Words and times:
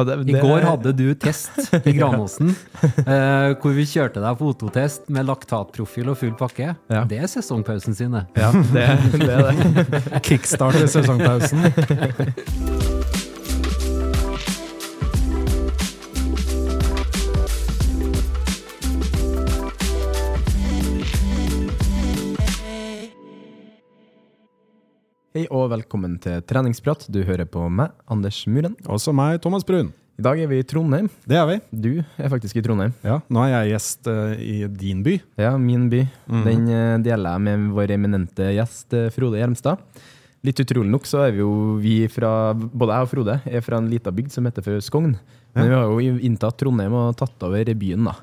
Ja, 0.00 0.04
det, 0.08 0.14
I 0.32 0.40
går 0.40 0.64
hadde 0.64 0.94
du 0.96 1.12
test 1.20 1.58
i 1.84 1.92
Granåsen, 1.98 2.54
eh, 3.04 3.52
hvor 3.60 3.74
vi 3.76 3.84
kjørte 3.88 4.22
deg 4.24 4.38
fototest 4.40 5.10
med 5.12 5.28
laktatprofil 5.28 6.08
og 6.12 6.16
full 6.22 6.32
pakke. 6.38 6.68
Ja. 6.88 7.02
Det 7.10 7.18
er 7.20 7.28
sesongpausen 7.30 7.94
sine. 7.98 8.20
Ja, 8.38 8.48
det, 8.72 8.86
det 9.20 9.28
er 9.28 9.40
det. 9.50 9.60
Kickstart 10.26 10.76
ved 10.80 10.88
sesongpausen. 10.94 11.60
Hei 25.30 25.44
og 25.54 25.68
velkommen 25.70 26.16
til 26.18 26.40
treningsprat. 26.42 27.04
Du 27.06 27.20
hører 27.22 27.46
på 27.46 27.62
meg, 27.70 27.92
Anders 28.10 28.40
Muren. 28.50 28.72
Også 28.90 29.12
meg, 29.14 29.36
Thomas 29.38 29.62
Brun. 29.62 29.92
I 30.18 30.24
dag 30.26 30.40
er 30.42 30.48
vi 30.50 30.56
i 30.58 30.64
Trondheim. 30.66 31.06
Det 31.22 31.36
er 31.38 31.44
vi. 31.46 31.58
Du 31.70 31.90
er 32.02 32.32
faktisk 32.32 32.58
i 32.58 32.64
Trondheim. 32.66 32.96
Ja, 33.06 33.20
Nå 33.30 33.44
er 33.44 33.52
jeg 33.52 33.76
gjest 33.76 34.10
eh, 34.10 34.32
i 34.42 34.56
din 34.74 35.04
by. 35.06 35.14
Ja, 35.38 35.52
min 35.54 35.84
by. 35.92 36.00
Den 36.48 36.66
eh, 36.74 36.96
deler 37.06 37.36
jeg 37.36 37.44
med 37.46 37.68
vår 37.78 37.94
eminente 37.94 38.48
gjest 38.56 38.98
eh, 38.98 39.06
Frode 39.14 39.38
Hjelmstad. 39.38 40.02
Litt 40.42 40.64
utrolig 40.64 40.90
nok 40.90 41.06
så 41.06 41.22
er 41.28 41.36
vi 41.36 41.44
jo 41.44 41.52
vi 41.78 41.94
fra, 42.10 42.32
både 42.58 42.98
jeg 42.98 43.06
og 43.06 43.12
Frode, 43.14 43.38
er 43.46 43.62
fra 43.62 43.78
en 43.78 43.86
liten 43.92 44.18
bygd 44.18 44.34
som 44.34 44.50
heter 44.50 44.66
for 44.66 44.82
Skogn. 44.82 45.14
Men 45.54 45.70
vi 45.70 45.78
har 45.78 45.94
jo 45.94 46.18
inntatt 46.26 46.58
Trondheim 46.58 46.98
og 47.04 47.14
tatt 47.22 47.46
over 47.46 47.70
byen, 47.78 48.10
da. 48.10 48.18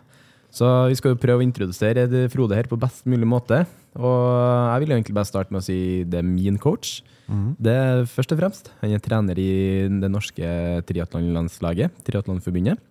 Så 0.58 0.66
vi 0.90 0.96
skal 0.98 1.14
jo 1.14 1.20
prøve 1.22 1.44
å 1.44 1.46
introdusere 1.46 2.08
Frode 2.34 2.58
her 2.58 2.70
på 2.70 2.80
best 2.82 3.06
mulig 3.10 3.28
måte. 3.30 3.62
Og 3.98 4.18
jeg 4.72 4.84
vil 4.84 4.96
egentlig 4.96 5.16
bare 5.18 5.30
starte 5.30 5.54
med 5.54 5.62
å 5.62 5.68
si 5.68 6.04
det 6.10 6.24
er 6.24 6.26
min 6.26 6.58
coach. 6.62 7.02
Det 7.62 7.74
er 7.74 8.06
først 8.10 8.34
og 8.34 8.40
fremst. 8.40 8.72
Han 8.82 8.96
er 8.96 9.04
trener 9.04 9.38
i 9.42 9.52
det 10.02 10.10
norske 10.10 10.48
triatlonlandslaget, 10.88 12.02
Triatlonforbundet. 12.08 12.82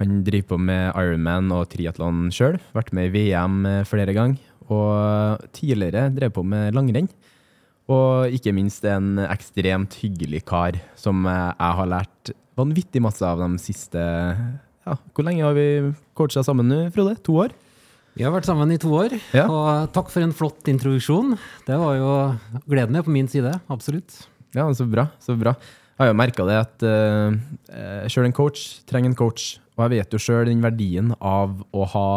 Han 0.00 0.20
driver 0.24 0.52
på 0.52 0.58
med 0.60 0.90
Ironman 0.92 1.52
og 1.56 1.66
triatlon 1.72 2.26
sjøl. 2.34 2.60
Vært 2.76 2.92
med 2.96 3.10
i 3.10 3.14
VM 3.16 3.62
flere 3.88 4.14
ganger. 4.16 4.40
Og 4.72 5.46
tidligere 5.56 6.08
drev 6.14 6.34
på 6.36 6.44
med 6.46 6.76
langrenn. 6.76 7.10
Og 7.92 8.32
ikke 8.34 8.54
minst 8.56 8.84
en 8.88 9.18
ekstremt 9.26 9.94
hyggelig 10.00 10.44
kar 10.48 10.78
som 10.98 11.26
jeg 11.28 11.76
har 11.80 11.90
lært 11.90 12.32
vanvittig 12.56 13.02
masse 13.04 13.24
av 13.26 13.42
de 13.42 13.60
siste 13.62 14.02
ja, 14.86 14.96
Hvor 15.14 15.26
lenge 15.26 15.42
har 15.44 15.56
vi 15.56 15.66
coacha 16.16 16.42
sammen 16.46 16.68
nå, 16.70 16.80
Frode? 16.94 17.16
To 17.26 17.40
år? 17.44 17.54
Vi 18.16 18.24
har 18.24 18.32
vært 18.32 18.46
sammen 18.48 18.70
i 18.72 18.78
to 18.80 18.88
år, 18.96 19.12
Ja. 19.36 19.44
og 19.52 19.90
takk 19.92 20.08
for 20.08 20.24
en 20.24 20.32
flott 20.32 20.64
introduksjon. 20.72 21.34
Det 21.66 21.76
var 21.76 21.98
jo 21.98 22.12
gleden 22.64 22.96
er 22.96 23.04
på 23.04 23.12
min 23.12 23.28
side, 23.28 23.50
absolutt. 23.68 24.22
Ja, 24.56 24.64
så 24.72 24.86
bra. 24.88 25.10
så 25.20 25.36
bra. 25.36 25.52
Jeg 25.96 26.00
har 26.00 26.08
jo 26.08 26.16
merka 26.16 26.44
det 26.48 26.56
at 26.60 26.82
uh, 26.84 28.08
sjøl 28.08 28.24
en 28.28 28.32
coach 28.36 28.80
trenger 28.88 29.10
en 29.10 29.18
coach. 29.18 29.58
Og 29.76 29.84
jeg 29.84 29.98
vet 29.98 30.12
jo 30.16 30.20
sjøl 30.20 30.48
den 30.48 30.62
verdien 30.64 31.12
av 31.20 31.58
å 31.76 31.84
ha 31.92 32.08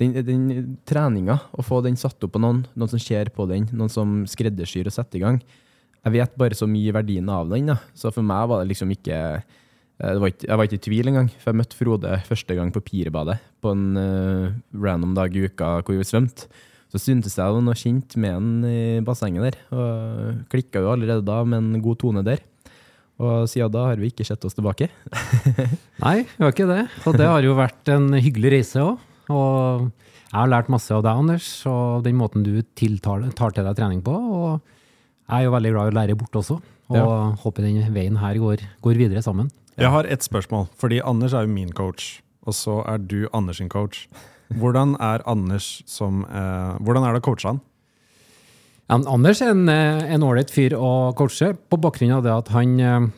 den, 0.00 0.12
den 0.24 0.78
treninga, 0.88 1.38
å 1.52 1.64
få 1.64 1.82
den 1.84 1.96
satt 2.00 2.22
opp 2.24 2.32
på 2.36 2.40
noen, 2.40 2.64
noen 2.76 2.92
som 2.92 3.00
ser 3.00 3.28
på 3.32 3.44
den, 3.48 3.68
noen 3.76 3.92
som 3.92 4.22
skreddersyr 4.28 4.88
og 4.88 4.96
setter 4.96 5.20
i 5.20 5.24
gang. 5.24 5.38
Jeg 6.04 6.12
vet 6.16 6.36
bare 6.38 6.56
så 6.56 6.68
mye 6.70 6.92
verdien 6.96 7.28
av 7.32 7.48
den. 7.52 7.66
da. 7.72 7.76
Så 7.96 8.12
for 8.14 8.24
meg 8.24 8.48
var 8.48 8.62
det 8.62 8.70
liksom 8.72 8.92
ikke 8.94 9.16
eh, 9.16 9.56
var 9.98 10.28
ikke, 10.28 10.46
Jeg 10.48 10.56
var 10.58 10.64
ikke 10.68 10.78
i 10.78 10.84
tvil 10.86 11.08
engang, 11.10 11.28
for 11.40 11.50
jeg 11.52 11.60
møtte 11.62 11.76
Frode 11.78 12.16
første 12.28 12.56
gang 12.58 12.72
på 12.74 12.82
Pirebadet 12.84 13.38
på 13.64 13.72
en 13.72 13.84
uh, 13.96 14.50
random 14.76 15.14
dag 15.16 15.32
i 15.36 15.46
uka 15.48 15.78
hvor 15.82 15.96
vi 15.96 16.04
svømte. 16.04 16.48
Så 16.92 17.00
syntes 17.02 17.34
jeg 17.34 17.42
det 17.42 17.54
var 17.56 17.64
noe 17.66 17.74
kjent 17.78 18.14
med 18.22 18.34
han 18.36 18.50
i 18.68 19.00
bassenget 19.04 19.42
der, 19.48 19.56
og 19.74 20.44
klikka 20.52 20.82
jo 20.84 20.92
allerede 20.92 21.24
da 21.26 21.40
med 21.48 21.58
en 21.58 21.82
god 21.82 21.98
tone 21.98 22.22
der. 22.26 22.44
Og 23.18 23.48
siden 23.48 23.72
da 23.72 23.86
har 23.88 23.96
vi 23.96 24.10
ikke 24.12 24.26
sett 24.28 24.44
oss 24.44 24.54
tilbake. 24.54 24.90
Nei, 26.04 26.18
vi 26.28 26.44
har 26.44 26.52
ikke 26.52 26.68
det. 26.68 26.82
Og 27.08 27.16
det 27.16 27.26
har 27.26 27.42
jo 27.42 27.56
vært 27.56 27.88
en 27.94 28.10
hyggelig 28.20 28.52
reise 28.58 28.82
òg. 28.84 29.00
Og 29.32 29.86
jeg 29.88 30.36
har 30.36 30.50
lært 30.52 30.68
masse 30.70 30.92
av 30.94 31.02
deg, 31.02 31.16
Anders, 31.24 31.48
og 31.66 32.04
den 32.04 32.18
måten 32.20 32.44
du 32.44 32.60
tiltar, 32.76 33.24
tar 33.34 33.56
til 33.56 33.64
deg 33.66 33.78
trening 33.80 34.02
på. 34.04 34.12
Og 34.14 34.48
jeg 34.60 35.40
er 35.40 35.46
jo 35.48 35.54
veldig 35.56 35.72
glad 35.72 35.88
i 35.88 35.94
å 35.94 35.96
lære 35.96 36.18
bort 36.20 36.36
også, 36.38 36.60
og 36.92 36.96
Ja. 37.00 37.06
håper 37.42 37.64
den 37.66 37.80
veien 37.96 38.20
her 38.20 38.36
går, 38.38 38.62
går 38.84 39.00
videre 39.00 39.24
sammen. 39.24 39.48
Jeg 39.76 39.92
har 39.92 40.06
ett 40.08 40.24
spørsmål, 40.24 40.70
fordi 40.80 41.02
Anders 41.04 41.34
er 41.36 41.44
jo 41.44 41.52
min 41.52 41.72
coach, 41.76 42.20
og 42.48 42.54
så 42.56 42.78
er 42.88 43.02
du 43.02 43.26
Anders 43.36 43.58
sin 43.60 43.68
coach. 43.68 44.06
Hvordan 44.56 44.94
er 45.02 45.24
Anders 45.28 45.82
som 45.90 46.22
eh, 46.24 46.76
Hvordan 46.80 47.04
er 47.04 47.12
det 47.16 47.20
å 47.20 47.26
coache 47.26 47.50
han? 47.50 47.60
Ja, 48.86 49.00
Anders 49.10 49.42
er 49.42 49.52
en 49.52 49.68
eh, 49.68 50.16
ålreit 50.16 50.52
fyr 50.54 50.76
å 50.78 51.12
coache, 51.18 51.52
på 51.56 51.80
bakgrunn 51.82 52.14
av 52.16 52.24
det 52.24 52.32
at 52.32 52.52
han, 52.54 52.76
eh, 52.80 53.08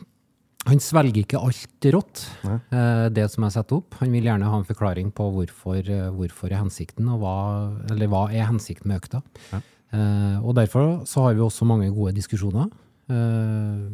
han 0.67 0.83
svelger 0.83 1.23
ikke 1.23 1.39
alt 1.39 1.89
rått, 1.95 2.25
eh, 2.49 3.05
det 3.13 3.29
som 3.31 3.45
er 3.45 3.55
satt 3.55 3.71
opp. 3.77 3.95
Han 4.01 4.11
vil 4.17 4.27
gjerne 4.27 4.49
ha 4.49 4.59
en 4.59 4.67
forklaring 4.67 5.13
på 5.15 5.29
hvorfor, 5.37 5.79
eh, 5.79 6.09
hvorfor 6.17 6.51
er 6.51 6.63
hensikten, 6.63 7.07
og 7.13 7.21
hva, 7.23 7.37
eller 7.93 8.11
hva 8.11 8.25
er 8.33 8.49
hensikten 8.49 8.89
med 8.89 9.03
økta. 9.03 9.23
Ja. 9.53 9.61
Eh, 9.93 10.37
og 10.43 10.57
derfor 10.57 11.05
så 11.09 11.29
har 11.29 11.37
vi 11.37 11.45
også 11.45 11.65
mange 11.69 11.93
gode 11.93 12.17
diskusjoner. 12.17 12.67
Eh, 13.09 13.85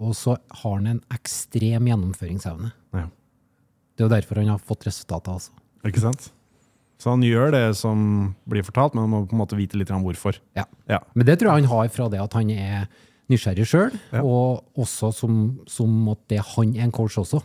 og 0.00 0.14
så 0.18 0.36
har 0.62 0.74
han 0.78 0.86
en 0.90 1.02
ekstrem 1.14 1.86
gjennomføringsevne. 1.90 2.72
Ja. 2.96 3.06
Det 3.96 4.04
er 4.04 4.08
jo 4.08 4.12
derfor 4.12 4.40
han 4.42 4.50
har 4.52 4.58
fått 4.62 4.86
resultater, 4.88 5.32
altså. 5.38 5.52
Ikke 5.86 6.02
sant? 6.02 6.30
Så 7.00 7.12
han 7.12 7.20
gjør 7.24 7.50
det 7.52 7.64
som 7.76 8.34
blir 8.48 8.64
fortalt, 8.64 8.94
men 8.96 9.04
han 9.04 9.12
må 9.12 9.22
på 9.28 9.36
en 9.36 9.40
måte 9.42 9.56
vite 9.58 9.76
litt 9.76 9.90
om 9.92 10.04
hvorfor. 10.04 10.38
Ja. 10.56 10.64
Ja. 10.88 11.00
Men 11.14 11.26
det 11.28 11.38
tror 11.40 11.52
jeg 11.52 11.64
han 11.64 11.70
har 11.72 11.90
fra 11.92 12.08
det 12.12 12.20
at 12.22 12.36
han 12.38 12.50
er 12.54 12.86
nysgjerrig 13.32 13.66
sjøl, 13.68 13.96
Ja. 14.14 14.22
og 14.22 14.64
også 14.78 15.12
som, 15.14 15.60
som 15.68 16.08
at 16.12 16.20
det 16.30 16.40
han 16.54 16.74
er 16.76 16.86
en 16.86 16.92
coach 16.94 17.18
også. 17.20 17.42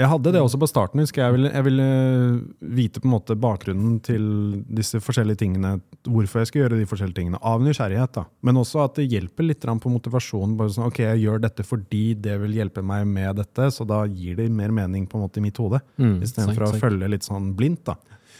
Jeg 0.00 0.08
hadde 0.08 0.32
det 0.32 0.40
også 0.40 0.58
på 0.60 0.68
starten. 0.70 1.02
husker 1.02 1.20
Jeg 1.20 1.28
Jeg 1.28 1.34
ville, 1.36 1.50
jeg 1.52 1.64
ville 1.66 2.74
vite 2.78 3.00
på 3.02 3.08
en 3.08 3.12
måte 3.12 3.36
bakgrunnen 3.36 3.98
til 4.00 4.64
disse 4.64 5.00
forskjellige 5.04 5.42
tingene. 5.42 5.74
Hvorfor 6.08 6.40
jeg 6.40 6.48
skal 6.48 6.62
gjøre 6.62 6.78
de 6.80 6.86
forskjellige 6.88 7.18
tingene. 7.20 7.40
Av 7.44 7.60
nysgjerrighet. 7.60 8.12
da. 8.16 8.24
Men 8.42 8.56
også 8.56 8.80
at 8.84 8.96
det 8.96 9.10
hjelper 9.12 9.44
litt 9.44 9.60
på 9.60 9.92
motivasjonen. 9.92 10.56
bare 10.56 10.72
sånn, 10.72 10.86
ok, 10.88 10.98
Jeg 11.04 11.20
gjør 11.24 11.40
dette 11.40 11.62
fordi 11.66 12.14
det 12.14 12.38
vil 12.40 12.56
hjelpe 12.56 12.82
meg 12.82 13.06
med 13.06 13.36
dette, 13.36 13.70
så 13.70 13.86
da 13.86 14.06
gir 14.06 14.36
det 14.36 14.50
mer 14.50 14.70
mening 14.70 15.06
på 15.06 15.18
en 15.18 15.26
måte 15.28 15.38
i 15.38 15.44
mitt 15.44 15.56
hode. 15.58 15.80
Mm, 15.98 16.22
Istedenfor 16.22 16.68
å 16.70 16.80
følge 16.80 17.08
litt 17.08 17.22
sånn 17.22 17.54
blindt. 17.54 17.84
da. 17.84 17.96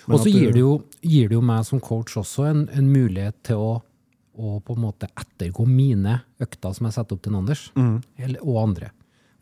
Og 0.08 0.20
så 0.20 0.30
gir 0.32 0.52
det, 0.52 0.60
jo, 0.60 0.82
gir 1.02 1.28
det 1.28 1.36
jo 1.36 1.42
meg 1.44 1.64
som 1.68 1.80
coach 1.80 2.16
også 2.16 2.46
en, 2.48 2.68
en 2.72 2.88
mulighet 2.90 3.36
til 3.44 3.60
å, 3.60 3.82
å 4.40 4.60
på 4.64 4.74
en 4.76 4.80
måte 4.86 5.10
ettergå 5.12 5.66
mine 5.68 6.22
økter 6.40 6.72
som 6.72 6.88
jeg 6.88 6.96
setter 6.96 7.18
opp 7.18 7.22
til 7.22 7.36
Anders, 7.36 7.66
eller, 7.76 8.40
og 8.40 8.62
andre. 8.62 8.90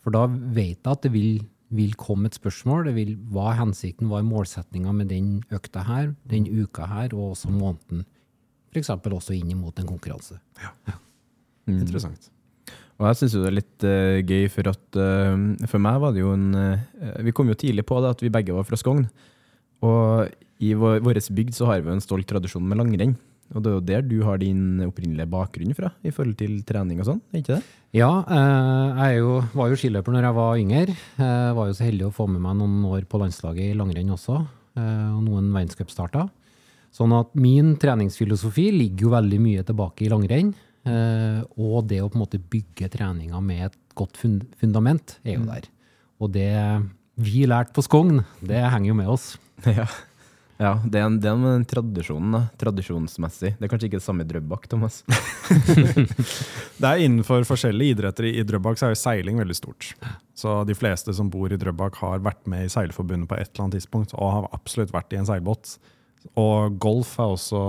For 0.02 0.10
da 0.14 0.26
vet 0.26 0.78
jeg 0.82 0.90
at 0.92 1.02
det 1.06 1.12
vil, 1.14 1.38
vil 1.74 1.92
komme 2.00 2.30
et 2.30 2.38
spørsmål. 2.38 2.88
Det 2.88 2.94
vil, 2.96 3.12
hva 3.32 3.52
er 3.52 3.60
hensikten, 3.62 4.08
hva 4.08 4.22
er 4.22 4.28
målsettinga 4.28 4.94
med 4.96 5.10
den 5.12 5.38
økta 5.54 5.84
her, 5.88 6.14
den 6.30 6.48
uka 6.48 6.88
her, 6.88 7.12
og 7.16 7.34
også 7.34 7.52
måneden. 7.52 8.06
F.eks. 8.72 8.90
også 8.90 9.36
inn 9.36 9.54
mot 9.60 9.76
en 9.80 9.88
konkurranse. 9.88 10.40
Ja, 10.62 10.72
Interessant. 11.68 12.30
Og 12.98 13.06
jeg 13.06 13.18
syns 13.20 13.34
det 13.36 13.46
er 13.46 13.54
litt 13.54 13.84
uh, 13.86 14.18
gøy, 14.26 14.46
for 14.50 14.70
at 14.72 14.98
uh, 14.98 15.34
for 15.70 15.82
meg 15.82 16.00
var 16.02 16.14
det 16.14 16.24
jo 16.24 16.32
en 16.34 16.48
uh, 16.56 17.20
Vi 17.22 17.34
kom 17.36 17.50
jo 17.50 17.58
tidlig 17.58 17.84
på 17.86 18.00
det 18.02 18.10
at 18.16 18.24
vi 18.24 18.32
begge 18.32 18.56
var 18.56 18.66
fra 18.66 18.78
Skogn. 18.80 19.04
Og 19.86 20.32
i 20.58 20.72
vår, 20.74 20.98
vår 21.06 21.20
bygd 21.36 21.54
så 21.54 21.68
har 21.68 21.82
vi 21.82 21.92
jo 21.92 21.94
en 21.94 22.02
stolt 22.02 22.26
tradisjon 22.26 22.66
med 22.66 22.80
langrenn. 22.80 23.14
Og 23.54 23.62
det 23.64 23.70
er 23.70 23.76
jo 23.78 23.84
der 23.88 24.02
du 24.04 24.16
har 24.26 24.38
din 24.42 24.80
opprinnelige 24.84 25.30
bakgrunn 25.32 25.74
fra, 25.76 25.88
i 26.04 26.10
forhold 26.12 26.36
til 26.36 26.58
trening 26.68 26.98
og 27.00 27.06
sånn, 27.08 27.20
ikke 27.32 27.54
det? 27.56 27.62
Ja, 27.96 28.10
eh, 28.28 28.98
jeg 28.98 29.14
er 29.14 29.18
jo, 29.22 29.38
var 29.56 29.70
jo 29.72 29.78
skiløper 29.80 30.12
når 30.12 30.26
jeg 30.28 30.36
var 30.36 30.58
yngre. 30.60 30.96
Jeg 31.16 31.54
var 31.56 31.70
jo 31.70 31.76
så 31.78 31.86
heldig 31.86 32.08
å 32.10 32.12
få 32.12 32.26
med 32.28 32.42
meg 32.44 32.58
noen 32.60 32.82
år 32.90 33.06
på 33.08 33.20
landslaget 33.22 33.70
i 33.70 33.78
langrenn 33.78 34.12
også, 34.12 34.42
eh, 34.76 35.08
og 35.14 35.22
noen 35.24 35.48
verdenscupstarter. 35.54 36.28
Sånn 36.92 37.12
at 37.16 37.32
min 37.36 37.74
treningsfilosofi 37.80 38.66
ligger 38.74 39.06
jo 39.06 39.14
veldig 39.16 39.40
mye 39.44 39.64
tilbake 39.64 40.04
i 40.06 40.12
langrenn. 40.12 40.54
eh, 40.84 41.40
Og 41.56 41.86
det 41.88 42.02
å 42.02 42.08
på 42.08 42.16
en 42.16 42.24
måte 42.26 42.38
bygge 42.40 42.88
treninga 42.92 43.40
med 43.44 43.66
et 43.66 43.76
godt 43.94 44.16
fundament 44.16 45.18
er 45.24 45.36
jo 45.38 45.44
der. 45.48 45.64
Og 46.20 46.32
det 46.32 46.52
vi 47.16 47.46
lærte 47.46 47.72
på 47.74 47.82
Skogn, 47.82 48.24
det 48.44 48.60
henger 48.70 48.88
jo 48.92 48.94
med 48.94 49.08
oss. 49.08 49.38
Ja. 49.66 49.86
Ja 50.58 50.72
det 50.84 50.98
er 51.00 51.04
en, 51.06 51.18
det 51.22 51.28
er 51.30 51.36
den 51.44 51.64
tradisjonen, 51.70 52.32
da. 52.34 52.40
Tradisjonsmessig. 52.58 53.52
Det 53.58 53.66
er 53.66 53.70
kanskje 53.70 53.88
ikke 53.90 54.00
det 54.00 54.06
samme 54.06 54.24
i 54.24 54.28
Drøbak, 54.30 54.66
Thomas. 54.72 55.02
Det 56.78 56.86
er 56.86 57.02
innenfor 57.04 57.44
forskjellige 57.48 57.96
idretter. 57.96 58.28
I 58.30 58.42
Drøbak 58.46 58.78
så 58.78 58.88
er 58.88 58.94
jo 58.94 59.00
seiling 59.00 59.38
veldig 59.40 59.56
stort. 59.58 59.92
Så 60.38 60.60
de 60.68 60.76
fleste 60.78 61.14
som 61.16 61.30
bor 61.32 61.50
i 61.54 61.58
Drøbak 61.58 61.98
har 62.02 62.20
vært 62.24 62.44
med 62.50 62.66
i 62.66 62.72
Seilforbundet 62.72 63.28
på 63.30 63.38
et 63.38 63.48
eller 63.50 63.64
annet 63.66 63.78
tidspunkt, 63.80 64.14
og 64.14 64.32
har 64.34 64.48
absolutt 64.54 64.92
vært 64.94 65.14
i 65.14 65.20
en 65.20 65.26
seilbåt. 65.28 65.76
Og 66.38 66.76
golf 66.82 67.16
er 67.22 67.32
også 67.34 67.62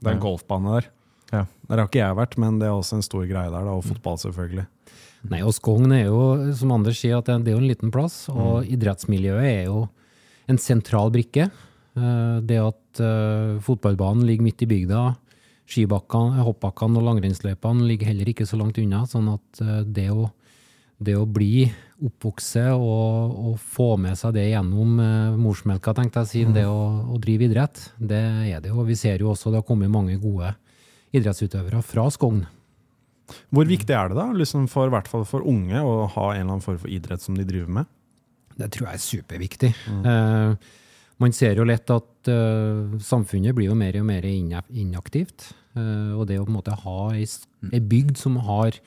Det 0.00 0.06
er 0.08 0.14
en 0.14 0.18
Ja. 0.18 0.24
golfbane 0.24 0.74
der. 0.80 0.88
Ja. 1.32 1.44
Der 1.68 1.76
har 1.78 1.86
ikke 1.86 2.02
jeg 2.02 2.16
vært, 2.18 2.38
men 2.38 2.58
det 2.58 2.66
er 2.66 2.74
også 2.74 2.96
en 2.98 3.02
stor 3.06 3.26
greie 3.26 3.50
der. 3.50 3.64
Da, 3.64 3.70
og 3.70 3.84
fotball, 3.86 4.18
selvfølgelig. 4.18 4.66
Nei, 5.30 5.42
og 5.44 5.52
Skogn 5.54 5.92
er 5.92 6.06
jo, 6.06 6.52
som 6.56 6.72
Anders 6.72 6.98
sier, 6.98 7.18
at 7.18 7.26
det 7.26 7.46
er 7.52 7.54
jo 7.58 7.60
en 7.62 7.68
liten 7.68 7.90
plass, 7.92 8.24
og 8.32 8.64
idrettsmiljøet 8.66 9.44
er 9.44 9.64
jo 9.68 9.88
en 10.48 10.58
sentral 10.58 11.10
brikke. 11.12 11.50
Eh, 11.96 12.36
Det 12.46 12.58
at 12.62 13.00
eh, 13.02 13.58
fotballbanen 13.64 14.26
ligger 14.28 14.46
midt 14.46 14.62
i 14.62 14.68
bygda, 14.70 15.04
skibakkene, 15.70 16.42
hoppbakkene 16.46 16.98
og 16.98 17.06
langrennsløypene 17.08 17.86
ligger 17.86 18.10
heller 18.10 18.30
ikke 18.32 18.46
så 18.46 18.58
langt 18.58 18.78
unna, 18.82 19.04
sånn 19.06 19.28
at 19.32 19.60
eh, 19.62 19.80
det 19.86 20.08
å, 20.10 20.28
det 21.00 21.16
å 21.18 21.26
bli 21.26 21.64
oppvokse 22.00 22.64
og, 22.74 23.34
og 23.50 23.58
få 23.60 23.96
med 24.00 24.16
seg 24.18 24.34
det 24.38 24.46
gjennom 24.50 24.96
eh, 25.02 25.36
morsmelka, 25.38 25.94
tenkte 25.96 26.22
jeg 26.22 26.26
å 26.26 26.30
si, 26.30 26.44
det 26.54 26.66
å, 26.70 26.80
å 27.14 27.18
drive 27.22 27.46
idrett, 27.50 27.82
det 27.98 28.22
er 28.54 28.62
det 28.64 28.72
jo. 28.72 28.82
Vi 28.88 28.96
ser 28.98 29.20
jo 29.22 29.30
også 29.34 29.50
det 29.52 29.60
har 29.62 29.68
kommet 29.68 29.90
mange 29.92 30.16
gode 30.22 30.54
idrettsutøvere 31.14 31.82
fra 31.82 32.06
Skogn. 32.14 32.44
Hvor 33.54 33.66
viktig 33.66 33.94
er 33.94 34.10
det 34.10 34.16
da, 34.18 34.28
liksom 34.34 34.66
for, 34.70 34.88
i 34.90 34.94
hvert 34.94 35.06
fall 35.10 35.22
for 35.28 35.44
unge, 35.46 35.78
å 35.82 36.06
ha 36.10 36.28
en 36.32 36.40
eller 36.40 36.54
annen 36.56 36.64
form 36.64 36.78
for 36.82 36.90
idrett 36.90 37.22
som 37.22 37.36
de 37.38 37.46
driver 37.46 37.70
med? 37.80 37.90
Det 38.58 38.66
tror 38.74 38.88
jeg 38.90 38.98
er 38.98 39.04
superviktig. 39.04 39.70
Eh, 39.88 40.70
man 41.20 41.34
ser 41.36 41.58
jo 41.58 41.66
lett 41.68 41.90
at 41.92 42.30
uh, 42.32 42.96
samfunnet 43.04 43.56
blir 43.56 43.68
jo 43.70 43.76
mer 43.78 43.98
og 44.00 44.06
mer 44.08 44.24
inaktivt. 44.26 45.50
Uh, 45.76 46.16
og 46.16 46.26
det 46.30 46.40
å 46.40 46.46
på 46.46 46.52
en 46.52 46.58
måte 46.58 46.76
ha 46.84 46.96
ei, 47.14 47.26
ei 47.70 47.82
bygd 47.92 48.16
som 48.20 48.38
har, 48.46 48.78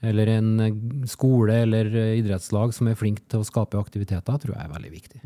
eller 0.00 0.30
en 0.32 0.52
eh, 0.64 0.76
skole 1.10 1.58
eller 1.66 1.90
idrettslag 2.16 2.72
som 2.72 2.88
er 2.88 2.96
flink 2.96 3.18
til 3.28 3.42
å 3.42 3.44
skape 3.44 3.76
aktiviteter, 3.76 4.38
tror 4.40 4.54
jeg 4.54 4.64
er 4.64 4.72
veldig 4.72 4.92
viktig. 4.94 5.18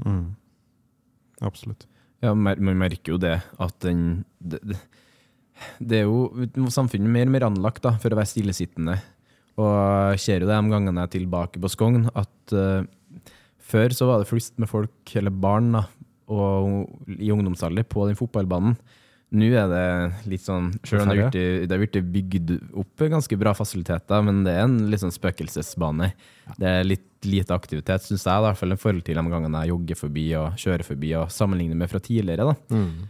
Absolutt. 1.46 1.86
Ja, 2.24 2.32
man 2.34 2.80
merker 2.80 3.14
jo 3.14 3.20
det 3.22 3.36
at 3.38 3.76
den 3.84 4.24
det, 4.40 4.58
det, 4.66 4.80
det 5.78 6.00
er 6.00 6.08
jo 6.08 6.48
samfunnet 6.74 7.12
mer 7.12 7.28
og 7.28 7.34
mer 7.36 7.46
anlagt 7.46 7.84
da, 7.84 7.94
for 8.02 8.10
å 8.10 8.18
være 8.18 8.32
stillesittende. 8.32 8.96
Og 9.62 9.70
jeg 10.16 10.22
ser 10.24 10.42
jo 10.42 10.50
det 10.50 10.58
de 10.58 10.72
gangene 10.72 11.04
jeg 11.04 11.10
er 11.10 11.14
tilbake 11.18 11.62
på 11.62 11.70
Skogn, 11.70 12.08
at 12.10 12.54
uh, 12.56 12.82
før 13.62 13.94
så 13.94 14.08
var 14.10 14.22
det 14.22 14.30
flust 14.30 14.58
med 14.58 14.70
folk, 14.70 15.14
eller 15.14 15.34
barn, 15.44 15.70
da, 15.76 15.84
og 16.28 16.86
i 17.18 17.30
ungdomsalder 17.34 17.84
på 17.88 18.06
den 18.08 18.16
fotballbanen. 18.18 18.76
Nå 19.34 19.48
er 19.50 19.66
det 19.66 19.86
litt 20.30 20.44
sånn 20.44 20.68
Selv 20.86 21.02
om 21.02 21.08
det 21.10 21.24
har 21.72 21.80
blitt- 21.80 22.12
bygd 22.12 22.52
opp 22.78 23.02
ganske 23.10 23.36
bra 23.40 23.52
fasiliteter, 23.56 24.22
men 24.22 24.44
det 24.44 24.52
er 24.54 24.62
en 24.62 24.76
litt 24.92 25.00
sånn 25.02 25.10
spøkelsesbane. 25.10 26.12
Det 26.56 26.68
er 26.70 26.84
litt 26.86 27.08
lite 27.24 27.50
aktivitet, 27.56 28.04
syns 28.04 28.22
jeg, 28.28 28.36
i 28.36 28.44
hvert 28.44 28.56
fall 28.60 28.72
i 28.72 28.76
forhold 28.76 29.02
til 29.02 29.16
de 29.16 29.22
gangene 29.32 29.64
jeg 29.64 29.72
jogger 29.72 29.96
forbi 29.96 30.26
og 30.38 30.54
kjører 30.60 30.84
forbi, 30.84 31.14
og 31.18 31.32
sammenligner 31.34 31.74
med 31.74 31.90
fra 31.90 31.98
tidligere. 31.98 32.52
da. 32.52 32.54
Mm. 32.76 33.08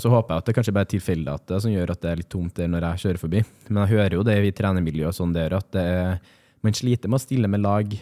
Så 0.00 0.08
håper 0.08 0.32
jeg 0.32 0.38
at 0.38 0.46
det 0.46 0.54
kanskje 0.56 0.72
bare 0.72 0.86
er 0.86 0.92
tilfeldigheter 0.94 1.60
som 1.60 1.70
gjør 1.74 1.90
at 1.90 2.00
det 2.00 2.10
er 2.10 2.16
litt 2.16 2.30
tomt 2.32 2.54
der 2.54 2.68
når 2.68 2.80
jeg 2.88 3.02
kjører 3.04 3.20
forbi. 3.20 3.44
Men 3.68 3.82
jeg 3.86 3.98
hører 3.98 4.12
jo 4.16 4.22
det 4.22 4.38
i 4.40 4.52
trenermiljøet 4.56 5.14
sånn 5.18 5.34
der, 5.34 5.52
at 5.58 5.70
det 5.72 5.82
er, 5.84 6.20
man 6.62 6.72
sliter 6.72 7.10
med 7.10 7.20
å 7.20 7.24
stille 7.26 7.48
med 7.50 7.60
lag 7.60 7.92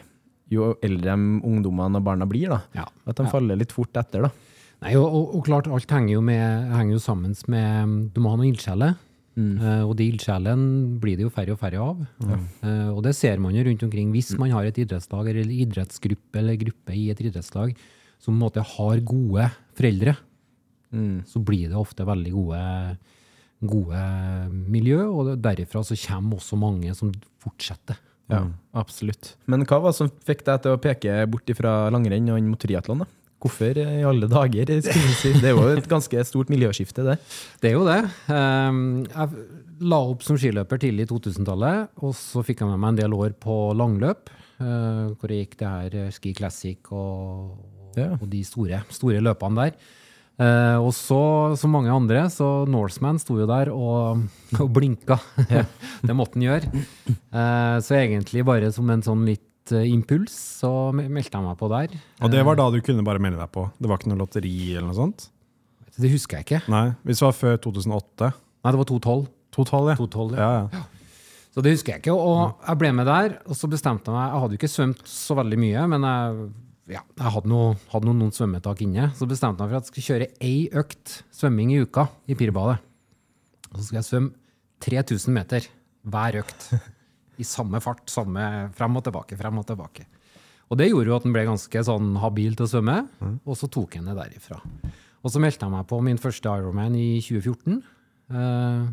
jo 0.52 0.72
eldre 0.84 1.14
ungdommene 1.16 2.00
og 2.00 2.06
barna 2.06 2.28
blir. 2.28 2.52
Ja. 2.76 2.88
At 3.08 3.20
de 3.20 3.28
faller 3.32 3.58
litt 3.58 3.72
fort 3.75 3.96
etter. 3.99 4.28
Nei, 4.82 4.96
og, 4.99 5.06
og, 5.06 5.38
og 5.38 5.46
klart, 5.46 5.70
alt 5.70 5.94
henger 5.94 6.16
jo, 6.16 6.26
med, 6.26 6.69
henger 6.75 6.96
jo 6.96 7.02
sammen 7.02 7.34
med 7.52 7.96
Du 8.14 8.22
må 8.22 8.32
ha 8.32 8.38
noen 8.40 8.50
ildsjeler. 8.50 8.96
Eh, 9.32 9.84
og 9.87 9.94
de 9.96 10.10
ildsjelene 10.10 10.99
blir 11.00 11.16
det 11.16 11.25
jo 11.25 11.32
færre 11.32 11.54
og 11.54 11.60
færre 11.60 11.81
av. 11.81 12.02
Eh, 12.26 12.90
og 12.93 13.00
det 13.06 13.14
ser 13.16 13.40
man 13.40 13.56
jo 13.56 13.64
rundt 13.69 13.84
omkring. 13.87 14.10
Hvis 14.12 14.34
man 14.40 14.52
har 14.52 14.69
et 14.69 14.82
idrettslag 14.82 15.31
eller 15.32 15.54
idrettsgruppe 15.64 16.43
eller 16.43 16.60
gruppe 16.60 16.96
i 16.99 17.08
et 17.14 17.22
idrettslag 17.25 17.72
som 18.22 18.34
på 18.34 18.37
en 18.37 18.44
måte 18.44 18.66
har 18.75 19.02
gode 19.06 19.49
foreldre, 19.78 20.16
så 20.93 21.40
blir 21.40 21.70
det 21.70 21.78
ofte 21.81 22.04
veldig 22.04 22.31
gode, 22.34 22.58
gode 23.64 24.00
miljø, 24.69 24.99
og 25.08 25.31
derifra 25.40 25.81
så 25.88 25.96
kommer 25.96 26.37
også 26.37 26.58
mange 26.60 26.93
som 26.94 27.08
fortsetter. 27.40 27.96
Ja, 28.32 28.44
absolutt. 28.82 29.34
Men 29.50 29.67
hva 29.69 29.81
var 29.82 29.93
det 29.93 29.99
som 30.00 30.11
fikk 30.26 30.44
deg 30.49 30.62
til 30.64 30.76
å 30.76 30.81
peke 30.82 31.19
bort 31.31 31.52
fra 31.58 31.75
langrenn 31.93 32.31
og 32.32 32.40
inn 32.40 32.50
mot 32.52 32.61
triatlon? 32.62 33.05
Hvorfor 33.43 33.79
i 33.82 34.05
alle 34.06 34.29
dager? 34.31 34.70
si? 35.19 35.32
Det 35.43 35.50
er 35.50 35.56
jo 35.56 35.64
et 35.73 35.88
ganske 35.90 36.25
stort 36.29 36.52
miljøskifte, 36.52 37.05
det. 37.08 37.17
Det 37.62 37.73
er 37.73 37.75
jo 37.75 37.87
det. 37.88 37.99
Ehm, 38.31 38.84
Jeg 39.11 39.46
la 39.82 39.99
opp 40.12 40.23
som 40.23 40.38
skiløper 40.38 40.79
tidlig 40.79 41.08
i 41.08 41.11
2000-tallet, 41.11 41.90
og 42.06 42.14
så 42.14 42.44
fikk 42.46 42.62
jeg 42.62 42.70
med 42.70 42.79
meg 42.84 42.94
en 42.94 43.00
del 43.00 43.17
år 43.19 43.34
på 43.43 43.56
langløp, 43.75 44.31
eh, 44.62 45.08
hvor 45.19 45.35
jeg 45.35 45.49
gikk 45.49 45.58
det 45.62 45.73
her 45.75 46.14
Ski 46.14 46.37
Classic 46.38 46.92
og, 46.95 47.59
og 47.99 48.28
de 48.30 48.45
store, 48.47 48.85
store 48.95 49.25
løpene 49.25 49.66
der. 49.66 49.90
Eh, 50.40 50.78
og 50.80 50.92
så, 50.96 51.20
som 51.60 51.74
mange 51.74 51.92
andre, 51.92 52.24
så 52.32 52.64
Norseman 52.70 53.20
sto 53.20 53.36
jo 53.40 53.48
der 53.48 53.70
og, 53.72 54.22
og 54.62 54.70
blinka. 54.72 55.18
det 56.06 56.16
måtte 56.16 56.38
han 56.38 56.46
gjøre. 56.48 56.84
Eh, 57.08 57.76
så 57.84 57.98
egentlig 58.00 58.46
bare 58.48 58.72
som 58.74 58.88
en 58.92 59.04
sånn 59.04 59.26
litt 59.28 59.74
eh, 59.74 59.90
impuls, 59.92 60.34
så 60.62 60.72
meldte 60.96 61.36
jeg 61.36 61.44
meg 61.44 61.60
på 61.60 61.70
der. 61.72 61.98
Og 62.22 62.32
det 62.32 62.46
var 62.48 62.58
da 62.58 62.70
du 62.72 62.80
kunne 62.84 63.04
bare 63.06 63.22
melde 63.22 63.42
deg 63.42 63.52
på? 63.52 63.68
Det 63.78 63.90
var 63.90 64.00
ikke 64.00 64.14
noe 64.14 64.22
lotteri 64.24 64.56
eller 64.72 64.88
noe 64.88 64.98
sånt? 64.98 65.28
Det 65.92 66.08
husker 66.08 66.40
jeg 66.40 66.48
ikke. 66.48 66.64
Nei, 66.72 66.86
Hvis 67.04 67.20
det 67.20 67.28
var 67.28 67.36
før 67.36 67.60
2008? 67.68 68.32
Nei, 68.32 68.72
det 68.72 68.80
var 68.80 68.88
2012. 68.88 69.28
2012, 69.52 69.88
ja. 69.92 69.96
2012, 70.00 70.36
ja. 70.38 70.48
ja, 70.48 70.66
ja. 70.72 70.88
Så 71.52 71.60
det 71.60 71.74
husker 71.74 71.92
jeg 71.92 72.00
ikke. 72.00 72.14
Og 72.16 72.62
jeg 72.64 72.80
ble 72.80 72.92
med 72.96 73.08
der, 73.10 73.34
og 73.44 73.56
så 73.58 73.68
bestemte 73.68 74.08
jeg 74.08 74.16
meg 74.16 74.30
Jeg 74.30 74.42
hadde 74.42 74.54
jo 74.54 74.60
ikke 74.62 74.72
svømt 74.72 75.02
så 75.12 75.36
veldig 75.36 75.58
mye, 75.60 75.82
men 75.92 76.06
jeg, 76.08 76.46
ja, 76.90 77.02
jeg 77.18 77.32
hadde, 77.34 77.50
noe, 77.50 77.74
hadde 77.92 78.08
noen, 78.08 78.24
noen 78.24 78.34
svømmetak 78.34 78.82
inne. 78.84 79.10
Så 79.18 79.28
bestemte 79.30 79.62
jeg 79.62 79.68
meg 79.68 79.74
for 79.74 79.78
at 79.78 79.86
jeg 79.86 79.92
skulle 79.92 80.08
kjøre 80.08 80.30
ei 80.42 80.56
økt 80.82 81.18
svømming 81.34 81.74
i 81.74 81.82
uka 81.84 82.08
i 82.26 82.36
Pirbadet. 82.38 82.80
Og 83.70 83.76
så 83.78 83.84
skal 83.86 84.00
jeg 84.00 84.08
svømme 84.08 84.32
3000 84.82 85.36
meter 85.36 85.68
hver 86.10 86.40
økt. 86.42 86.66
I 87.42 87.46
samme 87.46 87.80
fart, 87.82 88.02
samme 88.12 88.48
frem 88.76 88.98
og 88.98 89.06
tilbake, 89.06 89.38
frem 89.38 89.62
og 89.62 89.68
tilbake. 89.68 90.08
Og 90.72 90.78
det 90.80 90.88
gjorde 90.88 91.10
jo 91.10 91.16
at 91.18 91.24
den 91.26 91.34
ble 91.34 91.44
ganske 91.46 91.84
sånn 91.84 92.14
habil 92.22 92.54
til 92.56 92.64
å 92.64 92.70
svømme, 92.70 92.96
og 93.44 93.56
så 93.60 93.68
tok 93.72 93.98
jeg 93.98 94.06
den 94.06 94.16
derifra. 94.16 94.56
Og 95.22 95.30
så 95.30 95.40
meldte 95.42 95.66
jeg 95.66 95.74
meg 95.74 95.84
på 95.90 95.98
min 96.04 96.20
første 96.20 96.48
Ironman 96.48 96.96
i 96.98 97.20
2014. 97.22 97.82
eh, 98.32 98.86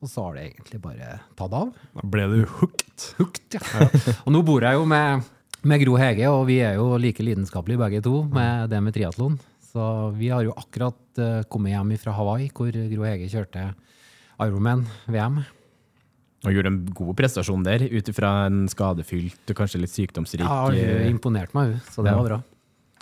og 0.00 0.08
så 0.08 0.22
har 0.24 0.36
det 0.38 0.44
egentlig 0.46 0.78
bare 0.80 1.08
tatt 1.36 1.52
av. 1.56 1.74
Da 1.98 2.06
ble 2.08 2.22
du 2.30 2.38
hooked. 2.48 3.02
Hooked, 3.18 3.58
ja. 3.58 3.88
og 4.24 4.30
nå 4.32 4.40
bor 4.46 4.64
jeg 4.64 4.78
jo 4.78 4.86
med, 4.88 5.26
med 5.66 5.82
Gro 5.84 5.96
Hege, 6.00 6.26
og 6.32 6.46
vi 6.48 6.58
er 6.64 6.78
jo 6.78 6.94
like 7.00 7.22
lidenskapelige 7.24 7.80
begge 7.80 8.00
to 8.04 8.22
med 8.32 8.70
det 8.72 8.80
med 8.82 8.94
triatlon. 8.96 9.38
Så 9.70 9.84
vi 10.16 10.30
har 10.32 10.42
jo 10.46 10.54
akkurat 10.58 11.20
eh, 11.20 11.42
kommet 11.52 11.74
hjem 11.74 11.92
fra 12.02 12.14
Hawaii, 12.16 12.48
hvor 12.56 12.72
Gro 12.74 13.04
Hege 13.06 13.28
kjørte 13.30 13.68
Ironman 14.40 14.86
VM. 15.06 15.42
Og 16.40 16.54
gjorde 16.56 16.70
en 16.72 16.78
god 16.96 17.12
prestasjon 17.18 17.62
der, 17.66 17.84
ut 17.92 18.08
ifra 18.08 18.30
en 18.48 18.62
skadefylt 18.72 19.52
og 19.52 19.58
kanskje 19.58 19.82
litt 19.82 19.92
sykdomsrik 19.92 20.40
Ja, 20.46 20.62
hun 20.70 20.78
eh, 20.80 21.10
imponerte 21.10 21.54
meg, 21.54 21.76
så 21.92 22.02
det 22.02 22.14
Ja. 22.14 22.16
var 22.22 22.28
bra. 22.30 22.40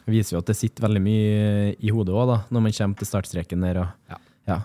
Det 0.04 0.14
viser 0.16 0.34
jo 0.36 0.40
at 0.42 0.46
det 0.50 0.56
sitter 0.56 0.86
veldig 0.88 1.02
mye 1.04 1.76
i 1.78 1.90
hodet 1.92 2.14
òg, 2.16 2.34
når 2.50 2.60
man 2.64 2.72
kommer 2.72 2.96
til 2.98 3.06
startstreken 3.06 3.60
der. 3.62 3.78
Og, 3.84 3.88
Ja. 4.10 4.16
ja. 4.48 4.58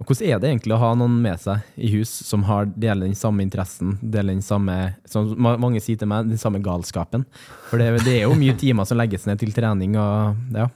Og 0.00 0.08
hvordan 0.08 0.30
er 0.30 0.38
det 0.40 0.48
egentlig 0.48 0.72
å 0.72 0.80
ha 0.80 0.90
noen 0.96 1.18
med 1.20 1.40
seg 1.42 1.60
i 1.76 1.90
hus 1.92 2.10
som 2.24 2.46
har 2.48 2.70
deler 2.72 3.04
den 3.04 3.18
samme 3.18 3.44
interessen, 3.44 3.98
deler 4.00 4.32
den 4.32 4.44
samme, 4.44 4.94
som 5.04 5.28
mange 5.36 5.82
sier 5.84 6.00
til 6.00 6.08
meg, 6.08 6.30
den 6.30 6.40
samme 6.40 6.62
galskapen? 6.64 7.26
For 7.68 7.80
det, 7.80 8.06
det 8.06 8.14
er 8.16 8.24
jo 8.24 8.38
mye 8.38 8.56
timer 8.58 8.88
som 8.88 8.96
legges 9.00 9.28
ned 9.28 9.42
til 9.42 9.52
trening 9.56 9.98
og 10.00 10.56
ja. 10.56 10.70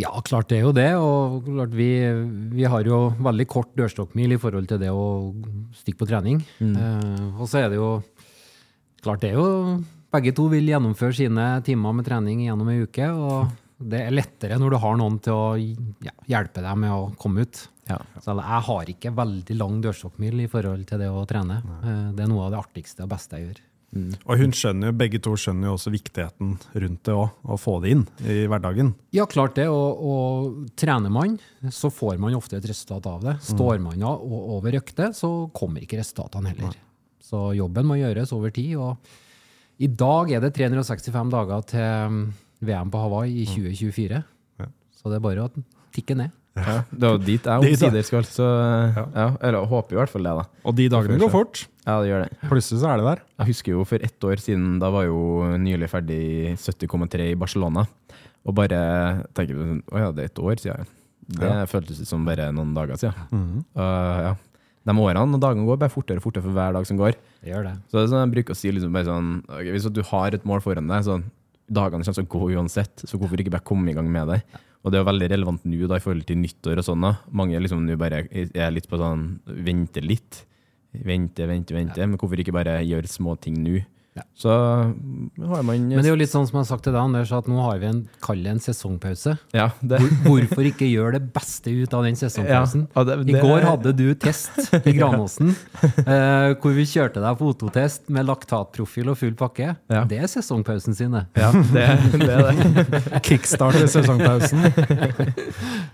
Ja, 0.00 0.14
klart 0.24 0.48
det 0.48 0.60
er 0.60 0.64
jo 0.64 0.72
det. 0.72 0.88
Og 0.96 1.44
klart 1.44 1.74
vi, 1.76 1.90
vi 2.56 2.66
har 2.72 2.86
jo 2.88 3.10
veldig 3.20 3.46
kort 3.50 3.72
dørstokkmil 3.76 4.36
i 4.36 4.40
forhold 4.40 4.70
til 4.70 4.80
det 4.80 4.92
å 4.94 5.06
stikke 5.76 6.00
på 6.00 6.08
trening. 6.08 6.40
Eh, 6.64 7.24
og 7.36 7.50
så 7.50 7.64
er 7.64 7.72
det 7.72 7.80
jo 7.80 7.98
klart 9.04 9.24
det 9.24 9.34
er 9.34 9.40
jo 9.40 9.80
Begge 10.10 10.32
to 10.34 10.48
vil 10.50 10.66
gjennomføre 10.66 11.14
sine 11.14 11.44
timer 11.62 11.92
med 11.94 12.02
trening 12.08 12.40
gjennom 12.42 12.66
ei 12.72 12.80
uke. 12.82 13.06
Og 13.14 13.52
det 13.92 14.00
er 14.08 14.16
lettere 14.16 14.56
når 14.58 14.74
du 14.74 14.78
har 14.82 14.96
noen 14.98 15.20
til 15.22 15.36
å 15.36 15.44
ja, 16.02 16.14
hjelpe 16.32 16.64
deg 16.64 16.80
med 16.82 16.90
å 16.90 17.12
komme 17.20 17.44
ut. 17.46 17.60
Ja. 17.90 17.98
Så 18.22 18.36
jeg 18.38 18.66
har 18.68 18.92
ikke 18.94 19.14
veldig 19.16 19.56
lang 19.58 19.80
dørstokkmil 19.84 20.44
i 20.44 20.50
forhold 20.50 20.86
til 20.88 21.02
det 21.02 21.10
å 21.10 21.26
trene. 21.28 21.60
Nei. 21.66 21.96
Det 22.16 22.24
er 22.24 22.30
noe 22.30 22.46
av 22.46 22.54
det 22.54 22.62
artigste 22.62 23.04
og 23.06 23.12
beste 23.12 23.38
jeg 23.40 23.48
gjør. 23.48 23.60
Og 23.90 24.38
hun 24.38 24.52
skjønner 24.54 24.92
jo, 24.92 24.94
begge 25.00 25.18
to 25.18 25.32
skjønner 25.34 25.66
jo 25.66 25.72
også 25.74 25.90
viktigheten 25.90 26.52
rundt 26.78 27.00
det 27.08 27.14
òg, 27.16 27.32
å 27.42 27.56
få 27.58 27.72
det 27.82 27.94
inn 27.96 28.04
i 28.22 28.44
hverdagen. 28.50 28.92
Ja, 29.16 29.24
klart 29.30 29.56
det. 29.58 29.66
Og, 29.66 30.04
og 30.06 30.76
trener 30.78 31.10
man, 31.10 31.34
så 31.74 31.90
får 31.90 32.20
man 32.22 32.36
ofte 32.38 32.60
et 32.60 32.68
resultat 32.70 33.08
av 33.10 33.24
det. 33.26 33.34
Står 33.48 33.82
man 33.82 34.04
av 34.06 34.22
og 34.22 34.54
over 34.60 34.78
økte, 34.78 35.10
så 35.16 35.32
kommer 35.56 35.82
ikke 35.82 35.98
resultatene 35.98 36.52
heller. 36.52 36.78
Så 37.30 37.48
jobben 37.58 37.90
må 37.90 37.98
gjøres 37.98 38.30
over 38.36 38.54
tid. 38.54 38.76
Og 38.78 39.82
i 39.82 39.90
dag 39.90 40.36
er 40.36 40.44
det 40.44 40.54
365 40.60 41.34
dager 41.34 41.66
til 41.74 42.14
mm, 42.14 42.22
VM 42.70 42.94
på 42.94 43.02
Hawaii 43.02 43.40
i 43.42 43.48
2024. 43.50 44.22
Så 45.00 45.10
det 45.10 45.18
er 45.18 45.24
bare 45.24 45.48
å 45.48 45.50
tikke 45.96 46.14
ned. 46.20 46.34
Ja, 46.58 46.80
det 46.90 47.06
er 47.06 47.12
jo 47.14 47.20
dit 47.22 47.46
jeg 47.46 47.62
omsider 47.62 48.06
skal, 48.06 48.26
så 48.26 48.46
ja. 48.96 49.26
Eller 49.38 49.68
håper 49.70 49.96
i 49.96 50.00
hvert 50.00 50.12
fall 50.12 50.26
det, 50.26 50.32
da. 50.40 50.44
Og 50.66 50.76
de 50.76 50.88
dagene 50.92 51.18
går 51.22 51.32
fort. 51.32 51.62
Ja, 51.86 52.00
det 52.02 52.10
gjør 52.10 52.24
det. 52.26 52.30
Plutselig 52.50 52.82
så 52.82 52.90
er 52.90 53.00
det 53.00 53.06
der. 53.06 53.22
Jeg 53.40 53.50
husker 53.52 53.74
jo 53.76 53.86
for 53.88 54.06
ett 54.10 54.26
år 54.26 54.42
siden, 54.42 54.66
da 54.82 54.90
var 54.92 55.06
jo 55.06 55.20
nylig 55.62 55.88
ferdig 55.92 56.20
70,3 56.60 57.30
i 57.30 57.38
Barcelona. 57.38 57.86
Og 58.48 58.56
bare 58.56 58.80
tenker 59.36 59.56
sånn, 59.58 59.82
Å 59.92 60.04
ja, 60.04 60.12
det 60.16 60.26
er 60.26 60.32
et 60.32 60.42
år 60.42 60.60
siden. 60.62 60.92
Det 61.30 61.50
føltes 61.70 62.00
ut 62.02 62.08
som 62.10 62.24
bare 62.26 62.48
noen 62.54 62.72
dager 62.74 62.98
siden. 62.98 63.60
Og, 63.76 64.22
ja. 64.26 64.34
De 64.88 64.94
årene 64.96 65.36
og 65.36 65.42
dagene 65.42 65.66
går 65.68 65.78
bare 65.82 65.92
fortere 65.92 66.18
og 66.18 66.24
fortere 66.24 66.42
for 66.46 66.56
hver 66.56 66.72
dag 66.74 66.86
som 66.88 66.98
går. 66.98 67.18
Det 67.44 67.52
gjør 67.52 67.68
det. 67.68 67.74
Så 67.90 67.98
det 67.98 68.02
er 68.02 68.10
sånn 68.14 68.24
jeg 68.24 68.32
bruker 68.34 68.56
å 68.56 68.58
si 68.58 68.72
liksom 68.72 68.96
bare 68.96 69.06
sånn 69.08 69.28
okay, 69.44 69.70
Hvis 69.74 69.86
du 69.92 70.00
har 70.08 70.36
et 70.36 70.48
mål 70.48 70.62
foran 70.64 70.88
deg, 70.90 71.04
så 71.06 71.20
dagene 71.70 72.02
kommer 72.02 72.16
til 72.18 72.26
å 72.26 72.32
gå 72.32 72.48
uansett, 72.56 73.04
så 73.06 73.20
hvorfor 73.20 73.40
ikke 73.42 73.52
bare 73.54 73.66
komme 73.66 73.92
i 73.92 73.94
gang 73.94 74.08
med 74.10 74.32
det? 74.32 74.40
Og 74.80 74.90
det 74.92 74.96
er 74.96 75.02
jo 75.02 75.10
veldig 75.10 75.28
relevant 75.28 75.64
nå 75.68 75.86
da, 75.86 75.98
i 75.98 76.04
forhold 76.04 76.24
til 76.28 76.38
nyttår 76.40 76.80
og 76.80 76.86
sånn. 76.86 77.04
Mange 77.36 77.60
liksom 77.60 77.82
nå 77.84 77.98
bare 78.00 78.24
er 78.32 78.72
litt 78.72 78.88
på 78.88 79.00
sånn 79.00 79.26
vente 79.66 80.00
litt. 80.04 80.44
Vente, 80.90 81.44
vente, 81.46 81.76
vente. 81.76 82.00
Men 82.00 82.18
hvorfor 82.18 82.40
ikke 82.40 82.54
bare 82.56 82.80
gjøre 82.82 83.10
små 83.10 83.36
ting 83.38 83.60
nå? 83.60 83.82
Ja. 84.18 84.24
Så 84.34 84.50
har 84.50 85.62
man 85.62 85.84
Men 85.86 86.00
det 86.02 86.08
er 86.08 86.10
jo 86.10 86.18
litt 86.18 86.32
sånn 86.32 86.42
som 86.48 86.56
jeg 86.58 86.64
har 86.64 86.68
sagt 86.72 86.82
til 86.82 86.92
deg, 86.96 86.98
Anders, 86.98 87.30
at 87.36 87.46
nå 87.46 87.60
har 87.62 87.76
vi 87.78 87.86
en, 87.86 88.00
kall 88.24 88.40
en 88.50 88.58
sesongpause. 88.58 89.36
Ja, 89.54 89.68
det, 89.86 90.00
Hvor, 90.24 90.40
hvorfor 90.42 90.66
ikke 90.66 90.88
gjøre 90.90 91.12
det 91.20 91.28
beste 91.36 91.70
ut 91.70 91.94
av 91.94 92.02
den 92.08 92.18
sesongpausen? 92.18 92.88
Ja, 92.96 93.04
det, 93.06 93.16
det- 93.28 93.36
I 93.38 93.44
går 93.44 93.66
hadde 93.68 93.92
du 93.94 94.08
test 94.18 94.58
i 94.82 94.96
Granåsen, 94.98 95.52
eh, 96.02 96.56
hvor 96.58 96.74
vi 96.74 96.88
kjørte 96.90 97.22
deg 97.22 97.38
fototest 97.38 98.10
med 98.10 98.26
laktatprofil 98.26 99.12
og 99.14 99.20
full 99.22 99.36
pakke. 99.38 99.76
Ja. 99.86 100.02
Det 100.10 100.18
er 100.18 100.26
sesongpausen 100.34 100.98
sin, 100.98 101.14
ja, 101.14 101.52
det, 101.70 101.86
det 102.18 102.34
er 102.34 102.50
det. 102.50 103.22
Kickstart 103.30 103.78
i 103.78 103.86
sesongpausen. 103.94 104.66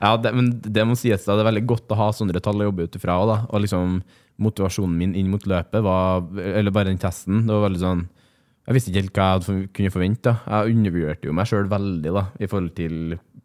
Ja, 0.00 0.16
det, 0.20 0.32
men 0.36 0.50
det 0.60 0.84
må 0.86 0.96
sies 0.98 1.24
da, 1.24 1.36
det 1.36 1.42
er 1.44 1.48
veldig 1.50 1.64
godt 1.70 1.92
å 1.94 1.96
ha 1.98 2.10
sånne 2.14 2.40
tall 2.44 2.60
å 2.60 2.66
jobbe 2.68 2.84
ut 2.86 2.96
ifra. 2.98 3.14
òg, 3.22 3.30
da. 3.30 3.36
Og 3.48 3.62
liksom, 3.64 3.94
motivasjonen 4.42 4.98
min 5.00 5.14
inn 5.16 5.30
mot 5.32 5.46
løpet 5.48 5.84
var, 5.84 6.26
eller 6.36 6.74
bare 6.74 6.90
den 6.90 7.00
testen, 7.00 7.46
det 7.46 7.54
var 7.54 7.68
veldig 7.68 7.82
sånn 7.82 8.04
Jeg 8.66 8.74
visste 8.74 8.90
ikke 8.90 9.00
helt 9.00 9.14
hva 9.14 9.24
jeg 9.26 9.38
hadde 9.38 9.68
kunne 9.78 9.94
forvente. 9.94 10.32
da. 10.32 10.60
Jeg 10.64 10.74
undervurderte 10.74 11.28
jo 11.28 11.34
meg 11.38 11.46
sjøl 11.46 11.68
veldig 11.70 12.12
da, 12.16 12.24
i 12.42 12.48
forhold 12.50 12.72
til 12.74 12.96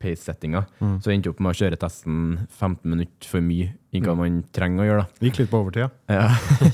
pace-settinga. 0.01 0.63
Så 0.81 1.11
jeg 1.11 1.19
endte 1.19 1.29
opp 1.29 1.41
med 1.45 1.53
å 1.53 1.57
kjøre 1.59 1.77
testen 1.77 2.15
15 2.47 2.89
minutter 2.89 3.29
for 3.29 3.45
mye 3.45 3.67
i 3.93 4.01
hva 4.01 4.15
man 4.17 4.39
trenger 4.55 4.81
å 4.81 4.87
gjøre. 4.87 5.03
da. 5.05 5.27
Gikk 5.27 5.41
litt 5.41 5.51
på 5.51 5.59
overtida. 5.61 5.91
Ja. 6.09 6.25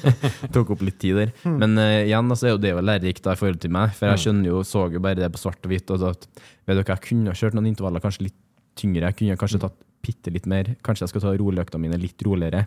Tok 0.55 0.71
opp 0.77 0.86
litt 0.88 1.00
tid 1.01 1.19
der. 1.19 1.33
Men 1.43 1.75
uh, 1.75 2.05
igjen 2.05 2.31
altså, 2.31 2.47
er 2.47 2.55
jo 2.55 2.62
det 2.63 2.71
jo 2.71 2.86
lærerikt 2.88 3.25
da, 3.25 3.36
i 3.36 3.41
forhold 3.41 3.59
til 3.63 3.74
meg, 3.75 3.91
for 3.97 4.13
jeg 4.13 4.24
skjønner 4.24 4.51
jo, 4.51 4.63
så 4.67 4.86
jo 4.93 5.03
bare 5.03 5.19
det 5.19 5.31
på 5.33 5.43
svart 5.43 5.67
og 5.67 5.74
hvitt. 5.74 5.91
Altså, 5.97 6.13
at, 6.15 6.47
vet 6.69 6.79
dere, 6.79 6.88
jeg 6.93 7.05
kunne 7.09 7.36
kjørt 7.36 7.57
noen 7.57 7.69
intervaller 7.74 8.05
kanskje 8.07 8.29
litt 8.29 8.39
tyngre. 8.79 9.12
Jeg 9.12 9.19
kunne 9.19 9.39
kanskje 9.43 9.63
tatt 9.65 9.77
bitte 10.07 10.31
litt 10.31 10.47
mer. 10.47 10.71
Kanskje 10.86 11.07
jeg 11.07 11.15
skal 11.15 11.27
ta 11.27 11.36
roleøktene 11.36 11.83
mine 11.83 12.00
litt 12.00 12.21
roligere. 12.24 12.63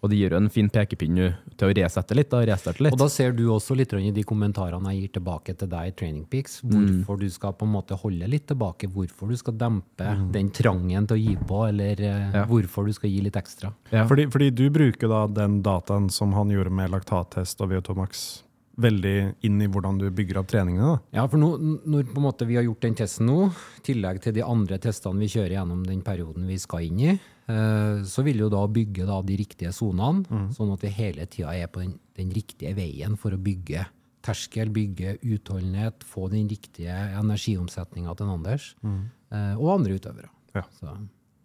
Og 0.00 0.10
det 0.10 0.18
gir 0.20 0.30
jo 0.30 0.38
en 0.38 0.48
fin 0.48 0.68
pekepinn 0.70 1.16
til 1.58 1.68
å 1.68 1.74
resette 1.74 2.14
litt. 2.14 2.28
da, 2.30 2.44
resette 2.46 2.80
litt. 2.84 2.92
Og 2.94 2.98
da 3.00 3.08
ser 3.10 3.32
du 3.32 3.48
også 3.50 3.74
litt 3.74 3.92
i 3.98 4.10
de 4.14 4.22
kommentarene 4.22 4.92
jeg 4.94 5.00
gir 5.08 5.12
tilbake 5.18 5.56
til 5.58 5.68
deg 5.68 5.88
i 5.88 5.94
Training 5.98 6.24
Peaks, 6.30 6.60
hvorfor 6.62 7.18
du 7.18 7.28
skal 7.28 7.52
på 7.58 7.66
en 7.66 7.72
måte 7.72 7.98
holde 7.98 8.28
litt 8.30 8.46
tilbake, 8.46 8.86
hvorfor 8.94 9.28
du 9.28 9.36
skal 9.36 9.54
dempe 9.58 10.06
den 10.32 10.50
trangen 10.54 11.06
til 11.10 11.16
å 11.16 11.20
gi 11.20 11.36
på, 11.36 11.68
eller 11.68 12.00
eh, 12.00 12.30
Ja. 12.38 12.44
hvorfor 12.46 12.86
du 12.86 12.92
skal 12.92 13.10
gi 13.10 13.20
litt 13.26 13.34
ekstra. 13.36 13.72
ja. 13.90 14.06
Fordi, 14.06 14.26
fordi 14.30 14.50
du 14.54 14.70
bruker 14.70 15.08
da 15.08 15.26
den 15.26 15.62
dataen 15.62 16.08
som 16.10 16.32
han 16.32 16.48
gjorde 16.50 16.70
med 16.70 16.90
laktattest 16.90 17.60
og 17.60 17.70
VO2 17.70 17.96
Max 17.96 18.44
veldig 18.78 19.14
inn 19.46 19.58
i 19.64 19.66
hvordan 19.70 19.98
du 19.98 20.06
bygger 20.14 20.38
opp 20.40 20.48
treningene. 20.52 20.92
da. 20.94 21.18
Ja, 21.18 21.26
for 21.30 21.40
nå, 21.40 21.50
når 21.58 22.06
på 22.12 22.20
en 22.20 22.26
måte 22.28 22.46
vi 22.48 22.56
har 22.58 22.66
gjort 22.66 22.84
den 22.86 22.96
testen 22.98 23.26
nå, 23.26 23.48
i 23.50 23.82
tillegg 23.88 24.20
til 24.24 24.36
de 24.36 24.44
andre 24.46 24.78
testene 24.82 25.18
vi 25.24 25.30
kjører 25.32 25.56
gjennom 25.56 25.82
den 25.86 26.02
perioden 26.06 26.46
vi 26.48 26.58
skal 26.62 26.86
inn 26.86 27.02
i, 27.02 27.12
eh, 27.50 28.02
så 28.06 28.24
vil 28.26 28.44
jo 28.44 28.50
da 28.54 28.62
bygge 28.70 29.06
da 29.08 29.20
de 29.26 29.38
riktige 29.40 29.72
sonene, 29.74 30.24
sånn 30.54 30.72
at 30.74 30.86
vi 30.86 30.94
hele 30.94 31.26
tida 31.26 31.54
er 31.58 31.66
på 31.72 31.82
den, 31.82 31.96
den 32.18 32.30
riktige 32.34 32.74
veien 32.78 33.18
for 33.18 33.34
å 33.34 33.40
bygge 33.42 33.86
terskel, 34.28 34.70
bygge 34.74 35.18
utholdenhet, 35.24 36.04
få 36.04 36.28
den 36.30 36.48
riktige 36.50 36.94
energiomsetninga 37.18 38.14
til 38.18 38.30
Anders 38.34 38.72
eh, 38.84 39.54
og 39.56 39.74
andre 39.78 39.98
utøvere. 39.98 40.30
Ja. 40.54 40.64
Så, 40.78 40.94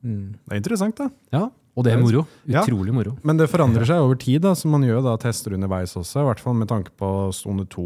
Det 0.03 0.51
er 0.51 0.59
interessant, 0.59 0.97
da. 0.99 1.09
ja, 1.31 1.47
og 1.73 1.85
det 1.87 1.93
er 1.95 2.01
moro. 2.01 2.25
Ja. 2.45 2.61
Utrolig 2.61 2.93
moro. 2.93 3.15
Men 3.25 3.39
det 3.39 3.49
forandrer 3.49 3.87
seg 3.89 4.03
over 4.03 4.17
tid, 4.21 4.43
da, 4.45 4.53
så 4.57 4.69
man 4.69 4.85
gjør 4.85 5.01
da 5.07 5.15
tester 5.21 5.55
underveis 5.57 5.95
også. 5.97 6.21
I 6.21 6.27
hvert 6.29 6.43
fall 6.43 6.57
med 6.59 6.69
tanke 6.69 6.93
på 6.99 7.09
sone 7.33 7.65
2, 7.65 7.85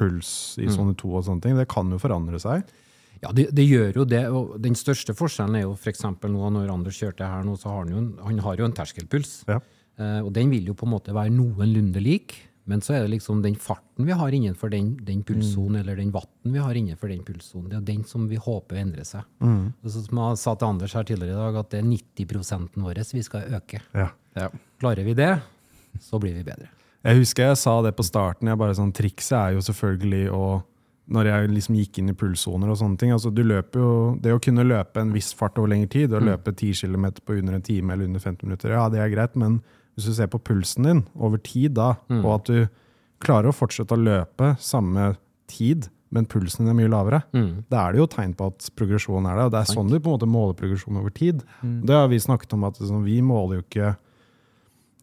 puls 0.00 0.30
i 0.58 0.66
sone 0.72 0.96
2 0.98 1.10
og 1.12 1.26
sånne 1.28 1.44
ting. 1.44 1.58
Det 1.58 1.68
kan 1.70 1.90
jo 1.92 2.00
forandre 2.02 2.40
seg. 2.42 2.64
Ja, 3.20 3.30
det, 3.36 3.50
det 3.54 3.66
gjør 3.68 4.00
jo 4.00 4.06
det. 4.08 4.22
og 4.32 4.54
Den 4.64 4.74
største 4.78 5.14
forskjellen 5.16 5.58
er 5.58 5.66
jo 5.66 5.74
f.eks. 5.76 6.06
nå 6.08 6.52
når 6.56 6.72
Anders 6.72 6.98
kjørte 6.98 7.28
her 7.28 7.44
nå, 7.46 7.54
så 7.60 7.68
har 7.70 7.84
han 7.84 7.92
jo 7.92 8.00
en, 8.00 8.10
han 8.24 8.40
har 8.46 8.62
jo 8.62 8.66
en 8.66 8.76
terskelpuls. 8.76 9.34
Ja. 9.50 9.60
Eh, 10.00 10.20
og 10.24 10.32
den 10.34 10.50
vil 10.52 10.70
jo 10.72 10.76
på 10.78 10.88
en 10.88 10.94
måte 10.94 11.14
være 11.14 11.32
noenlunde 11.34 12.02
lik. 12.02 12.34
Men 12.70 12.82
så 12.84 12.94
er 12.94 13.04
det 13.04 13.16
liksom 13.16 13.42
den 13.42 13.56
farten 13.58 14.06
vi 14.06 14.14
har 14.14 14.34
innenfor 14.36 14.70
den, 14.70 14.92
den 15.06 15.24
pulssonen, 15.26 15.80
eller 15.82 15.98
den 15.98 16.12
vatten 16.14 16.54
vi 16.54 16.62
har 16.62 16.76
innenfor 16.78 17.10
den 17.10 17.24
pulssonen, 17.26 17.68
det 17.72 17.80
er 17.80 17.86
den 17.88 18.04
som 18.06 18.28
vi 18.30 18.38
håper 18.38 18.78
endrer 18.78 19.06
seg. 19.08 19.26
Mm. 19.42 19.72
som 19.82 20.20
jeg 20.22 20.38
sa 20.38 20.54
til 20.54 20.68
Anders 20.68 20.94
her 20.94 21.08
tidligere 21.08 21.34
i 21.34 21.40
dag, 21.40 21.58
at 21.64 21.72
det 21.74 21.80
er 21.80 21.88
90 21.88 22.84
vår 22.84 23.00
vi 23.10 23.24
skal 23.26 23.56
øke. 23.58 23.82
Ja. 23.96 24.12
Ja. 24.38 24.46
Klarer 24.78 25.04
vi 25.04 25.16
det, 25.18 25.32
så 26.00 26.20
blir 26.22 26.36
vi 26.36 26.46
bedre. 26.46 26.70
Jeg 27.02 27.16
husker 27.16 27.48
jeg 27.48 27.58
sa 27.58 27.74
det 27.82 27.94
på 27.96 28.04
starten. 28.06 28.50
Jeg 28.50 28.60
bare 28.60 28.76
sånn, 28.76 28.92
Trikset 28.94 29.36
er 29.38 29.56
jo 29.56 29.64
selvfølgelig 29.64 30.26
å 30.36 30.44
Når 31.10 31.26
jeg 31.26 31.48
liksom 31.50 31.74
gikk 31.74 31.98
inn 31.98 32.12
i 32.12 32.14
pulssoner 32.14 32.70
og 32.70 32.76
sånne 32.78 32.98
ting 33.00 33.10
altså 33.10 33.32
du 33.34 33.40
løper 33.42 33.80
jo, 33.82 33.94
Det 34.22 34.30
å 34.30 34.38
kunne 34.38 34.62
løpe 34.62 35.00
en 35.00 35.10
viss 35.10 35.32
fart 35.34 35.58
over 35.58 35.72
lengre 35.72 35.88
tid, 35.90 36.12
å 36.14 36.20
løpe 36.22 36.52
10 36.52 36.84
km 36.86 37.06
på 37.24 37.34
under 37.40 37.56
en 37.56 37.64
time 37.66 37.92
eller 37.92 38.06
under 38.06 38.22
50 38.22 38.46
minutter, 38.46 38.70
ja, 38.76 38.84
det 38.92 39.00
er 39.02 39.10
greit, 39.10 39.34
men 39.34 39.58
hvis 40.00 40.08
du 40.10 40.14
ser 40.16 40.26
på 40.32 40.40
pulsen 40.42 40.88
din 40.88 41.04
over 41.20 41.38
tid 41.44 41.76
da, 41.76 41.92
og 42.24 42.30
at 42.40 42.44
du 42.50 42.68
klarer 43.20 43.50
å 43.52 43.54
fortsette 43.56 43.92
å 43.92 44.00
løpe 44.00 44.54
samme 44.58 45.12
tid, 45.46 45.90
men 46.10 46.24
pulsen 46.26 46.64
din 46.66 46.72
er 46.72 46.78
mye 46.80 46.90
lavere, 46.90 47.22
da 47.70 47.84
er 47.86 47.92
det 47.92 48.00
jo 48.00 48.06
tegn 48.10 48.32
på 48.34 48.48
at 48.50 48.70
progresjon 48.74 49.26
er 49.30 49.36
der. 49.36 49.44
og 49.46 49.52
Det 49.52 49.60
er 49.60 49.68
sånn 49.76 49.90
du 49.92 50.00
på 50.00 50.08
en 50.10 50.16
måte 50.18 50.26
måler 50.26 50.56
progresjon 50.58 50.96
over 50.98 51.10
tid. 51.14 51.44
Det 51.62 51.94
har 51.94 52.08
vi 52.10 52.18
snakket 52.18 52.52
om, 52.56 52.64
at 52.64 52.80
liksom, 52.80 53.04
vi 53.04 53.20
måler 53.22 53.60
jo 53.60 53.66
ikke 53.68 53.92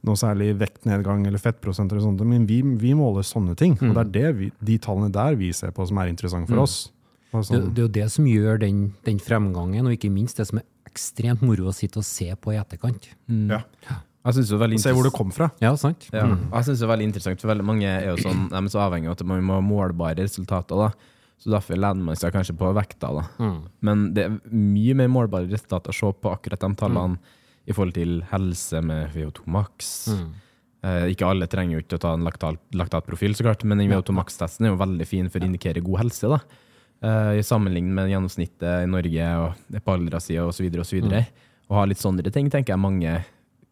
noe 0.07 0.15
særlig 0.19 0.53
vektnedgang 0.59 1.25
eller 1.27 1.39
fettprosenter, 1.41 1.97
og 1.97 2.03
sånt, 2.03 2.21
men 2.27 2.45
vi, 2.47 2.61
vi 2.61 2.93
måler 2.95 3.23
sånne 3.23 3.55
ting. 3.59 3.77
Og 3.81 3.93
det 3.95 4.03
er 4.03 4.11
det 4.17 4.35
vi, 4.37 4.51
de 4.63 4.77
tallene 4.83 5.11
der 5.11 5.35
vi 5.39 5.51
ser 5.53 5.71
på 5.71 5.85
som 5.87 5.97
er 5.99 6.07
interessante 6.11 6.47
for 6.51 6.63
oss. 6.63 6.91
Og 7.33 7.41
Det, 7.41 7.47
sånn, 7.47 7.73
det 7.75 7.81
er 7.81 7.87
jo 7.87 7.93
det 8.01 8.11
som 8.11 8.25
gjør 8.25 8.59
den, 8.59 8.93
den 9.05 9.19
fremgangen, 9.19 9.85
og 9.85 9.91
ikke 9.95 10.11
minst 10.11 10.37
det 10.37 10.47
som 10.47 10.59
er 10.59 10.65
ekstremt 10.87 11.41
moro 11.43 11.67
å 11.69 11.75
sitte 11.75 11.99
og 11.99 12.05
se 12.07 12.29
på 12.39 12.53
i 12.55 12.57
etterkant. 12.59 13.09
ja. 13.89 13.97
Jeg 14.27 14.35
synes 14.35 14.49
det 14.51 14.55
er 14.57 14.63
veldig 14.65 14.79
Se 14.83 14.91
hvor 14.95 15.07
det 15.07 15.13
kom 15.15 15.29
fra. 15.31 15.47
Ja, 15.63 15.71
sant? 15.79 16.09
Ja, 16.11 16.25
jeg 16.27 16.67
synes 16.67 16.81
det 16.81 16.87
er 16.87 16.91
veldig 16.91 17.05
interessant, 17.07 17.43
for 17.43 17.51
veldig 17.53 17.67
mange 17.67 17.87
er 17.87 18.09
jo 18.09 18.17
sånn, 18.19 18.49
de 18.51 18.59
er 18.59 18.73
så 18.73 18.81
avhengig 18.83 19.07
av 19.07 19.15
at 19.15 19.23
man 19.29 19.45
må 19.47 19.59
ha 19.59 19.63
målbare 19.63 20.19
resultater. 20.19 20.75
da. 20.75 20.89
Så 21.37 21.53
derfor 21.53 21.77
lener 21.79 22.03
man 22.03 22.17
seg 22.19 22.33
kanskje 22.35 22.57
på 22.57 22.73
vekta. 22.75 23.13
da. 23.13 23.23
Mm. 23.39 23.59
Men 23.87 24.03
det 24.17 24.25
er 24.25 24.35
mye 24.51 24.97
mer 24.99 25.11
målbare 25.13 25.47
resultater 25.47 25.93
å 25.93 25.95
se 25.95 26.11
på 26.11 26.33
akkurat 26.33 26.65
de 26.65 26.71
tallene 26.81 27.35
i 27.67 27.75
forhold 27.75 27.95
til 27.95 28.19
helse 28.31 28.81
med 28.83 29.13
VO2 29.15 29.47
max. 29.53 29.93
Mm. 30.11 30.27
Eh, 30.87 31.05
ikke 31.13 31.27
alle 31.29 31.47
trenger 31.51 31.77
jo 31.77 31.83
ikke 31.83 31.99
å 31.99 32.03
ta 32.03 32.13
en 32.17 32.25
laktat, 32.27 32.59
laktatprofil, 32.77 33.35
så 33.35 33.47
klart, 33.47 33.63
men 33.67 33.79
den 33.81 33.91
VO2 33.91 34.15
max-testen 34.17 34.67
er 34.67 34.73
jo 34.73 34.81
veldig 34.81 35.07
fin 35.07 35.29
for 35.31 35.43
å 35.43 35.49
indikere 35.49 35.83
god 35.83 36.03
helse. 36.03 36.27
da. 36.31 36.39
Eh, 37.01 37.39
I 37.39 37.45
sammenligning 37.45 37.93
med 37.93 38.11
gjennomsnittet 38.11 38.83
i 38.83 38.89
Norge 38.89 39.31
og 39.43 39.81
på 39.83 39.93
alderssida 39.93 40.47
osv. 40.47 40.67
osv. 40.81 40.99
videre. 41.01 41.27
Å 41.69 41.79
ha 41.79 41.85
litt 41.85 42.01
sånne 42.01 42.31
ting 42.31 42.49
tenker 42.49 42.73
jeg 42.73 42.81
mange 42.81 43.17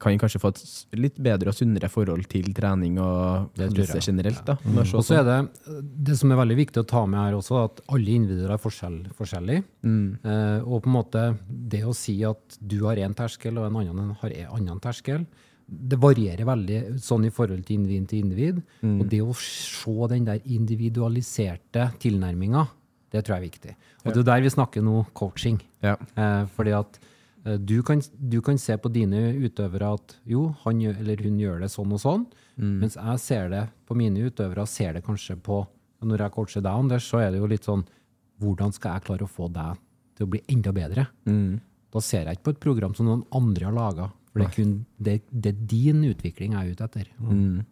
kan 0.02 0.18
kanskje 0.20 0.42
få 0.44 0.52
et 0.52 0.62
litt 1.00 1.18
bedre 1.24 1.52
og 1.52 1.56
sunnere 1.56 1.88
forhold 1.92 2.26
til 2.32 2.50
trening 2.56 2.98
og 3.00 3.56
helse 3.60 4.02
generelt. 4.04 4.44
da. 4.48 4.58
mm. 4.60 4.82
Og 4.84 4.90
så 4.90 5.02
sånn. 5.08 5.22
er 5.22 5.26
det 5.30 5.80
det 6.10 6.18
som 6.20 6.34
er 6.34 6.40
veldig 6.42 6.58
viktig 6.60 6.84
å 6.84 6.88
ta 6.90 7.06
med 7.08 7.22
her 7.22 7.38
også, 7.38 7.62
at 7.64 7.82
alle 7.96 8.18
individer 8.20 8.52
er 8.52 8.62
forskjell, 8.62 9.00
forskjellige. 9.16 9.64
Mm. 9.88 10.06
Eh, 10.20 10.60
og 10.68 10.84
på 10.84 10.92
en 10.92 10.98
måte 10.98 11.26
det 11.48 11.86
å 11.88 11.96
si 11.96 12.18
at 12.28 12.60
du 12.60 12.82
har 12.86 13.00
én 13.00 13.16
terskel 13.16 13.60
og 13.62 13.70
en 13.70 13.82
annen 13.82 14.14
har 14.20 14.36
en 14.36 14.54
annen 14.60 14.84
terskel, 14.84 15.26
det 15.66 15.98
varierer 15.98 16.46
veldig 16.46 16.80
sånn 17.02 17.26
i 17.26 17.34
forhold 17.34 17.64
til 17.66 17.80
individ 17.80 18.10
til 18.12 18.26
individ. 18.26 18.62
Mm. 18.84 19.00
Og 19.00 19.10
det 19.10 19.24
å 19.24 19.34
se 19.40 20.12
den 20.12 20.28
der 20.28 20.44
individualiserte 20.44 21.90
tilnærminga, 22.04 22.68
det 23.16 23.24
tror 23.24 23.38
jeg 23.38 23.42
er 23.42 23.48
viktig. 23.48 23.76
Og 24.04 24.12
det 24.12 24.22
er 24.22 24.32
der 24.34 24.46
vi 24.46 24.54
snakker 24.54 24.84
nå 24.86 25.06
coaching. 25.18 25.58
Ja. 25.86 25.96
Eh, 26.20 26.44
fordi 26.52 26.76
at 26.76 27.00
du 27.46 27.78
kan, 27.86 28.02
du 28.18 28.40
kan 28.42 28.58
se 28.58 28.74
på 28.82 28.90
dine 28.90 29.20
utøvere 29.38 29.92
at 30.00 30.16
jo, 30.26 30.48
han 30.64 30.82
eller 30.82 31.22
hun 31.22 31.38
gjør 31.40 31.60
det 31.62 31.70
sånn 31.70 31.94
og 31.94 32.02
sånn, 32.02 32.26
mens 32.58 32.98
jeg 32.98 33.22
ser 33.22 33.52
det 33.52 33.64
på 33.86 33.98
mine 33.98 34.26
utøvere, 34.26 34.66
ser 34.66 34.98
det 34.98 35.04
kanskje 35.06 35.38
på 35.44 35.66
Når 36.06 36.22
jeg 36.22 36.34
coacher 36.36 36.62
deg, 36.62 36.72
Anders, 36.72 37.06
så 37.10 37.20
er 37.22 37.32
det 37.34 37.40
jo 37.40 37.48
litt 37.50 37.66
sånn 37.66 37.84
Hvordan 38.42 38.74
skal 38.76 38.98
jeg 38.98 39.06
klare 39.08 39.26
å 39.26 39.32
få 39.32 39.48
deg 39.54 39.80
til 40.16 40.28
å 40.28 40.32
bli 40.32 40.42
enda 40.52 40.74
bedre? 40.76 41.06
Mm. 41.28 41.62
Da 41.92 42.02
ser 42.04 42.28
jeg 42.28 42.38
ikke 42.38 42.50
på 42.50 42.54
et 42.56 42.64
program 42.66 42.96
som 42.98 43.08
noen 43.08 43.24
andre 43.36 43.70
har 43.70 43.76
laga. 43.76 44.10
For 44.32 44.42
det 44.42 44.48
er, 44.50 44.54
kun, 44.56 44.74
det, 45.00 45.16
det 45.32 45.54
er 45.54 45.62
din 45.72 46.04
utvikling 46.10 46.56
jeg 46.56 46.60
er 46.60 46.76
ute 46.76 46.88
etter. 46.90 47.12
Mm. 47.24 47.64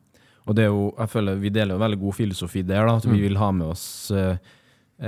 Og 0.48 0.56
det 0.56 0.64
er 0.64 0.72
jo, 0.72 0.86
jeg 0.96 1.12
føler 1.12 1.42
Vi 1.42 1.52
deler 1.56 1.76
jo 1.76 1.84
veldig 1.84 2.00
god 2.04 2.16
filosofi 2.20 2.64
der. 2.68 2.88
da, 2.88 2.96
at 3.00 3.08
Vi 3.08 3.20
vil 3.20 3.40
ha 3.40 3.50
med 3.56 3.74
oss 3.74 3.86
eh, 4.16 4.40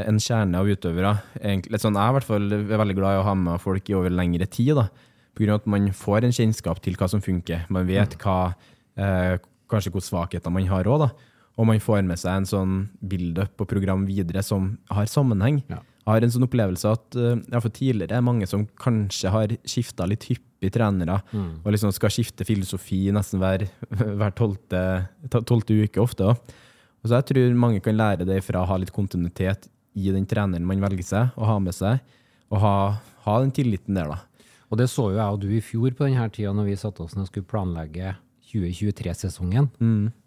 en 0.04 0.20
kjerne 0.20 0.60
av 0.60 0.70
utøvere. 0.70 1.14
Egentlig, 1.40 1.80
sånn, 1.82 1.96
jeg 1.96 2.04
er 2.04 2.14
i 2.14 2.18
hvert 2.18 2.28
fall 2.28 2.56
veldig 2.82 2.98
glad 2.98 3.16
i 3.16 3.22
å 3.22 3.28
ha 3.30 3.36
med 3.40 3.62
folk 3.64 3.90
i 3.90 3.96
over 3.98 4.14
lengre 4.14 4.48
tid. 4.52 4.76
da, 4.76 4.90
av 5.46 5.56
at 5.60 5.66
Man 5.68 5.92
får 5.92 6.26
en 6.26 6.36
kjennskap 6.36 6.82
til 6.82 6.96
hva 6.96 7.10
som 7.10 7.22
funker. 7.22 7.66
Man 7.70 7.88
vet 7.88 8.18
hva, 8.18 8.56
eh, 8.98 9.38
kanskje 9.70 9.92
hvilke 9.92 10.10
svakheter 10.10 10.52
man 10.52 10.68
har 10.68 10.84
òg. 10.84 11.12
Og 11.58 11.66
man 11.66 11.80
får 11.80 12.04
med 12.04 12.20
seg 12.20 12.36
en 12.36 12.46
sånn 12.46 12.90
build-up 13.02 13.62
og 13.62 13.68
program 13.68 14.06
videre 14.06 14.44
som 14.44 14.78
har 14.92 15.06
sammenheng. 15.06 15.64
Ja. 15.70 15.80
Jeg 16.06 16.14
har 16.14 16.22
en 16.22 16.30
sånn 16.30 16.46
opplevelse 16.46 16.92
at 16.92 17.16
ja, 17.50 17.60
for 17.60 17.70
tidligere 17.70 18.18
er 18.18 18.22
mange 18.22 18.46
som 18.46 18.68
kanskje 18.78 19.32
har 19.32 19.48
skifta 19.66 20.06
litt 20.06 20.28
hyppig 20.30 20.72
trenere, 20.72 21.24
og 21.64 21.72
liksom 21.72 21.92
skal 21.92 22.12
skifte 22.14 22.46
filosofi 22.46 23.10
nesten 23.12 23.40
hver, 23.40 23.66
hver 24.20 24.36
tolte, 24.38 25.08
tolvte 25.32 25.74
uke 25.74 26.04
ofte. 26.04 26.24
også. 26.24 26.62
Og 27.06 27.10
så 27.10 27.20
jeg 27.20 27.30
tror 27.30 27.58
mange 27.62 27.82
kan 27.86 27.98
lære 27.98 28.26
det 28.26 28.40
fra 28.42 28.64
å 28.64 28.70
ha 28.70 28.78
litt 28.82 28.94
kontinuitet 28.94 29.68
i 29.96 30.12
den 30.12 30.28
treneren 30.30 30.68
man 30.68 30.84
velger 30.84 31.08
seg, 31.08 31.36
og 31.40 31.50
ha 31.50 31.58
med 31.64 31.76
seg, 31.76 32.04
og 32.52 32.62
ha, 32.62 32.76
ha 33.26 33.36
den 33.42 33.54
tilliten 33.56 33.98
der, 33.98 34.12
da. 34.12 34.46
Og 34.72 34.80
det 34.82 34.90
så 34.92 35.10
jo 35.12 35.20
jeg 35.20 35.36
og 35.36 35.42
du 35.44 35.50
i 35.54 35.64
fjor 35.64 35.94
på 35.96 36.08
denne 36.08 36.26
tida 36.34 36.52
når 36.56 36.72
vi 36.72 36.80
satte 36.80 37.04
oss 37.06 37.14
ned 37.16 37.28
og 37.28 37.30
skulle 37.30 37.50
planlegge 37.50 38.16
2023-sesongen. 38.50 39.70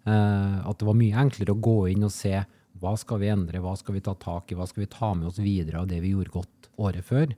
Eh, 0.09 0.57
at 0.63 0.79
det 0.79 0.87
var 0.89 0.97
mye 0.99 1.25
enklere 1.25 1.55
å 1.55 1.63
gå 1.63 1.79
inn 1.93 2.07
og 2.07 2.15
se 2.15 2.37
hva 2.79 2.93
skal 3.01 3.19
vi 3.23 3.31
endre, 3.33 3.61
hva 3.63 3.75
skal 3.79 3.97
vi 3.97 4.03
ta 4.07 4.15
tak 4.19 4.53
i, 4.53 4.57
hva 4.59 4.67
skal 4.71 4.85
vi 4.85 4.91
ta 4.93 5.11
med 5.19 5.31
oss 5.31 5.41
videre 5.43 5.83
av 5.83 5.89
det 5.91 5.99
vi 6.05 6.13
gjorde 6.15 6.37
godt 6.37 6.69
året 6.79 7.07
før. 7.07 7.33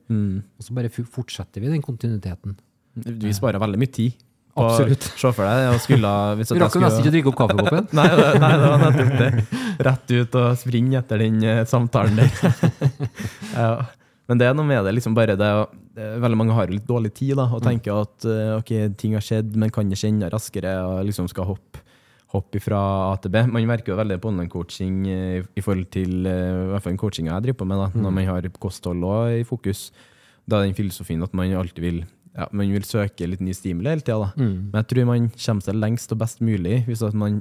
Og 0.60 0.66
så 0.66 0.76
bare 0.76 0.90
fortsetter 0.92 1.64
vi 1.64 1.72
den 1.72 1.84
kontinuiteten. 1.84 2.58
Vi 2.94 3.32
sparer 3.32 3.62
veldig 3.62 3.80
mye 3.80 3.94
tid. 3.96 4.18
Absolutt. 4.58 5.04
Se 5.16 5.30
for 5.32 5.46
deg, 5.46 5.60
jeg 5.68 5.80
skulle, 5.84 6.10
hvis 6.40 6.50
Vi 6.52 6.58
rakk 6.60 6.74
jo 6.74 6.80
nesten 6.82 7.00
ikke 7.04 7.10
å 7.10 7.14
drikke 7.14 7.30
opp 7.30 7.38
kaffekoppen. 7.38 7.86
Nei, 8.00 8.06
det, 8.18 8.26
nei, 8.42 8.50
det 8.58 8.70
var 8.72 8.82
nettopp 8.82 9.12
det. 9.20 9.28
Rett 9.86 10.14
ut 10.16 10.34
og 10.40 10.48
springe 10.60 10.98
etter 10.98 11.22
den 11.22 11.38
eh, 11.46 11.60
samtalen 11.70 12.18
der. 12.18 12.30
ja. 13.54 13.70
Men 14.30 14.38
det 14.38 14.46
er 14.46 14.54
noe 14.54 14.66
med 14.66 14.84
det. 14.86 14.92
liksom 14.98 15.14
bare 15.16 15.36
det, 15.38 15.52
å- 15.62 15.68
Veldig 16.00 16.36
mange 16.38 16.54
har 16.56 16.68
jo 16.70 16.76
litt 16.78 16.86
dårlig 16.88 17.10
tid 17.18 17.34
da, 17.36 17.44
og 17.52 17.62
tenker 17.66 17.98
at 18.04 18.24
eh, 18.30 18.52
ok, 18.56 18.70
ting 18.98 19.16
har 19.18 19.24
skjedd, 19.26 19.56
men 19.58 19.72
kan 19.74 19.88
det 19.90 19.98
skje 20.00 20.12
enda 20.14 20.30
raskere? 20.32 20.76
og 20.86 21.00
liksom 21.08 21.26
skal 21.28 21.48
hoppe 21.50 21.82
hopp 22.30 22.54
fra 22.62 22.78
A 23.10 23.16
til 23.18 23.32
B. 23.34 23.40
Man 23.50 23.66
merker 23.66 23.90
jo 23.90 23.96
veldig 23.98 24.20
på 24.22 24.30
online-coaching 24.30 25.00
eh, 25.10 25.40
i 25.58 25.64
forhold 25.66 25.88
til 25.90 26.28
eh, 26.30 26.60
i 26.62 26.68
hvert 26.70 26.84
fall 26.84 26.94
den 26.94 27.00
coachinga 27.02 27.32
jeg 27.34 27.48
driver 27.48 27.58
på 27.64 27.66
med, 27.72 27.80
da, 27.82 27.88
når 28.04 28.14
man 28.20 28.28
har 28.30 28.46
kosthold 28.62 29.02
også 29.02 29.40
i 29.40 29.46
fokus. 29.48 29.80
Da 30.46 30.60
er 30.60 30.68
den 30.68 30.76
filosofien 30.78 31.26
at 31.26 31.34
man 31.36 31.50
alltid 31.58 31.82
vil 31.82 31.98
ja, 32.36 32.46
man 32.52 32.70
vil 32.72 32.84
søke 32.86 33.26
litt 33.26 33.40
ny 33.42 33.52
stimuli 33.56 33.90
hele 33.90 34.04
tida. 34.06 34.30
Men 34.38 34.82
jeg 34.82 34.90
tror 34.92 35.08
man 35.08 35.30
kommer 35.34 35.66
seg 35.66 35.78
lengst 35.80 36.12
og 36.14 36.20
best 36.22 36.40
mulig 36.44 36.84
hvis 36.86 37.02
man 37.18 37.40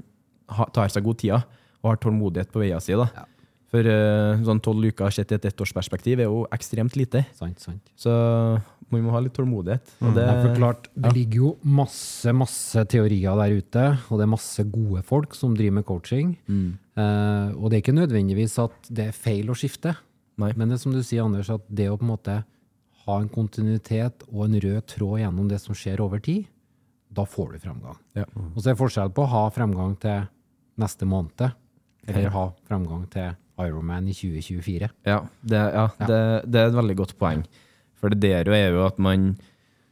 tar 0.74 0.90
seg 0.90 1.04
god 1.06 1.20
tida 1.22 1.44
og 1.84 1.92
har 1.94 2.00
tålmodighet 2.04 2.50
på 2.52 2.60
veia 2.64 2.80
si. 2.84 2.96
da. 2.98 3.06
For 3.70 3.86
eh, 3.86 4.40
sånn 4.42 4.60
tolv 4.66 4.88
uker 4.90 5.14
sett 5.14 5.30
i 5.32 5.38
et 5.38 5.46
ettårsperspektiv 5.46 6.20
er 6.24 6.26
jo 6.26 6.40
ekstremt 6.52 6.96
lite. 6.98 7.22
Sant, 7.38 7.62
sant. 7.62 7.92
Så 7.96 8.10
man 8.90 9.04
må 9.06 9.14
ha 9.14 9.22
litt 9.22 9.36
tålmodighet. 9.38 9.92
Og 10.02 10.16
det, 10.18 10.26
Det 10.26 10.48
forklart, 10.48 10.88
det 10.98 11.12
ligger 11.14 11.44
jo 11.44 11.52
masse, 11.78 12.34
masse 12.34 12.82
teorier 12.90 13.38
der 13.38 13.54
ute, 13.62 13.84
og 14.10 14.18
det 14.18 14.26
er 14.26 14.32
masse 14.34 14.66
gode 14.74 15.04
folk 15.06 15.38
som 15.38 15.54
driver 15.56 15.78
med 15.78 15.86
coaching. 15.86 16.34
Eh, 16.50 17.50
og 17.54 17.70
det 17.70 17.78
er 17.78 17.84
ikke 17.86 17.94
nødvendigvis 18.00 18.58
at 18.66 18.90
det 18.90 19.12
er 19.12 19.20
feil 19.22 19.54
å 19.54 19.58
skifte, 19.58 19.94
Nei. 20.42 20.50
men 20.58 20.72
det 20.74 20.80
er 20.80 20.84
som 20.88 20.96
du 20.96 21.04
sier, 21.06 21.22
Anders, 21.30 21.52
at 21.54 21.62
det 21.70 21.92
å 21.94 21.98
på 22.00 22.08
en 22.08 22.14
måte 22.16 22.40
ha 23.10 23.18
en 23.20 23.30
kontinuitet 23.34 24.24
og 24.30 24.46
en 24.46 24.58
rød 24.62 24.86
tråd 24.94 25.20
gjennom 25.24 25.50
det 25.50 25.60
som 25.64 25.78
skjer 25.78 26.02
over 26.04 26.22
tid, 26.24 26.48
da 27.10 27.26
får 27.26 27.56
du 27.56 27.64
fremgang. 27.64 27.98
Ja. 28.18 28.26
Og 28.54 28.60
så 28.62 28.70
er 28.70 28.76
det 28.76 28.82
forskjell 28.82 29.14
på 29.18 29.26
å 29.26 29.32
ha 29.32 29.44
fremgang 29.54 29.96
til 30.02 30.28
neste 30.80 31.08
måned, 31.10 31.50
eller 32.08 32.34
ha 32.34 32.46
fremgang 32.70 33.06
til 33.12 33.34
Ironman 33.60 34.08
i 34.08 34.16
2024. 34.16 34.90
Ja, 35.10 35.20
det, 35.42 35.60
ja, 35.60 35.88
Det, 36.00 36.20
det 36.48 36.62
er 36.62 36.70
et 36.70 36.78
veldig 36.78 36.96
godt 37.02 37.16
poeng. 37.20 37.44
For 38.00 38.14
det 38.14 38.22
der 38.24 38.48
jo 38.48 38.56
er 38.56 38.70
jo 38.72 38.86
at 38.86 39.00
man 39.02 39.34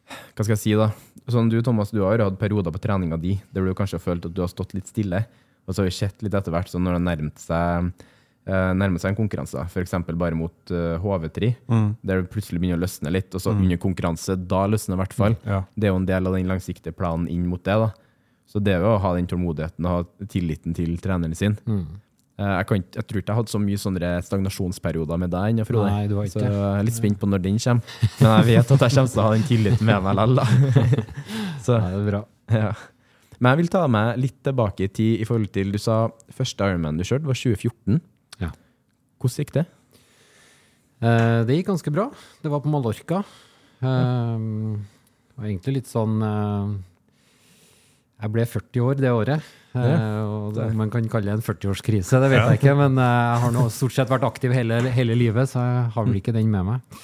Hva 0.08 0.46
skal 0.46 0.54
jeg 0.54 0.62
si, 0.62 0.76
da? 0.80 0.94
Sånn 1.28 1.50
Du 1.52 1.58
Thomas, 1.60 1.90
du 1.92 2.00
har 2.06 2.22
hatt 2.24 2.38
perioder 2.40 2.72
på 2.72 2.80
treninga 2.80 3.18
di 3.20 3.34
der 3.52 3.66
du 3.68 3.74
kanskje 3.76 3.98
har 4.00 4.06
følt 4.06 4.30
at 4.30 4.36
du 4.36 4.40
har 4.40 4.52
stått 4.52 4.72
litt 4.78 4.88
stille. 4.88 5.26
Og 5.68 5.76
så 5.76 5.82
har 5.82 5.90
vi 5.90 5.98
sett 5.98 6.24
litt 6.24 6.38
etter 6.38 6.54
hvert, 6.54 6.72
sånn 6.72 6.86
når 6.86 6.96
det 6.96 7.02
har 7.02 7.08
nærmet 7.10 7.42
seg 7.44 7.90
eh, 8.48 8.72
nærmer 8.80 9.00
seg 9.04 9.12
en 9.14 9.18
konkurranse, 9.20 9.60
f.eks. 9.68 9.94
bare 10.16 10.36
mot 10.40 10.72
uh, 10.72 10.96
HV3, 11.04 11.52
der 12.02 12.24
det 12.24 12.32
plutselig 12.34 12.62
begynner 12.64 12.80
å 12.80 12.86
løsne 12.86 13.12
litt, 13.14 13.30
og 13.36 13.44
så 13.44 13.52
under 13.54 13.78
konkurranse, 13.84 14.36
da 14.48 14.64
løsner 14.72 14.96
det 14.96 15.00
i 15.00 15.04
hvert 15.04 15.14
fall. 15.20 15.36
Ja. 15.46 15.62
Det 15.76 15.88
er 15.90 15.94
jo 15.94 16.00
en 16.02 16.10
del 16.10 16.28
av 16.32 16.34
den 16.40 16.48
langsiktige 16.50 16.96
planen 16.96 17.28
inn 17.28 17.46
mot 17.52 17.64
det. 17.64 17.76
da. 17.84 17.92
Så 18.48 18.62
det 18.64 18.74
er 18.78 18.80
jo 18.86 18.96
å 18.96 19.00
ha 19.04 19.14
den 19.18 19.28
tålmodigheten 19.28 19.86
og 19.86 19.92
ha 19.92 20.28
tilliten 20.32 20.74
til 20.74 20.94
treneren 21.04 21.36
sin. 21.36 21.58
Eh, 21.68 22.46
Jeg, 22.46 22.66
kan, 22.70 22.84
jeg 22.96 23.04
tror 23.10 23.20
ikke 23.20 23.34
jeg 23.34 23.38
hadde 23.42 23.52
så 23.52 23.60
mye 23.60 23.78
sånne 23.82 24.10
stagnasjonsperioder 24.24 25.18
med 25.20 25.32
deg 25.34 25.52
ennå, 25.52 25.66
Frode. 25.68 25.90
Nei, 25.92 26.08
du 26.08 26.16
har 26.20 26.28
ikke 26.30 26.40
så 26.40 26.46
jeg 26.46 26.54
er 26.80 26.86
litt 26.88 26.96
spent 27.00 27.20
på 27.20 27.28
når 27.28 27.42
den 27.44 27.58
kommer. 27.60 27.96
Men 28.22 28.30
jeg 28.38 28.46
vet 28.52 28.72
at 28.76 28.84
jeg 28.86 28.94
kommer 28.96 29.12
til 29.12 29.20
å 29.20 29.26
ha 29.26 29.32
den 29.34 29.48
tilliten 29.50 29.90
med 29.90 30.06
meg 30.06 30.20
likevel. 30.22 31.04
Så, 31.68 31.76
Nei, 31.82 31.90
det 31.92 31.98
er 32.00 32.06
bra. 32.12 32.22
ja. 32.56 32.70
Men 33.38 33.52
jeg 33.52 33.60
vil 33.60 33.68
ta 33.74 33.82
meg 33.92 34.16
litt 34.18 34.38
tilbake 34.48 34.86
i 34.88 34.90
tid 34.90 35.20
i 35.22 35.26
forhold 35.28 35.52
til 35.54 35.70
Du 35.76 35.78
sa 35.78 35.98
første 36.34 36.70
Ironman 36.72 36.98
du 36.98 37.04
kjørte, 37.06 37.28
var 37.28 37.38
2014. 37.38 38.00
Hvordan 39.18 39.44
gikk 39.44 39.54
det? 39.56 39.66
Eh, 41.02 41.40
det 41.48 41.58
gikk 41.60 41.70
ganske 41.72 41.94
bra. 41.94 42.08
Det 42.42 42.52
var 42.52 42.64
på 42.64 42.72
Mallorca. 42.74 43.24
Eh, 43.82 44.36
det 44.38 45.38
var 45.38 45.50
egentlig 45.50 45.76
litt 45.80 45.90
sånn 45.92 46.16
eh, 46.26 46.72
Jeg 48.24 48.34
ble 48.34 48.46
40 48.50 48.86
år 48.88 49.00
det 49.02 49.14
året. 49.14 49.54
Eh, 49.78 50.22
og 50.26 50.56
det, 50.58 50.72
man 50.78 50.90
kan 50.94 51.06
kalle 51.12 51.30
det 51.30 51.36
en 51.38 51.46
40-årskrise, 51.46 52.18
det 52.24 52.32
vet 52.34 52.42
jeg 52.42 52.62
ikke. 52.62 52.76
Men 52.80 52.98
eh, 52.98 53.16
jeg 53.34 53.44
har 53.46 53.56
nå 53.58 53.68
stort 53.74 53.94
sett 53.98 54.10
vært 54.14 54.26
aktiv 54.26 54.56
hele, 54.58 54.82
hele 54.94 55.18
livet, 55.18 55.52
så 55.52 55.62
jeg 55.62 55.88
har 55.94 56.08
vel 56.08 56.18
ikke 56.22 56.34
den 56.36 56.50
med 56.54 56.66
meg. 56.72 57.02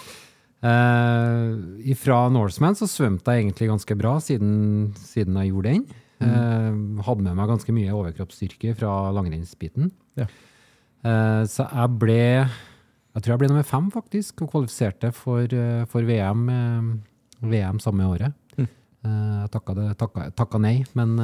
Fra 0.64 2.18
Norseman 2.32 2.78
så 2.80 2.88
svømte 2.88 3.34
jeg 3.36 3.44
egentlig 3.44 3.68
ganske 3.68 3.98
bra 4.00 4.16
siden, 4.24 4.94
siden 4.96 5.36
jeg 5.42 5.52
gjorde 5.52 5.74
den. 5.76 5.84
Eh, 6.24 7.04
hadde 7.04 7.26
med 7.26 7.36
meg 7.38 7.50
ganske 7.52 7.76
mye 7.76 7.94
overkroppsstyrke 7.94 8.74
fra 8.80 8.94
langrennsbiten. 9.16 9.92
Ja. 10.20 10.28
Eh, 11.04 11.44
så 11.52 11.66
jeg 11.68 12.00
ble 12.00 12.20
Jeg 13.14 13.22
tror 13.22 13.34
jeg 13.34 13.42
ble 13.44 13.50
nummer 13.52 13.66
fem, 13.68 13.90
faktisk, 13.94 14.42
og 14.42 14.54
kvalifiserte 14.56 15.12
for, 15.14 15.44
eh, 15.46 15.84
for 15.92 16.02
VM, 16.02 16.48
eh, 16.50 17.48
VM 17.52 17.78
samme 17.84 18.08
året. 18.10 18.34
Mm. 18.58 18.68
Eh, 19.06 19.42
Jeg 19.44 19.52
takka, 19.54 19.76
det, 19.78 19.98
takka, 20.00 20.32
takka 20.34 20.60
nei, 20.60 20.84
men 20.96 21.16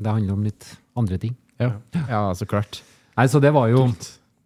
det 0.00 0.06
handler 0.08 0.32
om 0.32 0.44
litt 0.44 0.76
andre 0.96 1.18
ting. 1.18 1.36
Ja, 1.60 1.72
ja 2.08 2.22
så 2.34 2.46
klart. 2.48 2.80
Nei, 3.16 3.26
så 3.26 3.40
det 3.42 3.52
var 3.52 3.68
jo 3.68 3.84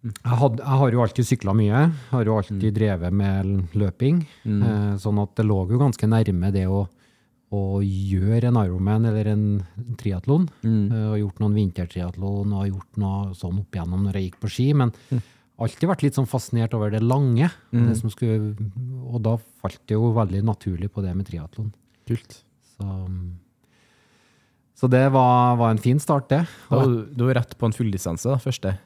jeg, 0.04 0.36
had, 0.40 0.58
jeg 0.58 0.78
har 0.80 0.94
jo 0.94 1.02
alltid 1.02 1.26
sykla 1.26 1.54
mye. 1.56 1.84
Har 2.12 2.24
jo 2.24 2.36
alltid 2.38 2.74
drevet 2.74 3.12
med 3.14 3.74
løping. 3.78 4.20
Eh, 4.46 4.92
sånn 5.02 5.18
at 5.22 5.34
det 5.38 5.46
lå 5.46 5.62
jo 5.70 5.80
ganske 5.80 6.06
nærme 6.10 6.52
det 6.54 6.66
å, 6.70 6.84
å 7.54 7.80
gjøre 7.80 8.50
en 8.50 8.58
Ironman 8.60 9.08
eller 9.08 9.30
en 9.32 9.44
triatlon. 10.00 10.46
Eh, 10.92 11.08
og 11.14 11.18
gjort 11.22 11.42
noen 11.42 11.56
vintertriatlon 11.56 12.54
og 12.58 12.68
gjort 12.68 13.00
noe 13.00 13.34
sånn 13.38 13.62
opp 13.62 13.78
igjennom 13.78 14.04
når 14.04 14.18
jeg 14.18 14.28
gikk 14.28 14.40
på 14.42 14.52
ski. 14.52 14.68
Men 14.76 14.92
alltid 15.58 15.88
vært 15.90 16.04
litt 16.04 16.18
sånn 16.18 16.28
fascinert 16.28 16.76
over 16.76 16.92
det 16.92 17.00
lange. 17.02 17.48
Det 17.88 17.96
som 17.98 18.12
skulle, 18.12 18.54
og 19.08 19.22
da 19.24 19.36
falt 19.62 19.80
det 19.88 19.96
jo 19.96 20.12
veldig 20.16 20.44
naturlig 20.46 20.90
på 20.92 21.04
det 21.04 21.14
med 21.16 21.28
triatlon. 21.30 21.72
Kult. 22.08 22.40
Så, 22.76 22.98
så 24.78 24.90
det 24.92 25.06
var, 25.16 25.56
var 25.58 25.72
en 25.72 25.82
fin 25.82 25.98
start, 25.98 26.28
det. 26.30 26.44
Da, 26.68 26.84
du 26.84 27.24
var 27.24 27.40
rett 27.40 27.56
på 27.58 27.66
en 27.66 27.74
fulldistanse, 27.74 28.28
da, 28.28 28.38
første? 28.42 28.76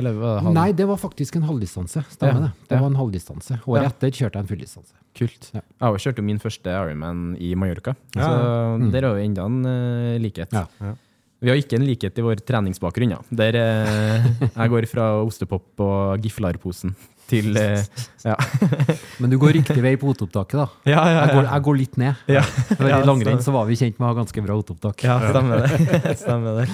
Eller 0.00 0.16
var 0.16 0.38
det 0.38 0.44
halv? 0.46 0.54
Nei, 0.56 0.68
det 0.80 0.86
var 0.88 0.96
faktisk 1.02 1.36
en 1.38 1.44
halvdistanse. 1.48 2.02
Stemmer 2.14 2.40
Ja, 2.40 2.40
det. 2.48 2.68
Det 2.70 2.78
ja. 2.78 2.80
var 2.80 2.90
en 2.94 2.96
halvdistanse. 3.02 3.60
Året 3.66 3.82
Ja. 3.84 3.92
etter 3.92 4.10
kjørte 4.16 4.40
jeg 4.40 4.46
en 4.46 4.50
fulldistanse. 4.54 4.96
Kult. 5.20 5.50
Ja. 5.52 5.60
Jeg 5.60 5.84
har 5.86 5.92
jo 5.96 6.02
kjørt 6.06 6.24
min 6.24 6.38
første 6.40 6.70
Ironman 6.72 7.22
i 7.38 7.52
Mallorca, 7.54 7.94
Ja, 8.16 8.22
så 8.26 8.78
Mm. 8.80 8.90
der 8.92 9.02
har 9.08 9.14
vi 9.14 9.24
enda 9.28 9.44
en 9.44 9.60
uh, 9.66 10.18
likhet. 10.22 10.52
Ja. 10.52 10.66
Ja. 10.80 10.94
Vi 11.42 11.48
har 11.48 11.56
ikke 11.56 11.78
en 11.78 11.86
likhet 11.88 12.18
i 12.18 12.22
vår 12.22 12.36
treningsbakgrunn, 12.44 13.10
ja. 13.14 13.18
Der 13.32 13.56
uh, 13.56 14.26
jeg 14.44 14.70
går 14.70 14.86
fra 14.90 15.06
ostepop 15.24 15.80
og 15.80 16.20
giflarposen 16.20 16.94
til 17.30 17.56
uh, 17.56 17.80
ja. 18.26 18.34
Men 19.20 19.30
du 19.30 19.38
går 19.40 19.54
riktig 19.56 19.80
vei 19.82 19.94
på 19.96 20.10
oteopptaket, 20.12 20.58
da. 20.60 20.66
Ja, 20.84 21.00
ja, 21.08 21.20
Jeg 21.26 21.34
går, 21.38 21.48
jeg 21.50 21.62
går 21.68 21.76
litt 21.80 21.96
ned. 21.96 22.14
Ja. 22.28 22.42
For 22.42 22.88
Ja, 22.90 23.00
I 23.00 23.06
langrenn 23.08 23.38
så- 23.40 23.48
så 23.50 23.52
var 23.56 23.64
vi 23.66 23.74
kjent 23.80 23.98
med 23.98 24.06
å 24.06 24.12
ha 24.12 24.18
ganske 24.22 24.44
bra 24.44 24.54
oteopptak. 24.60 25.02
Ja, 25.02 25.18
stemmer 25.30 25.64
det. 25.64 26.16
stemmer 26.24 26.60
det. 26.60 26.68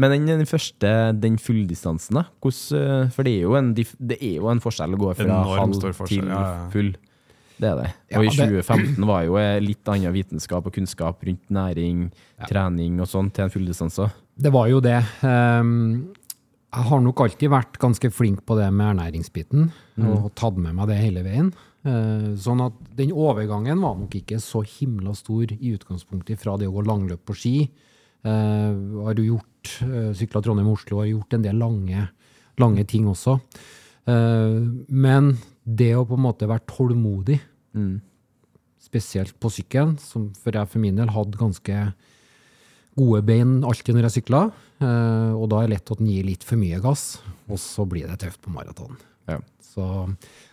Men 0.00 0.14
den, 0.14 0.26
den 0.26 0.48
første, 0.48 0.90
den 1.20 1.36
fulldistansen, 1.38 2.16
da? 2.16 2.24
hvordan, 2.40 2.78
eh, 2.80 3.08
for 3.12 3.28
det 3.28 3.34
er, 3.36 3.42
jo 3.44 3.56
en, 3.58 3.72
det 3.76 4.16
er 4.18 4.38
jo 4.38 4.48
en 4.48 4.62
forskjell 4.64 4.96
å 4.96 5.00
gå 5.02 5.10
fra 5.18 5.40
halv 5.58 5.76
til 6.08 6.22
ja, 6.24 6.38
ja. 6.38 6.68
full. 6.72 6.94
Det 7.62 7.68
er 7.68 7.76
det. 7.78 7.90
Ja, 8.10 8.18
Og 8.18 8.24
i 8.24 8.30
det- 8.32 8.48
2015 8.48 9.06
var 9.06 9.26
jo 9.28 9.36
litt 9.62 9.90
annen 9.92 10.14
vitenskap 10.16 10.66
og 10.66 10.74
kunnskap 10.74 11.20
rundt 11.28 11.52
næring, 11.52 12.06
trening 12.48 12.98
og 13.00 13.06
sånn 13.10 13.30
til 13.30 13.44
en 13.44 13.52
fulldistanse. 13.52 14.08
Det 14.34 14.50
var 14.50 14.70
jo 14.72 14.80
det. 14.80 14.96
Ehm, 15.22 16.08
jeg 16.72 16.88
har 16.88 17.00
nok 17.04 17.20
alltid 17.20 17.52
vært 17.52 17.78
ganske 17.78 18.10
flink 18.10 18.46
på 18.48 18.56
det 18.58 18.72
med 18.72 18.96
ernæringsbiten, 18.96 19.70
og 20.08 20.32
tatt 20.34 20.56
med 20.56 20.74
meg 20.74 20.88
det 20.88 20.96
hele 20.98 21.22
veien. 21.22 21.52
Eh, 21.84 22.32
sånn 22.38 22.60
at 22.64 22.72
den 22.96 23.10
overgangen 23.12 23.80
var 23.82 23.96
nok 23.98 24.14
ikke 24.14 24.38
så 24.40 24.62
himla 24.64 25.14
stor 25.18 25.50
i 25.50 25.72
utgangspunktet 25.76 26.38
fra 26.38 26.56
det 26.56 26.68
å 26.70 26.74
gå 26.76 26.84
langløp 26.86 27.24
på 27.26 27.34
ski. 27.36 27.56
Uh, 28.22 29.02
har 29.06 29.14
du 29.18 29.24
gjort 29.26 29.76
uh, 29.82 30.12
sykla 30.14 30.42
Trondheim-Oslo, 30.44 31.00
har 31.02 31.10
gjort 31.10 31.34
en 31.38 31.46
del 31.46 31.58
lange, 31.58 32.08
lange 32.62 32.84
ting 32.86 33.06
også. 33.10 33.38
Eh, 34.02 34.58
men 34.88 35.36
det 35.62 35.92
å 35.94 36.06
på 36.08 36.16
en 36.18 36.24
måte 36.26 36.48
være 36.50 36.66
tålmodig, 36.66 37.40
Mm. 37.72 38.02
spesielt 38.82 39.32
på 39.40 39.48
sykkelen, 39.48 39.94
som 39.98 40.26
for 40.34 40.52
jeg 40.52 40.68
for 40.68 40.78
min 40.78 40.96
del 40.96 41.08
hadde 41.08 41.38
ganske 41.38 41.94
gode 42.98 43.22
bein 43.24 43.62
alltid 43.64 43.94
når 43.94 44.10
jeg 44.10 44.16
sykla, 44.18 44.52
eh, 44.82 45.32
og 45.32 45.48
da 45.48 45.62
er 45.62 45.68
det 45.68 45.78
lett 45.78 45.92
at 45.94 45.98
den 46.02 46.10
gir 46.10 46.26
litt 46.26 46.44
for 46.44 46.60
mye 46.60 46.80
gass, 46.82 47.22
og 47.48 47.56
så 47.56 47.86
blir 47.88 48.10
det 48.10 48.18
tøft 48.20 48.42
på 48.42 48.52
maraton. 48.52 48.98
Ja. 49.26 49.38
Så, 49.62 49.86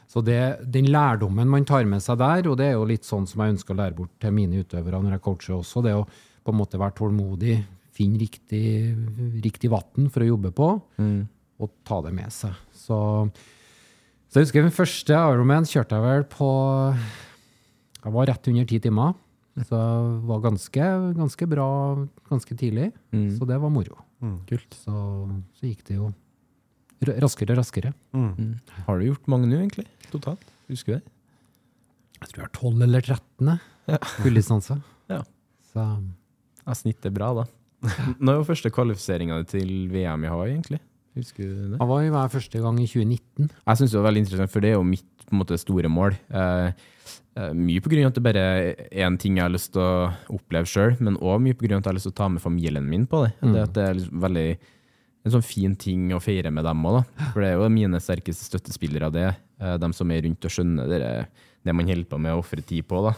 så 0.07 0.23
det, 0.23 0.63
den 0.71 0.87
lærdommen 0.87 1.49
man 1.49 1.65
tar 1.65 1.83
med 1.83 1.99
seg 2.05 2.21
der, 2.21 2.47
og 2.47 2.55
det 2.61 2.69
er 2.69 2.77
jo 2.77 2.87
litt 2.87 3.03
sånn 3.03 3.27
som 3.27 3.41
jeg 3.43 3.57
ønsker 3.57 3.75
å 3.75 3.81
lære 3.81 3.97
bort 3.97 4.15
til 4.21 4.31
mine 4.31 4.63
utøvere 4.63 5.01
når 5.03 5.17
jeg 5.17 5.25
coacher 5.25 5.57
også, 5.57 5.83
det 5.83 5.97
å 5.97 6.07
på 6.49 6.55
en 6.55 6.61
måte 6.63 6.79
være 6.81 6.97
tålmodig, 6.97 7.59
finne 7.95 8.19
riktig, 8.21 8.63
riktig 9.43 9.69
vann 9.71 10.09
for 10.11 10.23
å 10.25 10.29
jobbe 10.33 10.51
på, 10.55 10.69
Mm. 10.99 11.27
og 11.59 11.71
ta 11.85 12.01
det 12.05 12.13
med 12.15 12.31
seg. 12.31 12.53
Så, 12.73 12.97
så 14.29 14.39
jeg 14.39 14.47
husker 14.47 14.63
den 14.65 14.71
første 14.75 15.13
Ironman 15.13 15.65
kjørte 15.67 15.97
jeg 15.97 16.05
vel 16.05 16.23
på 16.31 16.49
Jeg 18.05 18.13
var 18.15 18.29
rett 18.31 18.47
under 18.47 18.65
ti 18.65 18.79
timer. 18.79 19.13
Så 19.59 19.75
det 19.75 20.27
var 20.29 20.39
ganske, 20.45 20.85
ganske 21.17 21.47
bra 21.51 21.65
ganske 22.29 22.55
tidlig. 22.55 22.93
Mm. 23.11 23.25
Så 23.37 23.45
det 23.49 23.57
var 23.59 23.69
moro. 23.73 23.97
Kult. 24.47 24.71
Så, 24.85 24.93
så 25.59 25.67
gikk 25.67 25.83
det 25.89 25.97
jo 25.97 26.13
raskere 27.19 27.51
og 27.55 27.59
raskere. 27.59 27.91
Mm. 28.15 28.53
Har 28.87 28.99
du 28.99 29.09
gjort 29.09 29.27
mange 29.31 29.49
nå, 29.51 29.59
egentlig? 29.59 29.85
Totalt? 30.13 30.39
Husker 30.71 30.95
du 30.95 30.99
det? 31.01 31.11
Jeg 32.21 32.29
tror 32.31 32.39
jeg 32.39 32.47
har 32.47 32.55
12 32.71 32.85
eller 32.87 33.01
13. 33.03 33.51
Ja. 33.89 33.99
Fulldistanse. 34.23 34.79
Ja. 35.11 35.19
Så 35.73 35.83
Ja, 36.69 36.77
snittet 36.77 37.09
er 37.09 37.15
bra, 37.15 37.31
da. 37.33 37.47
Når 38.21 38.43
var 38.43 38.47
første 38.51 38.69
kvalifiseringa 38.73 39.39
til 39.49 39.89
VM 39.89 40.25
i 40.27 40.29
Hawaii, 40.29 40.53
egentlig? 40.53 40.81
Husker 41.17 41.47
du 41.47 41.73
det? 41.73 41.79
jeg 41.79 42.13
var 42.13 42.29
første 42.31 42.61
gang 42.61 42.77
i 42.77 42.87
2019. 42.87 43.49
Jeg 43.49 43.79
syns 43.79 43.91
det 43.91 43.97
var 43.97 44.07
veldig 44.11 44.23
interessant, 44.23 44.53
for 44.53 44.63
det 44.63 44.71
er 44.71 44.77
jo 44.77 44.85
mitt 44.85 45.33
måte, 45.33 45.57
store 45.61 45.89
mål. 45.91 46.15
Eh, 46.29 46.71
eh, 47.39 47.53
mye 47.57 47.81
av 47.81 48.09
at 48.11 48.19
det 48.19 48.25
bare 48.25 48.43
er 48.43 49.07
én 49.07 49.17
ting 49.19 49.37
jeg 49.37 49.45
har 49.47 49.53
lyst 49.53 49.73
til 49.73 49.81
å 49.81 50.11
oppleve 50.37 50.69
sjøl, 50.69 50.97
men 51.01 51.17
òg 51.17 51.41
mye 51.41 51.57
på 51.57 51.65
grunn 51.65 51.79
av 51.79 51.81
at 51.81 51.89
jeg 51.89 51.93
har 51.93 51.99
lyst 51.99 52.09
til 52.11 52.15
å 52.15 52.19
ta 52.21 52.29
med 52.29 52.43
familien 52.43 52.85
min 52.89 53.07
på 53.09 53.23
det. 53.25 53.33
Det, 53.41 53.63
at 53.65 53.73
det 53.73 53.87
er 53.87 53.97
liksom 53.97 54.21
veldig 54.27 54.47
en 55.25 55.33
sånn 55.35 55.45
fin 55.45 55.75
ting 55.75 56.13
å 56.15 56.21
feire 56.23 56.51
med 56.53 56.65
dem 56.67 56.85
òg. 56.89 57.01
For 57.33 57.41
det 57.41 57.51
er 57.51 57.57
jo 57.57 57.73
mine 57.73 58.01
sterkeste 58.03 58.45
støttespillere, 58.47 59.11
det. 59.13 59.27
Eh, 59.59 59.75
dem 59.81 59.95
som 59.95 60.11
er 60.13 60.23
rundt 60.27 60.45
og 60.45 60.53
skjønner 60.53 60.89
det, 60.93 61.01
det 61.65 61.75
man 61.75 61.89
holder 61.89 62.09
på 62.09 62.21
med 62.21 62.37
å 62.37 62.43
ofre 62.43 62.63
tid 62.63 62.87
på, 62.89 63.01
da. 63.09 63.15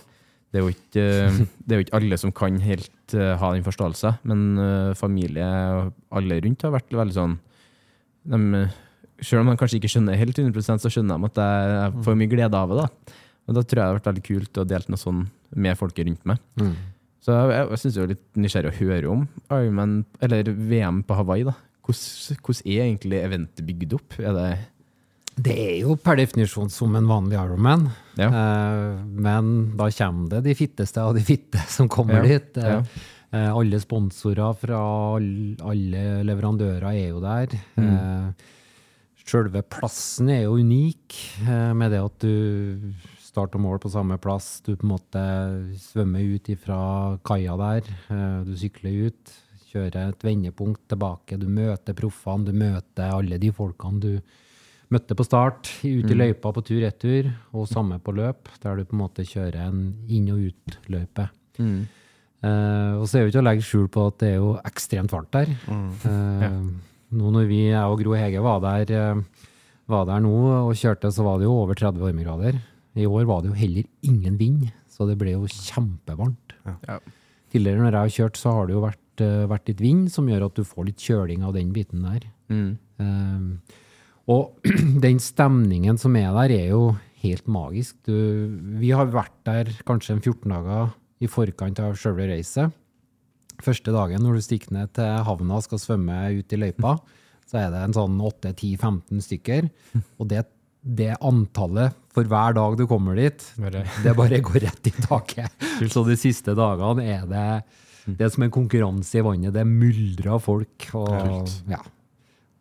Det 0.52 0.60
er, 0.60 0.68
ikke, 0.68 1.04
eh, 1.08 1.42
det 1.64 1.74
er 1.74 1.80
jo 1.80 1.86
ikke 1.86 1.98
alle 2.02 2.20
som 2.20 2.34
kan 2.36 2.60
helt 2.60 3.16
eh, 3.16 3.34
ha 3.40 3.52
den 3.56 3.64
forståelsen, 3.64 4.20
men 4.28 4.46
eh, 4.60 4.94
familie 5.00 5.48
og 5.78 5.94
alle 6.20 6.42
rundt 6.44 6.66
har 6.68 6.74
vært 6.76 6.92
veldig 6.92 7.16
sånn 7.16 7.38
de, 8.28 8.66
Selv 9.24 9.46
om 9.46 9.52
de 9.52 9.56
kanskje 9.62 9.80
ikke 9.80 9.94
skjønner 9.94 10.20
helt 10.20 10.42
100% 10.44 10.84
så 10.84 10.92
skjønner 10.92 11.22
de 11.22 11.30
at 11.30 11.40
jeg, 11.40 12.04
får 12.04 12.20
mye 12.20 12.32
glede 12.34 12.58
av 12.58 12.74
det. 12.74 12.84
da. 12.84 13.16
Og 13.48 13.58
da 13.58 13.64
tror 13.64 13.80
jeg 13.80 13.82
det 13.82 13.88
har 13.88 14.00
vært 14.00 14.10
veldig 14.12 14.26
kult 14.28 14.60
å 14.60 14.68
dele 14.68 14.94
noe 14.94 15.02
sånn 15.02 15.24
med 15.56 15.80
folket 15.80 16.08
rundt 16.08 16.28
meg. 16.30 16.42
Så 17.22 17.36
jeg, 17.36 17.52
jeg, 17.54 17.68
jeg 17.70 17.82
syns 17.82 17.96
det 17.96 18.02
er 18.04 18.12
litt 18.16 18.42
nysgjerrig 18.44 18.72
å 18.72 18.78
høre 18.80 19.12
om 19.14 19.26
Ironman, 19.54 19.98
eller 20.26 20.50
VM 20.52 21.04
på 21.06 21.18
Hawaii. 21.20 21.46
da. 21.48 21.56
Hvordan, 21.86 22.42
hvordan 22.46 22.72
er 22.74 22.84
egentlig 22.88 23.22
eventet 23.22 23.66
bygd 23.68 23.98
opp? 23.98 24.18
Er 24.20 24.38
det 24.38 24.48
Det 25.36 25.54
er 25.56 25.76
jo 25.86 25.96
per 25.96 26.18
definisjon 26.20 26.70
som 26.70 26.96
en 27.00 27.08
vanlig 27.10 27.38
Ironman, 27.40 27.88
Ja. 28.20 28.28
eh, 28.28 29.04
men 29.06 29.76
da 29.78 29.88
kommer 29.90 30.30
det 30.30 30.42
de 30.50 30.56
fitteste 30.56 31.02
av 31.02 31.16
de 31.16 31.22
fitte 31.26 31.58
som 31.78 31.88
kommer 31.90 32.20
Ja, 32.22 32.24
dit. 32.40 32.58
Eh, 32.58 32.68
ja. 32.68 32.82
eh, 33.32 33.50
alle 33.56 33.80
sponsorer 33.80 34.54
fra 34.60 34.82
all, 35.16 35.56
alle 35.64 36.24
leverandører 36.28 36.90
er 36.92 37.08
jo 37.14 37.22
der. 37.24 37.48
Mm. 37.80 38.34
Selve 39.32 39.62
plassen 39.64 40.28
er 40.34 40.42
jo 40.44 40.58
unik, 40.60 41.16
med 41.78 41.94
det 41.94 42.02
at 42.04 42.20
du 42.20 42.92
start 43.24 43.54
og 43.56 43.62
mål 43.64 43.78
på 43.80 43.88
samme 43.94 44.18
plass. 44.20 44.60
Du 44.66 44.74
på 44.76 44.84
en 44.84 44.92
måte 44.92 45.22
svømmer 45.80 46.26
ut 46.36 46.50
fra 46.60 46.80
kaia 47.24 47.56
der, 47.62 47.88
du 48.44 48.52
sykler 48.60 49.08
ut, 49.08 49.32
kjører 49.72 50.10
et 50.12 50.26
vendepunkt 50.28 50.82
tilbake. 50.92 51.38
Du 51.40 51.48
møter 51.48 51.96
proffene, 51.96 52.44
du 52.50 52.52
møter 52.52 53.14
alle 53.16 53.40
de 53.40 53.54
folkene 53.56 54.02
du 54.04 54.12
møtte 54.92 55.16
på 55.16 55.26
start, 55.26 55.70
ut 55.86 56.12
i 56.12 56.18
løypa 56.18 56.52
på 56.52 56.64
tur-retur, 56.68 57.30
og 57.56 57.70
samme 57.70 57.98
på 58.04 58.14
løp, 58.16 58.52
der 58.64 58.78
du 58.78 58.86
på 58.88 58.96
en 58.98 59.04
måte 59.06 59.26
kjører 59.28 59.62
en 59.70 59.82
inn- 60.12 60.32
og 60.34 60.50
utløype. 60.50 61.28
Mm. 61.62 61.82
Uh, 62.42 62.98
og 62.98 63.06
så 63.06 63.20
er 63.20 63.22
det 63.22 63.28
jo 63.28 63.32
ikke 63.36 63.44
å 63.44 63.46
legge 63.46 63.66
skjul 63.66 63.88
på 63.94 64.04
at 64.10 64.18
det 64.24 64.32
er 64.32 64.40
jo 64.42 64.56
ekstremt 64.66 65.14
varmt 65.14 65.36
der. 65.36 65.52
Eh, 65.70 66.62
Nå 67.12 67.28
når 67.36 67.48
vi, 67.50 67.58
jeg 67.68 67.92
og 67.92 68.00
Gro 68.00 68.14
Hege 68.16 68.42
var 68.42 68.62
der, 68.64 68.92
uh, 68.96 69.48
var 69.92 70.06
der 70.08 70.22
nå 70.24 70.32
og 70.70 70.72
kjørte, 70.80 71.12
så 71.12 71.26
var 71.28 71.40
det 71.40 71.48
jo 71.48 71.58
over 71.60 71.76
30 71.78 72.02
varmegrader. 72.02 72.58
I 72.96 73.08
år 73.08 73.28
var 73.28 73.44
det 73.44 73.52
jo 73.52 73.60
heller 73.60 73.88
ingen 74.08 74.40
vind, 74.40 74.70
så 74.92 75.08
det 75.08 75.18
ble 75.20 75.36
jo 75.36 75.48
kjempevarmt. 75.52 76.56
Ja. 76.88 76.98
Tidligere 77.52 77.84
når 77.84 77.92
jeg 77.92 78.00
har 78.00 78.16
kjørt, 78.16 78.40
så 78.40 78.56
har 78.56 78.68
det 78.68 78.76
jo 78.76 78.84
vært, 78.84 79.24
vært 79.52 79.72
litt 79.72 79.84
vind, 79.84 80.08
som 80.12 80.28
gjør 80.32 80.48
at 80.48 80.58
du 80.58 80.64
får 80.68 80.88
litt 80.88 81.04
kjøling 81.04 81.44
av 81.48 81.56
den 81.56 81.72
biten 81.76 82.08
der. 82.08 82.26
Mm. 82.52 83.60
Og 84.32 84.68
den 85.06 85.20
stemningen 85.22 86.00
som 86.02 86.16
er 86.20 86.32
der, 86.36 86.54
er 86.56 86.68
jo 86.74 86.84
helt 87.22 87.50
magisk. 87.52 87.98
Du, 88.08 88.16
vi 88.82 88.94
har 88.96 89.12
vært 89.14 89.36
der 89.48 89.72
kanskje 89.88 90.18
en 90.18 90.24
14 90.24 90.54
dager 90.54 90.94
i 91.22 91.30
forkant 91.30 91.82
av 91.84 91.98
sjølve 92.00 92.30
racet. 92.32 92.74
Første 93.62 93.94
dagen 93.94 94.24
når 94.26 94.40
du 94.40 94.46
stikker 94.46 94.74
ned 94.74 94.94
til 94.98 95.20
havna 95.28 95.60
og 95.60 95.68
skal 95.68 95.82
svømme 95.82 96.18
ut 96.40 96.56
i 96.56 96.62
løypa, 96.62 96.96
så 97.50 97.66
er 97.66 97.70
det 97.74 97.84
en 97.84 97.98
sånn 97.98 98.18
8-10-15 98.32 99.22
stykker. 99.28 99.70
Og 100.18 100.32
det, 100.32 100.46
det 100.82 101.14
antallet 101.20 101.98
for 102.12 102.28
hver 102.28 102.58
dag 102.58 102.76
du 102.80 102.88
kommer 102.90 103.20
dit, 103.20 103.46
det 104.06 104.18
bare 104.18 104.42
går 104.44 104.66
rett 104.66 104.92
i 104.92 104.96
taket. 105.04 105.70
Så 105.94 106.04
de 106.08 106.18
siste 106.20 106.56
dagene 106.58 107.06
er 107.08 107.28
det, 107.30 107.48
det 108.18 108.26
er 108.26 108.34
som 108.34 108.44
en 108.48 108.54
konkurranse 108.54 109.20
i 109.20 109.24
vannet. 109.26 109.54
Det 109.56 109.64
myldrer 109.68 110.34
av 110.36 110.44
folk. 110.44 110.90
Og, 110.98 111.52
ja. 111.72 111.80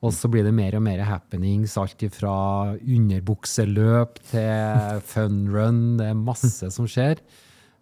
Og 0.01 0.15
så 0.17 0.31
blir 0.33 0.47
det 0.47 0.55
mer 0.57 0.79
og 0.79 0.85
mer 0.87 1.03
happenings, 1.05 1.77
alt 1.77 2.01
fra 2.15 2.33
underbukseløp 2.79 4.21
til 4.31 5.03
funrun. 5.11 5.99
Det 6.01 6.07
er 6.09 6.17
masse 6.17 6.71
som 6.73 6.89
skjer. 6.89 7.21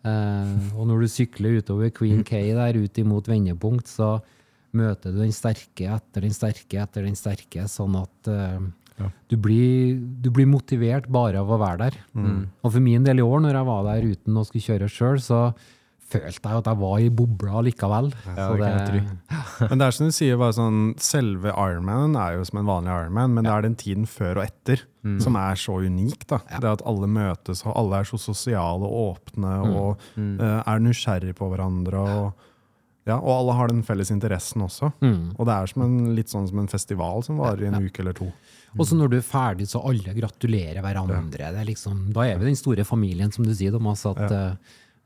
Eh, 0.02 0.56
og 0.74 0.88
når 0.90 1.04
du 1.04 1.12
sykler 1.12 1.60
utover 1.60 1.92
Queen 1.94 2.24
K 2.26 2.42
der 2.56 2.80
ut 2.80 2.98
imot 2.98 3.30
vendepunkt, 3.30 3.86
så 3.86 4.16
møter 4.74 5.14
du 5.14 5.22
den 5.22 5.32
sterke 5.32 5.88
etter 5.94 6.26
den 6.26 6.34
sterke 6.34 6.82
etter 6.82 7.06
den 7.06 7.16
sterke, 7.18 7.64
sånn 7.70 7.94
at 8.02 8.30
eh, 8.34 8.58
du, 9.30 9.38
blir, 9.38 9.96
du 10.18 10.32
blir 10.34 10.50
motivert 10.50 11.06
bare 11.06 11.38
av 11.38 11.50
å 11.54 11.60
være 11.62 11.86
der. 11.86 12.02
Og 12.66 12.74
for 12.74 12.82
min 12.82 13.06
del 13.06 13.22
i 13.22 13.26
år, 13.26 13.44
når 13.46 13.60
jeg 13.60 13.68
var 13.70 13.86
der 13.92 14.08
uten 14.10 14.42
å 14.42 14.46
skulle 14.46 14.66
kjøre 14.66 14.90
sjøl, 14.90 15.22
så 15.22 15.42
følte 16.08 16.48
jeg 16.48 16.58
at 16.62 16.68
jeg 16.70 16.78
var 16.80 16.98
i 17.04 17.08
bobla 17.12 17.60
likevel. 17.66 18.10
Ja, 18.26 18.34
Så 18.48 18.56
det 18.56 18.70
det- 18.92 19.68
Men 19.70 19.78
det 19.78 19.86
er 19.86 19.90
som 19.96 20.06
du 20.08 20.12
sier, 20.16 20.38
bare 20.40 20.52
sånn, 20.56 20.80
selve 20.98 21.52
Ironman 21.52 22.16
er 22.16 22.38
jo 22.38 22.44
som 22.48 22.58
en 22.62 22.66
vanlig 22.70 22.92
Ironman, 22.94 23.34
men 23.34 23.44
det 23.44 23.52
er 23.52 23.62
den 23.62 23.74
tiden 23.76 24.06
før 24.06 24.38
og 24.40 24.44
etter 24.48 24.84
som 25.22 25.36
er 25.40 25.54
så 25.56 25.78
unik. 25.80 26.26
da. 26.28 26.38
Det 26.60 26.68
at 26.68 26.82
alle 26.84 27.06
møtes, 27.08 27.62
og 27.64 27.72
alle 27.80 28.00
er 28.00 28.04
så 28.04 28.18
sosiale 28.20 28.84
og 28.84 29.16
åpne 29.16 29.52
og 29.72 29.98
eh, 30.18 30.62
er 30.66 30.78
nysgjerrig 30.84 31.34
på 31.38 31.48
hverandre. 31.48 31.96
og 31.96 32.32
Ja, 33.08 33.16
og 33.16 33.30
alle 33.38 33.54
har 33.56 33.68
den 33.68 33.82
felles 33.82 34.10
interessen 34.12 34.60
også. 34.66 34.90
Mm. 35.00 35.34
Og 35.38 35.46
det 35.48 35.54
er 35.54 35.66
som 35.66 35.82
en, 35.86 36.14
litt 36.14 36.28
sånn 36.28 36.46
som 36.50 36.58
en 36.60 36.68
festival 36.68 37.22
som 37.24 37.38
varer 37.40 37.62
i 37.64 37.70
en 37.70 37.80
uke 37.86 38.00
eller 38.00 38.12
to. 38.12 38.26
Og 38.78 38.84
så 38.84 38.98
når 38.98 39.08
du 39.08 39.16
er 39.16 39.24
ferdig, 39.24 39.64
så 39.70 39.80
alle 39.80 40.12
gratulerer 40.12 40.82
hverandre. 40.84 41.22
Det 41.32 41.40
er 41.40 41.64
liksom, 41.64 42.12
da 42.12 42.26
er 42.28 42.36
vi 42.36 42.44
den 42.50 42.56
store 42.60 42.84
familien, 42.84 43.32
som 43.32 43.46
du 43.48 43.54
sier, 43.54 43.72
Thomas. 43.72 44.04
At 44.04 44.28
eh, 44.30 44.52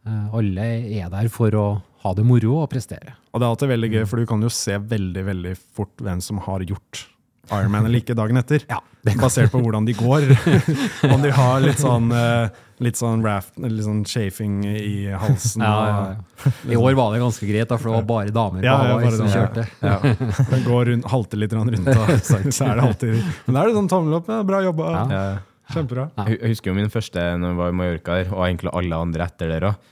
alle 0.06 0.66
er 0.98 1.08
der 1.12 1.28
for 1.30 1.54
å 1.54 1.66
ha 2.02 2.12
det 2.18 2.24
moro 2.26 2.56
og 2.64 2.70
prestere. 2.72 3.14
Og 3.32 3.38
det 3.40 3.46
er 3.46 3.50
alltid 3.54 3.68
veldig 3.70 3.90
gøy, 3.94 4.04
for 4.10 4.18
du 4.18 4.26
kan 4.26 4.42
jo 4.42 4.48
se 4.50 4.74
veldig 4.78 5.22
veldig 5.28 5.52
fort 5.76 5.96
hvem 6.02 6.20
som 6.24 6.38
har 6.42 6.64
gjort 6.66 7.06
Ironman 7.52 7.84
eller 7.88 8.00
ikke 8.00 8.14
dagen 8.16 8.38
etter. 8.38 8.62
Ja, 8.70 8.78
Basert 9.18 9.50
på 9.50 9.58
hvordan 9.58 9.82
de 9.86 9.94
går. 9.98 10.28
Om 11.12 11.22
de 11.24 11.30
har 11.34 11.60
litt 11.64 11.80
sånn, 11.82 12.04
eh, 12.14 12.52
litt 12.86 12.94
sånn 13.00 13.22
raft, 13.26 13.56
litt 13.58 13.82
sånn 13.82 14.04
chafing 14.06 14.60
i 14.68 15.08
halsen. 15.10 15.62
og- 15.66 16.46
I 16.70 16.78
år 16.78 16.94
var 16.94 17.10
det 17.16 17.20
ganske 17.22 17.48
greit, 17.50 17.66
da, 17.68 17.76
for 17.82 17.90
det 17.90 17.96
var 17.98 18.06
bare 18.12 18.30
damer 18.34 18.60
på 18.62 18.66
Ja, 18.66 18.76
ja, 18.78 18.92
Hawaii 18.92 19.04
bare 19.08 19.16
som 19.18 19.26
damer. 19.26 19.34
kjørte. 19.34 19.66
Ja. 19.82 20.46
Den 20.54 20.62
går 20.68 20.86
rundt, 20.92 21.08
halter 21.10 21.42
litt 21.42 21.52
rundt, 21.58 21.88
og 21.88 22.52
så 22.54 22.68
er 22.70 22.78
det 22.78 22.84
alltid 22.86 23.18
Men 23.48 23.54
da 23.58 23.62
er 23.64 23.66
det 23.72 23.74
sånn 23.80 23.90
tommel 23.90 24.14
opp. 24.20 24.30
Ja, 24.30 24.42
bra 24.46 24.62
jobba. 24.62 24.92
Ja. 25.10 25.24
Kjempebra. 25.72 26.10
Jeg 26.28 26.38
jeg 26.40 26.52
husker 26.52 26.70
jo 26.72 26.76
min 26.76 26.90
første 26.92 27.24
når 27.38 27.52
jeg 27.52 27.58
var 27.62 27.72
i 27.72 27.76
Mallorca 27.80 28.18
der, 28.20 28.30
og 28.34 28.44
egentlig 28.46 28.72
alle 28.78 29.00
andre 29.06 29.26
etter 29.30 29.48
der 29.54 29.66
òg. 29.72 29.88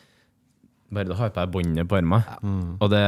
Bare 0.91 1.07
du 1.07 1.15
har 1.15 1.31
på 1.31 1.39
deg 1.39 1.51
båndet 1.55 1.87
på 1.89 1.97
armen. 2.01 2.23
Og 2.83 2.89
det, 2.91 3.01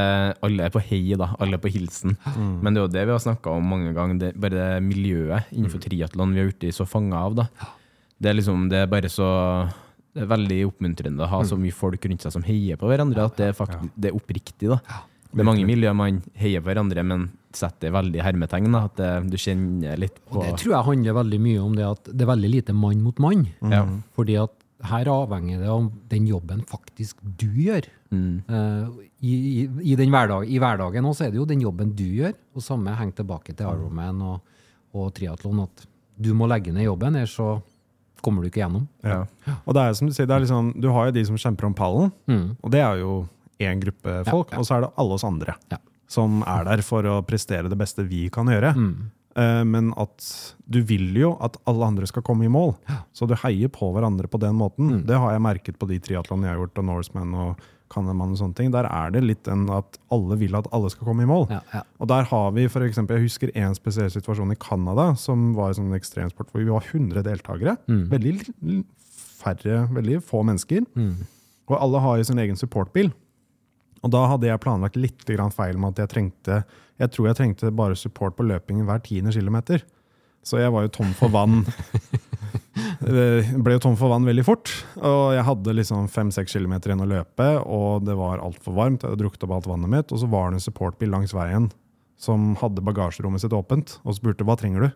alle 0.46 0.62
er 0.68 0.70
på 0.70 0.78
hei, 0.86 1.16
da. 1.18 1.32
Alle 1.42 1.58
er 1.58 1.62
på 1.64 1.70
hilsen. 1.74 2.16
Men 2.62 2.72
det 2.74 2.78
er 2.78 2.84
jo 2.86 2.92
det 2.94 3.06
vi 3.08 3.14
har 3.16 3.22
snakka 3.24 3.50
om 3.58 3.64
mange 3.74 3.90
ganger, 3.96 4.18
det, 4.20 4.28
bare 4.38 4.54
det 4.54 4.82
miljøet 4.86 5.50
innenfor 5.50 5.82
triatlon 5.82 6.32
vi 6.36 6.44
har 6.44 6.52
blitt 6.52 6.74
så 6.76 6.86
fanga 6.86 7.16
av. 7.26 7.34
da. 7.40 7.48
Det 8.22 8.30
er 8.30 8.38
liksom, 8.38 8.68
det 8.70 8.84
er 8.84 8.86
bare 8.86 9.10
så 9.10 9.26
det 10.14 10.22
er 10.22 10.28
veldig 10.30 10.60
oppmuntrende 10.68 11.24
å 11.24 11.30
ha 11.32 11.40
så 11.48 11.56
mye 11.58 11.72
folk 11.74 12.04
rundt 12.06 12.22
seg 12.22 12.34
som 12.36 12.42
heier 12.46 12.76
på 12.78 12.86
hverandre. 12.86 13.24
At 13.26 13.36
det 13.40 13.48
er, 13.50 13.52
faktisk, 13.56 13.90
det 13.96 14.10
er 14.12 14.14
oppriktig. 14.14 14.68
da. 14.70 14.78
Det 15.32 15.40
er 15.40 15.48
mange 15.48 15.64
miljøer 15.68 15.94
man 15.96 16.18
heier 16.36 16.60
på 16.60 16.68
hverandre, 16.70 17.02
men 17.08 17.28
setter 17.56 17.92
veldig 17.92 18.20
hermetegn. 18.24 18.74
At 18.76 18.96
det, 19.00 19.10
du 19.32 19.36
kjenner 19.40 20.00
litt 20.00 20.18
på 20.28 20.40
Og 20.40 20.44
det 20.46 20.58
tror 20.60 20.74
jeg 20.76 20.88
handler 20.90 21.16
veldig 21.20 21.40
mye 21.44 21.62
om 21.62 21.76
det 21.78 21.86
at 21.88 22.10
det 22.12 22.26
er 22.26 22.30
veldig 22.32 22.50
lite 22.52 22.74
mann 22.76 23.00
mot 23.04 23.22
mann. 23.22 23.46
Ja. 23.72 23.84
Fordi 24.16 24.36
at 24.42 24.52
her 24.82 25.06
avhenger 25.12 25.60
det 25.62 25.70
om 25.70 25.90
den 26.10 26.26
jobben 26.26 26.64
faktisk 26.66 27.20
du 27.22 27.46
gjør. 27.54 27.86
Mm. 28.10 28.42
Uh, 28.50 28.88
i, 29.22 29.32
i, 29.32 29.66
i, 29.92 29.96
den 29.96 30.10
hverdag, 30.12 30.48
I 30.50 30.58
hverdagen 30.58 31.06
også 31.06 31.28
er 31.28 31.30
det 31.34 31.38
jo 31.38 31.46
den 31.48 31.62
jobben 31.62 31.92
du 31.96 32.04
gjør, 32.04 32.34
og 32.56 32.64
samme 32.66 32.94
henger 32.98 33.20
tilbake 33.22 33.54
til 33.54 33.68
Ironman 33.70 34.18
og, 34.26 34.40
og 34.92 35.12
triatlon. 35.14 35.62
At 35.68 35.86
du 36.18 36.32
må 36.36 36.48
legge 36.50 36.74
ned 36.74 36.88
jobben, 36.88 37.14
ellers 37.16 37.36
så 37.38 37.54
kommer 38.22 38.42
du 38.42 38.50
ikke 38.50 38.62
gjennom. 38.62 38.84
Ja. 39.06 39.22
Og 39.64 39.74
det 39.74 39.82
er 39.86 39.94
som 39.98 40.10
du 40.10 40.14
sier, 40.14 40.26
det 40.30 40.34
er 40.36 40.44
liksom, 40.44 40.72
du 40.82 40.90
har 40.94 41.08
jo 41.08 41.14
de 41.16 41.24
som 41.30 41.38
kjemper 41.40 41.70
om 41.70 41.78
pallen, 41.78 42.12
Mm. 42.30 42.44
og 42.62 42.70
det 42.74 42.82
er 42.82 43.00
jo 43.00 43.14
én 43.60 43.80
gruppe 43.82 44.24
folk. 44.28 44.52
Og 44.58 44.64
så 44.68 44.76
er 44.78 44.86
det 44.86 44.92
alle 44.96 45.18
oss 45.18 45.24
andre 45.24 45.54
Ja. 45.70 45.78
som 46.08 46.42
er 46.46 46.64
der 46.64 46.82
for 46.82 47.02
å 47.02 47.22
prestere 47.24 47.68
det 47.68 47.78
beste 47.78 48.04
vi 48.08 48.28
kan 48.30 48.46
gjøre. 48.46 48.74
Mm. 48.76 49.10
Eh, 49.34 49.64
men 49.64 49.94
at 49.96 50.54
du 50.68 50.82
vil 50.82 51.14
jo 51.16 51.38
at 51.40 51.56
alle 51.66 51.86
andre 51.86 52.06
skal 52.06 52.22
komme 52.22 52.44
i 52.44 52.48
mål, 52.52 52.74
så 53.16 53.26
du 53.26 53.34
heier 53.34 53.68
på 53.72 53.88
hverandre 53.94 54.28
på 54.28 54.38
den 54.40 54.54
måten. 54.58 54.90
Mm. 55.00 55.06
Det 55.06 55.16
har 55.18 55.32
jeg 55.32 55.40
merket 55.40 55.78
på 55.78 55.88
de 55.88 55.98
triatlonene 55.98 56.50
jeg 56.50 56.56
har 56.58 56.66
gjort, 56.66 56.78
og 56.78 56.84
Norseman 56.84 57.34
og 57.34 57.62
Canadaman 57.92 58.32
og 58.32 58.38
sånne 58.40 58.56
ting. 58.56 58.70
Der 58.72 58.84
er 58.88 59.10
det 59.12 59.22
litt 59.24 59.48
enn 59.48 59.66
at 59.72 59.98
alle 60.12 60.36
vil 60.40 60.54
at 60.56 60.68
alle 60.72 60.88
skal 60.92 61.06
komme 61.08 61.24
i 61.24 61.28
mål. 61.28 61.46
Ja, 61.52 61.60
ja. 61.74 61.82
Og 62.00 62.08
der 62.08 62.24
har 62.24 62.50
vi 62.52 62.66
for 62.68 62.80
eksempel, 62.84 63.16
Jeg 63.18 63.28
husker 63.28 63.50
en 63.54 63.74
spesiell 63.74 64.10
situasjon 64.10 64.52
i 64.52 64.56
Canada, 64.56 65.14
som 65.16 65.54
var 65.54 65.72
som 65.76 65.90
en 65.90 65.98
ekstremsport 65.98 66.48
hvor 66.52 66.60
vi 66.64 66.70
var 66.70 66.80
100 66.80 67.22
deltakere. 67.22 67.76
Mm. 67.88 68.08
Veldig 68.08 68.84
færre, 69.42 69.88
veldig 69.92 70.20
få 70.24 70.42
mennesker. 70.44 70.84
Mm. 70.96 71.26
Og 71.68 71.76
alle 71.80 72.00
har 72.04 72.16
jo 72.20 72.24
sin 72.24 72.38
egen 72.42 72.56
supportbil. 72.56 73.12
Og 74.02 74.10
da 74.10 74.24
hadde 74.30 74.48
jeg 74.48 74.62
planlagt 74.62 74.98
litt 74.98 75.24
feil 75.54 75.78
med 75.78 75.94
at 75.94 76.02
jeg 76.02 76.10
trengte 76.10 76.62
Jeg 76.98 77.10
tror 77.14 77.28
jeg 77.28 77.38
trengte 77.38 77.70
bare 77.70 77.96
support 77.96 78.36
på 78.36 78.46
løpingen 78.46 78.86
hver 78.86 79.02
tiende 79.02 79.32
kilometer. 79.32 79.82
Så 80.42 80.58
jeg 80.58 80.72
var 80.74 80.82
jo 80.86 80.90
tom 80.90 81.12
for 81.14 81.30
vann. 81.30 81.62
Ble 83.62 83.76
jo 83.76 83.82
tom 83.82 83.96
for 83.98 84.10
vann 84.10 84.26
veldig 84.26 84.44
fort. 84.46 84.72
Og 84.98 85.34
jeg 85.36 85.46
hadde 85.46 85.76
liksom 85.78 86.08
fem-seks 86.10 86.56
kilometer 86.56 86.90
igjen 86.92 87.04
å 87.04 87.10
løpe, 87.10 87.48
og 87.62 88.06
det 88.06 88.16
var 88.18 88.42
altfor 88.42 88.74
varmt. 88.74 89.04
Jeg 89.04 89.12
hadde 89.12 89.22
drukket 89.22 89.46
opp 89.46 89.54
alt 89.58 89.70
vannet 89.70 89.92
mitt, 89.92 90.14
og 90.14 90.22
så 90.22 90.30
var 90.30 90.50
det 90.50 90.58
en 90.58 90.66
supportbil 90.66 91.12
langs 91.14 91.34
veien 91.36 91.70
som 92.22 92.52
hadde 92.60 92.84
bagasjerommet 92.86 93.42
sitt 93.42 93.54
åpent, 93.54 93.96
og 94.06 94.14
spurte 94.18 94.46
hva 94.46 94.54
trenger 94.58 94.86
du? 94.86 94.90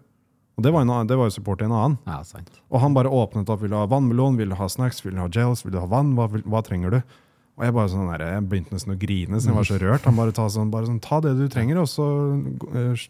Og 0.57 0.65
det 0.65 0.73
var, 0.73 0.87
en, 0.87 1.09
det 1.09 1.19
var 1.19 1.29
jo 1.29 1.35
support 1.35 1.61
til 1.61 1.69
en 1.69 1.77
annen. 1.77 1.97
ja, 2.09 2.21
sant. 2.25 2.63
Og 2.73 2.81
han 2.81 2.95
bare 2.97 3.13
åpnet 3.13 3.51
opp. 3.53 3.61
Vil 3.61 3.75
du 3.75 3.77
ha 3.77 3.85
vannmelon? 3.91 4.39
Vil 4.41 4.55
du 4.55 4.57
ha 4.57 4.69
snacks? 4.73 5.03
Vil 5.05 5.13
du 5.13 5.21
ha 5.21 5.29
gels? 5.29 5.67
Vil 5.67 5.75
du 5.75 5.83
ha 5.83 5.89
vann? 5.91 6.15
Hva, 6.17 6.31
hva 6.49 6.63
trenger 6.65 6.97
du? 6.97 7.17
Og 7.57 7.65
jeg 7.65 7.73
bare 7.73 7.89
sånn 7.89 8.09
der, 8.13 8.25
jeg 8.35 8.47
begynte 8.51 8.77
nesten 8.77 8.93
å 8.93 8.99
grine, 9.01 9.41
så 9.41 9.49
jeg 9.49 9.57
var 9.57 9.69
så 9.69 9.81
rørt. 9.81 10.05
Han 10.05 10.19
bare 10.19 10.35
ta, 10.37 10.45
sånn, 10.53 10.73
bare 10.73 10.89
sånn, 10.91 11.01
ta 11.05 11.23
det 11.25 11.33
du 11.39 11.47
trenger, 11.53 11.81
og 11.81 11.89
så 11.89 12.07
uh, 12.37 13.07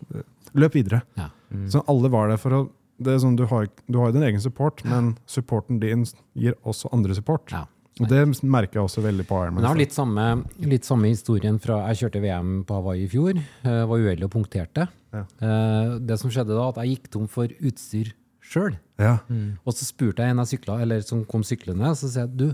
løp 0.55 0.77
videre. 0.79 1.03
Ja. 1.19 1.33
Så 1.73 1.83
alle 1.91 2.11
var 2.13 2.31
der 2.31 2.39
for 2.43 2.55
å 2.55 2.67
det 2.97 3.13
er 3.13 3.19
sånn, 3.21 3.37
du, 3.37 3.45
har, 3.51 3.67
jo 3.93 4.07
din 4.15 4.25
egen 4.25 4.41
support, 4.41 4.81
men 4.89 5.15
supporten 5.29 5.81
din 5.83 6.07
gir 6.33 6.55
også 6.65 6.89
andre 6.97 7.17
support. 7.17 7.53
Ja. 7.53 7.67
Og 7.97 8.11
det 8.11 8.23
merker 8.45 8.81
jeg 8.81 8.89
også 8.91 9.03
veldig 9.05 9.25
på 9.29 9.39
Ironman. 9.41 9.63
Det 9.63 9.69
jeg 9.69 9.73
har 9.73 9.81
litt 9.81 9.97
samme, 9.97 10.25
litt 10.69 10.89
samme 10.89 11.09
historien 11.09 11.57
fra 11.63 11.79
Jeg 11.91 12.03
kjørte 12.03 12.21
VM 12.21 12.51
på 12.69 12.77
Hawaii 12.77 13.07
i 13.07 13.09
fjor. 13.09 13.39
Jeg 13.65 13.87
var 13.89 14.03
uheldig 14.03 14.27
og 14.29 14.33
punkterte. 14.35 14.85
Ja. 15.17 15.23
Eh, 15.25 15.95
det 16.05 16.19
som 16.21 16.33
skjedde 16.33 16.53
da, 16.53 16.67
at 16.69 16.81
jeg 16.83 16.97
gikk 16.97 17.09
tom 17.15 17.25
for 17.33 17.53
utstyr 17.57 18.13
sjøl. 18.45 18.77
Ja. 19.01 19.17
Og 19.65 19.77
så 19.77 19.89
spurte 19.89 20.25
jeg 20.25 20.35
en 20.35 20.45
jeg 20.45 20.53
sykla, 20.53 20.77
eller 20.85 21.01
som 21.09 21.25
kom 21.29 21.45
syklende, 21.47 21.95
så 21.97 22.11
sier 22.11 22.27
jeg 22.27 22.37
du, 22.37 22.47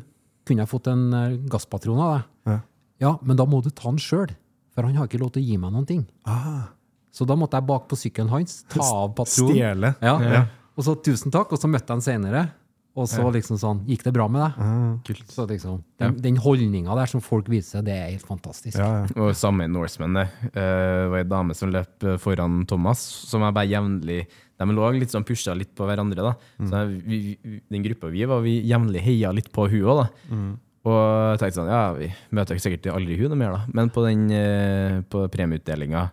kunne 0.47 0.65
jeg 0.65 0.71
fått 0.73 0.89
en 0.93 1.05
eh, 1.15 1.37
gasspatron 1.53 2.01
av 2.03 2.15
deg? 2.17 2.29
Ja. 2.53 2.59
Ja, 3.03 3.17
men 3.23 3.37
da 3.39 3.45
må 3.51 3.59
du 3.65 3.71
ta 3.71 3.91
den 3.91 3.99
sjøl, 4.03 4.31
for 4.75 4.87
han 4.87 4.95
har 4.99 5.09
ikke 5.11 5.19
lov 5.23 5.33
til 5.35 5.43
å 5.43 5.47
gi 5.47 5.57
meg 5.59 5.73
noen 5.75 5.87
ting. 5.89 6.05
Ah, 6.29 6.69
Så 7.13 7.27
da 7.29 7.35
måtte 7.37 7.59
jeg 7.59 7.67
bak 7.69 7.89
på 7.91 7.99
sykkelen 7.99 8.31
hans, 8.33 8.63
ta 8.73 8.81
av 8.81 9.11
patronen. 9.19 9.53
stjele. 9.57 9.95
Ja. 10.01 10.15
Ja. 10.23 10.43
Og 10.79 10.87
så 10.87 10.95
tusen 11.05 11.33
takk, 11.35 11.51
og 11.53 11.59
så 11.61 11.69
møtte 11.69 11.91
jeg 11.91 11.99
han 11.99 12.05
senere. 12.05 12.45
Og 12.93 13.07
så 13.09 13.25
liksom 13.33 13.57
sånn, 13.57 13.79
gikk 13.89 14.03
det 14.05 14.13
bra 14.13 14.27
med 14.29 14.43
deg? 14.45 14.57
Ah, 14.61 15.15
Så 15.33 15.47
liksom, 15.49 15.79
Den, 15.99 16.17
den 16.21 16.37
holdninga 16.37 16.93
der 16.99 17.09
som 17.09 17.23
folk 17.25 17.49
viser, 17.49 17.81
det 17.83 17.93
er 17.97 18.11
helt 18.13 18.27
fantastisk. 18.29 18.77
ja, 18.77 19.07
ja. 19.07 19.07
Og 19.17 19.33
samme 19.35 19.65
i 19.65 19.71
Norseman. 19.73 20.13
Det 20.21 20.27
uh, 20.57 21.09
var 21.09 21.19
ei 21.23 21.25
dame 21.25 21.57
som 21.57 21.73
løp 21.73 22.05
eh, 22.05 22.19
foran 22.21 22.67
Thomas, 22.69 23.01
som 23.01 23.41
jeg 23.47 23.57
bare 23.57 23.71
jevnlig 23.73 24.19
De 24.67 24.77
lå 24.77 24.91
litt 24.99 25.11
sånn 25.15 25.25
pusha 25.29 25.55
litt 25.59 25.75
på 25.79 25.87
hverandre. 25.89 26.23
da. 26.23 26.35
Så 26.69 26.83
vi, 27.07 27.37
Den 27.71 27.83
gruppa 27.87 28.11
vi 28.13 28.25
var, 28.31 28.41
vi 28.45 28.61
jevnlig 28.63 29.03
heia 29.05 29.33
litt 29.35 29.51
på 29.53 29.69
hun 29.71 29.83
òg, 29.97 30.09
Mm. 30.31 30.53
Og 30.83 30.97
jeg 30.99 31.39
tenkte 31.39 31.59
sånn, 31.61 31.69
ja, 31.71 31.93
vi 31.95 32.09
møter 32.35 32.59
sikkert 32.59 32.89
aldri 32.91 33.15
hun 33.21 33.29
noe 33.31 33.39
mer, 33.39 33.53
da. 33.55 33.61
Men 33.73 33.91
på 33.95 34.03
den 34.03 34.25
eh, 34.35 34.97
på 35.07 35.29
premieutdelinga 35.31 36.09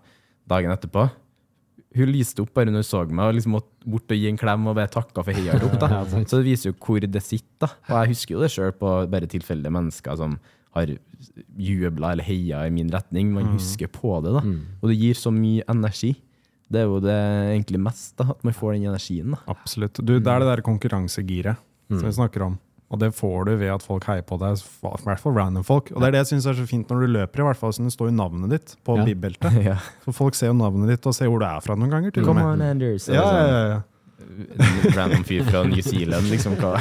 dagen 0.48 0.70
etterpå 0.76 1.08
hun 1.98 2.12
lyste 2.14 2.44
opp 2.44 2.52
bare 2.54 2.70
når 2.70 2.84
hun 2.84 2.86
så 2.86 3.00
meg, 3.10 3.26
og 3.26 3.34
liksom 3.34 3.56
måtte 3.56 3.90
bort 3.90 4.12
og 4.14 4.20
gi 4.20 4.28
en 4.30 4.38
klem 4.38 4.68
og 4.70 4.76
bare 4.78 4.92
takka 4.94 5.24
for 5.26 5.34
heiarop. 5.34 5.74
da. 5.82 5.88
Ja, 5.96 6.04
sant. 6.06 6.30
Så 6.30 6.38
det 6.38 6.46
viser 6.52 6.70
jo 6.70 6.76
hvor 6.86 7.02
det 7.02 7.24
sitter. 7.26 7.66
da. 7.66 7.72
Og 7.90 7.96
jeg 8.04 8.12
husker 8.14 8.36
jo 8.36 8.42
det 8.44 8.52
sjøl 8.54 8.76
på 8.78 8.92
bare 9.10 9.26
tilfeldige 9.32 9.74
mennesker 9.74 10.20
som 10.22 10.38
har 10.78 10.92
jubla 11.58 12.12
eller 12.14 12.24
heia 12.30 12.62
i 12.68 12.70
min 12.70 12.92
retning. 12.94 13.32
Man 13.34 13.50
husker 13.56 13.90
på 13.90 14.20
det, 14.22 14.36
da. 14.38 14.44
Og 14.84 14.90
det 14.92 15.00
gir 15.02 15.18
så 15.18 15.34
mye 15.34 15.66
energi. 15.68 16.14
Det 16.70 16.82
er 16.84 16.86
jo 16.86 17.00
det 17.02 17.16
egentlig 17.56 17.80
mest, 17.82 18.16
da, 18.20 18.28
at 18.30 18.44
man 18.46 18.54
får 18.54 18.74
den 18.78 18.84
energien. 18.92 19.32
da. 19.34 19.40
Absolutt. 19.56 19.98
Du, 20.06 20.20
det 20.20 20.28
er 20.30 20.40
det 20.44 20.48
der 20.52 20.62
konkurransegiret 20.62 21.58
som 21.90 22.06
vi 22.06 22.12
snakker 22.14 22.44
om. 22.46 22.60
Og 22.90 22.98
det 22.98 23.12
får 23.14 23.46
du 23.46 23.52
ved 23.58 23.70
at 23.70 23.84
folk 23.86 24.06
heier 24.10 24.24
på 24.26 24.38
deg, 24.42 24.58
i 24.58 24.90
hvert 25.06 25.22
fall 25.22 25.34
random 25.38 25.64
folk. 25.66 25.92
Og 25.94 26.02
det 26.02 26.08
er 26.08 26.12
det 26.16 26.22
jeg 26.24 26.30
syns 26.32 26.48
er 26.50 26.56
så 26.58 26.66
fint 26.70 26.90
når 26.90 27.04
du 27.06 27.08
løper, 27.20 27.42
i 27.44 27.46
hvert 27.46 27.58
fall 27.60 27.74
som 27.74 27.86
det 27.86 27.94
står 27.94 28.10
jo 28.10 28.16
navnet 28.18 28.50
ditt 28.56 28.76
på 28.86 28.96
Ja. 28.98 29.06
bibeltet. 29.06 29.60
Ja. 29.70 29.76
For 30.06 30.12
folk 30.24 30.34
ser 30.38 30.50
jo 30.50 30.56
navnet 30.58 30.90
ditt 30.90 31.06
og 31.06 31.14
ser 31.14 31.30
hvor 31.30 31.42
du 31.42 31.46
er 31.46 31.62
fra 31.62 31.76
noen 31.78 31.90
ganger. 31.94 32.12
til 32.16 32.24
og 32.24 32.32
Come 32.32 32.42
med. 32.42 32.54
on, 32.54 32.62
Anders. 32.66 33.06
Ja, 33.10 33.22
ja, 33.22 33.46
ja, 33.46 33.62
ja. 33.76 33.80
En 34.20 34.92
random 34.96 35.24
fyr 35.28 35.44
fra 35.48 35.62
New 35.68 35.82
Zealand, 35.86 36.28
liksom. 36.32 36.56
Hva, 36.60 36.74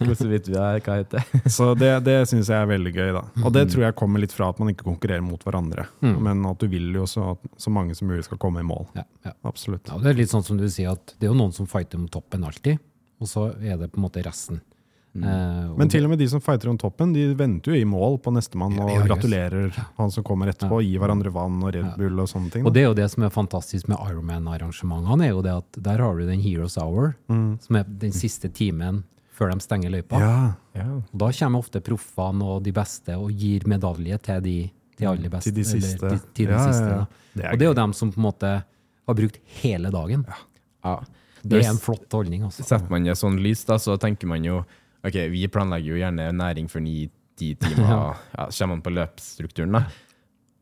hvordan 0.00 0.30
vet 0.32 0.46
du 0.46 0.52
det 0.54 0.62
hva 0.86 0.96
heter 1.00 1.20
det? 1.20 1.42
Så 1.52 1.68
det, 1.78 1.90
det 2.06 2.16
syns 2.30 2.50
jeg 2.50 2.56
er 2.58 2.70
veldig 2.70 2.92
gøy. 2.96 3.10
da. 3.16 3.22
Og 3.44 3.52
det 3.54 3.66
tror 3.72 3.86
jeg 3.86 3.96
kommer 3.98 4.22
litt 4.22 4.34
fra 4.34 4.48
at 4.52 4.60
man 4.62 4.72
ikke 4.72 4.86
konkurrerer 4.88 5.24
mot 5.26 5.42
hverandre. 5.46 5.86
Men 6.02 6.44
at 6.48 6.62
du 6.62 6.68
vil 6.72 6.90
jo 6.96 7.06
så 7.10 7.32
at 7.34 7.46
så 7.60 7.72
mange 7.74 7.96
som 7.98 8.08
mulig 8.10 8.24
skal 8.28 8.40
komme 8.42 8.64
i 8.64 8.66
mål. 8.66 8.88
Ja, 8.98 9.04
ja. 9.28 9.34
Absolutt. 9.48 9.86
Ja, 9.88 9.98
og 9.98 10.04
det 10.06 10.12
er 10.14 10.20
litt 10.22 10.32
sånn 10.32 10.44
som 10.46 10.58
du 10.60 10.66
sier, 10.72 10.96
at 10.96 11.14
det 11.18 11.28
er 11.28 11.32
jo 11.34 11.38
noen 11.38 11.54
som 11.56 11.68
fighter 11.70 12.00
om 12.00 12.08
toppen 12.12 12.44
alltid, 12.48 12.80
og 13.22 13.28
så 13.30 13.48
er 13.60 13.78
det 13.80 13.92
på 13.92 14.00
en 14.00 14.06
måte 14.08 14.24
resten. 14.26 14.62
Eh, 15.14 15.70
og 15.70 15.76
Men 15.76 15.90
til 15.92 16.06
og 16.06 16.12
med 16.14 16.18
de 16.22 16.26
som 16.30 16.40
fighter 16.40 16.70
om 16.72 16.78
toppen, 16.80 17.12
de 17.12 17.26
venter 17.36 17.74
jo 17.74 17.76
i 17.76 17.84
mål 17.84 18.16
på 18.24 18.32
nestemann 18.32 18.78
og 18.80 18.88
ja, 18.94 19.02
gratulerer 19.04 19.74
han 19.98 20.10
som 20.14 20.24
kommer 20.24 20.48
etterpå, 20.48 20.78
og 20.80 20.86
gir 20.86 21.02
hverandre 21.02 21.32
vann 21.34 21.58
og 21.60 21.74
Red 21.74 21.98
Bull 22.00 22.22
og 22.22 22.30
sånne 22.30 22.52
ting. 22.54 22.64
Og 22.64 22.72
det 22.72 22.84
er 22.84 22.88
jo 22.88 22.96
det 22.96 23.10
som 23.12 23.26
er 23.26 23.34
fantastisk 23.34 23.90
med 23.92 24.00
Ironman-arrangementene, 24.00 25.26
er 25.28 25.34
jo 25.34 25.42
det 25.44 25.52
at 25.60 25.80
der 25.84 26.00
har 26.00 26.16
du 26.16 26.24
den 26.26 26.40
Heroes 26.40 26.78
Hour, 26.80 27.12
som 27.28 27.76
er 27.76 27.84
den 27.84 28.14
siste 28.16 28.48
timen 28.48 29.02
før 29.32 29.52
de 29.52 29.60
stenger 29.64 29.92
løypa. 29.92 30.18
Ja, 30.20 30.36
ja. 30.76 30.88
da 31.12 31.30
kommer 31.32 31.62
ofte 31.64 31.80
proffene 31.84 32.44
og 32.56 32.62
de 32.64 32.72
beste 32.76 33.16
og 33.16 33.32
gir 33.32 33.64
medalje 33.68 34.18
til 34.28 34.42
de, 34.44 34.56
de 35.00 35.08
aller 35.08 35.32
beste. 35.32 35.50
Til 35.50 35.56
de 35.60 35.64
siste. 35.64 35.96
Eller, 36.06 36.18
til, 36.20 36.28
til 36.36 36.52
de 36.52 36.56
Ja, 36.56 36.66
siste 36.68 36.88
ja. 36.88 36.98
da. 37.00 37.06
Det 37.32 37.48
og 37.48 37.58
det 37.58 37.66
er 37.66 37.70
jo 37.70 37.78
dem 37.80 37.94
som 37.96 38.12
på 38.12 38.20
en 38.20 38.26
måte 38.28 38.50
har 39.08 39.16
brukt 39.18 39.40
hele 39.62 39.90
dagen. 39.92 40.24
Ja. 40.84 40.98
Det 41.42 41.58
er 41.64 41.70
en 41.72 41.80
flott 41.80 42.12
holdning. 42.12 42.44
Også. 42.46 42.62
Setter 42.62 42.92
man 42.92 43.08
det 43.08 43.16
sånn 43.18 43.40
lys, 43.42 43.64
da, 43.66 43.78
så 43.82 43.96
tenker 43.98 44.30
man 44.30 44.44
jo 44.46 44.60
Ok, 45.02 45.18
vi 45.32 45.42
planlegger 45.50 45.94
jo 45.94 46.00
gjerne 46.00 46.30
næring 46.38 46.70
for 46.70 46.84
ni-ti 46.84 47.52
timer, 47.62 48.14
ja. 48.14 48.46
kommer 48.46 48.76
man 48.76 48.84
på 48.84 48.94
løpsstrukturen, 48.94 49.74
da. 49.78 49.86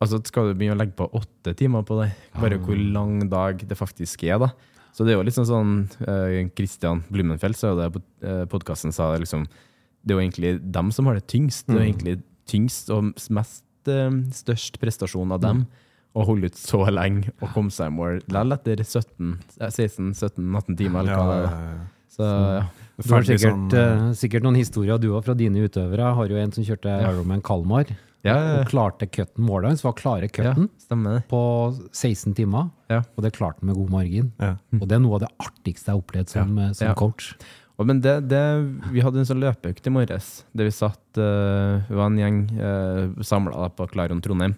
Altså 0.01 0.17
skal 0.25 0.49
du 0.49 0.57
begynne 0.57 0.79
å 0.79 0.81
legge 0.81 0.97
på 0.97 1.11
åtte 1.13 1.53
timer 1.59 1.85
på 1.85 1.99
det, 2.01 2.09
bare 2.41 2.57
hvor 2.63 2.79
lang 2.81 3.19
dag 3.29 3.61
det 3.69 3.77
faktisk 3.77 4.25
er, 4.25 4.39
da. 4.41 4.49
Så 4.97 5.05
det 5.05 5.13
er 5.13 5.21
jo 5.21 5.27
litt 5.27 5.37
sånn 5.37 5.47
sånn 5.47 5.75
eh, 6.09 6.49
Christian 6.57 7.05
Blumenfeld 7.13 7.55
sa 7.55 7.77
det 7.79 7.93
på 7.95 8.01
uh, 8.27 8.43
podkasten, 8.51 8.91
sa 8.91 9.13
det 9.13 9.23
liksom 9.23 9.45
Det 9.47 10.11
er 10.11 10.17
jo 10.17 10.25
egentlig 10.25 10.51
dem 10.75 10.91
som 10.91 11.07
har 11.07 11.21
det 11.21 11.29
tyngst. 11.31 11.69
Det 11.69 11.77
er 11.77 11.85
jo 11.85 11.91
egentlig 11.93 12.17
tyngst 12.51 12.91
og 12.91 13.13
mest 13.31 13.93
uh, 13.93 14.11
størst 14.35 14.81
prestasjon 14.83 15.37
av 15.37 15.45
dem 15.45 15.63
å 16.11 16.25
holde 16.27 16.51
ut 16.51 16.59
så 16.59 16.83
lenge 16.91 17.31
og 17.39 17.53
komme 17.55 17.71
seg 17.71 17.93
i 17.93 17.95
mål 17.95 18.17
likevel 18.25 18.57
etter 18.57 18.83
16-17-18 18.83 20.79
timer. 20.81 21.05
Eller 21.05 21.15
hva 21.15 21.37
ja, 21.37 21.45
ja, 21.45 21.75
ja. 21.77 21.89
Så 22.11 22.27
ja. 22.27 22.65
Du 23.01 23.15
har 23.15 23.25
sikkert, 23.27 23.73
sånn, 23.73 24.15
sikkert 24.19 24.45
noen 24.45 24.59
historier 24.61 25.01
du 25.01 25.09
òg 25.15 25.25
fra 25.25 25.35
dine 25.39 25.63
utøvere. 25.65 26.05
Jeg 26.05 26.19
har 26.19 26.33
jo 26.35 26.41
en 26.41 26.53
som 26.53 26.67
kjørte 26.67 26.97
Ironman 27.09 27.43
Kalmar 27.47 27.89
Ja, 28.21 28.35
ja, 28.35 28.57
og 28.61 28.69
klarte 28.69 29.07
cutten. 29.09 29.47
Målet 29.47 29.73
hans 29.73 29.85
var 29.85 29.95
å 29.95 29.97
klare 29.97 30.29
ja, 30.29 30.33
cutten 30.53 30.69
på 31.31 31.41
16 31.97 32.35
timer, 32.37 32.69
Ja. 32.93 33.01
og 33.17 33.25
det 33.25 33.33
klarte 33.33 33.63
han 33.63 33.71
med 33.71 33.79
god 33.81 33.91
margin. 33.95 34.33
Ja. 34.39 34.57
Og 34.77 34.85
det 34.89 34.99
er 34.99 35.01
noe 35.01 35.17
av 35.17 35.25
det 35.25 35.31
artigste 35.41 35.89
jeg 35.89 35.95
har 35.97 36.03
opplevd 36.03 36.29
som, 36.29 36.59
eh, 36.59 36.73
som 36.77 36.89
Ja. 36.89 36.95
coach. 36.95 37.33
Og, 37.81 37.87
men 37.89 38.03
det, 38.05 38.29
det, 38.29 38.43
vi 38.93 39.01
hadde 39.01 39.23
en 39.23 39.25
sånn 39.25 39.41
løpeøkt 39.41 39.87
i 39.89 39.91
morges, 39.95 40.45
der 40.53 40.69
vi 40.69 40.71
satt 40.77 41.01
uh, 41.17 41.81
Vi 41.89 41.97
var 41.97 42.11
en 42.11 42.19
gjeng 42.21 42.41
uh, 42.61 43.23
samla 43.25 43.71
på 43.73 43.89
Klaron 43.89 44.21
Trondheim. 44.21 44.53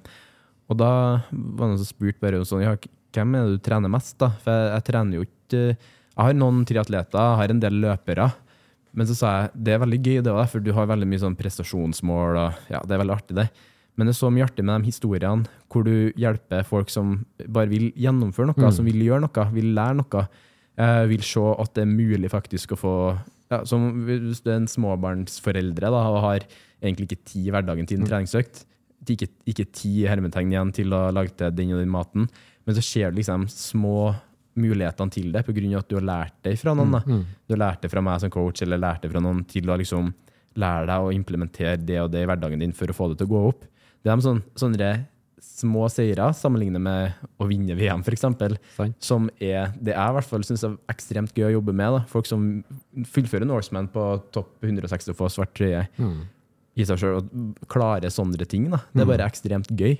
Og 0.66 0.76
da 0.80 0.90
var 1.30 1.30
det 1.30 1.68
noen 1.68 1.78
som 1.78 1.86
spurte 1.86 2.18
bare 2.18 2.42
sånn 2.48 2.64
Ja, 2.64 2.74
hvem 3.14 3.36
er 3.38 3.46
det 3.46 3.60
du 3.60 3.62
trener 3.62 3.92
mest, 3.92 4.16
da? 4.18 4.32
For 4.42 4.50
jeg, 4.50 4.72
jeg 4.74 4.86
trener 4.90 5.20
jo 5.20 5.26
ikke 5.28 5.76
Jeg 6.12 6.28
har 6.28 6.34
noen 6.36 6.64
triatleter, 6.68 7.18
jeg 7.18 7.40
har 7.40 7.52
en 7.54 7.60
del 7.62 7.78
løpere. 7.82 8.30
Men 8.92 9.08
så 9.08 9.14
sa 9.16 9.28
jeg 9.38 9.52
det 9.64 9.72
er 9.74 9.80
veldig 9.80 10.00
gøy, 10.04 10.16
det 10.24 10.32
òg, 10.32 10.44
for 10.52 10.60
du 10.60 10.72
har 10.76 10.88
veldig 10.90 11.08
mye 11.08 11.22
sånn 11.22 11.36
prestasjonsmål. 11.38 12.36
og 12.36 12.72
ja, 12.72 12.80
Det 12.84 12.92
er 12.92 13.00
veldig 13.00 13.14
artig, 13.16 13.36
det. 13.38 13.46
Men 13.96 14.08
det 14.08 14.14
er 14.14 14.18
så 14.20 14.30
mye 14.32 14.44
artig 14.44 14.64
med 14.64 14.80
de 14.80 14.88
historiene 14.88 15.48
hvor 15.72 15.84
du 15.84 16.12
hjelper 16.16 16.64
folk 16.64 16.88
som 16.92 17.26
bare 17.48 17.68
vil 17.68 17.90
gjennomføre 17.96 18.48
noe, 18.52 18.72
som 18.72 18.84
vil 18.88 19.00
gjøre 19.04 19.24
noe, 19.26 19.46
vil 19.52 19.72
lære 19.76 19.98
noe. 20.00 20.26
eh, 20.80 21.04
vil 21.08 21.20
se 21.20 21.40
at 21.60 21.74
det 21.76 21.82
er 21.82 21.90
mulig 21.90 22.30
faktisk 22.32 22.72
å 22.72 22.78
få 22.80 22.94
ja, 23.52 23.58
som 23.68 24.06
Hvis 24.06 24.40
du 24.40 24.48
er 24.48 24.56
en 24.62 24.66
småbarnsforeldre 24.66 25.90
da, 25.92 26.02
og 26.08 26.22
har 26.24 26.44
egentlig 26.82 27.10
ikke 27.10 27.24
tid 27.28 27.48
i 27.48 27.50
hverdagen 27.52 27.86
til 27.86 28.00
en 28.00 28.06
treningsøkt, 28.08 28.64
ikke, 29.06 29.28
ikke 29.44 29.66
tid 29.68 29.98
i 30.04 30.08
hermetegn 30.08 30.52
igjen 30.54 30.72
til 30.72 30.92
å 30.96 31.10
lage 31.12 31.34
til 31.36 31.52
den 31.52 31.74
og 31.74 31.82
den 31.82 31.92
maten, 31.92 32.28
men 32.64 32.74
så 32.74 32.80
ser 32.80 33.10
du 33.12 33.18
liksom 33.20 33.44
små 33.52 34.14
mulighetene 34.58 35.10
til 35.14 35.30
det 35.32 35.44
pga. 35.46 35.78
at 35.78 35.88
du 35.88 35.96
har 35.96 36.04
lært 36.04 36.34
det 36.44 36.58
fra 36.60 36.74
noen. 36.74 36.92
Da. 36.92 37.00
Du 37.48 37.54
har 37.54 37.62
lært 37.62 37.82
det 37.82 37.90
fra 37.92 38.02
meg 38.04 38.20
som 38.20 38.30
coach, 38.30 38.62
eller 38.62 38.78
lært 38.78 39.02
det 39.02 39.10
fra 39.12 39.20
noen 39.20 39.44
til 39.48 39.70
å 39.70 39.78
liksom 39.80 40.12
lære 40.60 40.86
deg 40.90 41.06
å 41.06 41.12
implementere 41.14 41.78
det 41.80 42.00
og 42.02 42.10
det 42.12 42.22
i 42.22 42.28
hverdagen 42.28 42.60
din 42.60 42.74
for 42.76 42.90
å 42.92 42.96
få 42.96 43.08
det 43.12 43.18
til 43.22 43.30
å 43.30 43.32
gå 43.32 43.48
opp. 43.48 43.64
Det 44.02 44.10
er 44.10 44.18
de 44.18 44.26
sånne, 44.26 44.42
sånne 44.58 44.90
små 45.42 45.88
seire 45.90 46.28
sammenlignet 46.36 46.82
med 46.82 47.24
å 47.40 47.46
vinne 47.50 47.74
VM, 47.78 48.02
f.eks. 48.06 48.24
Som 49.02 49.28
er 49.42 49.72
det 49.80 49.94
jeg 49.94 50.12
i 50.12 50.16
hvert 50.18 50.28
fall 50.28 50.44
syns 50.46 50.64
er 50.66 50.76
ekstremt 50.92 51.34
gøy 51.38 51.48
å 51.48 51.56
jobbe 51.56 51.74
med. 51.74 51.96
Da. 51.96 52.04
Folk 52.10 52.28
som 52.28 52.46
fullfører 53.10 53.48
Norseman 53.48 53.88
på 53.92 54.04
topp 54.34 54.62
160 54.62 55.14
og 55.14 55.18
får 55.18 55.34
svart 55.38 55.54
trøye 55.58 55.86
i 56.78 56.86
seg 56.88 57.00
sjøl, 57.00 57.18
og 57.20 57.66
klarer 57.72 58.12
sånne 58.12 58.46
ting. 58.48 58.70
Da. 58.72 58.82
Det 58.92 59.04
er 59.04 59.10
bare 59.10 59.26
ekstremt 59.28 59.72
gøy. 59.76 59.98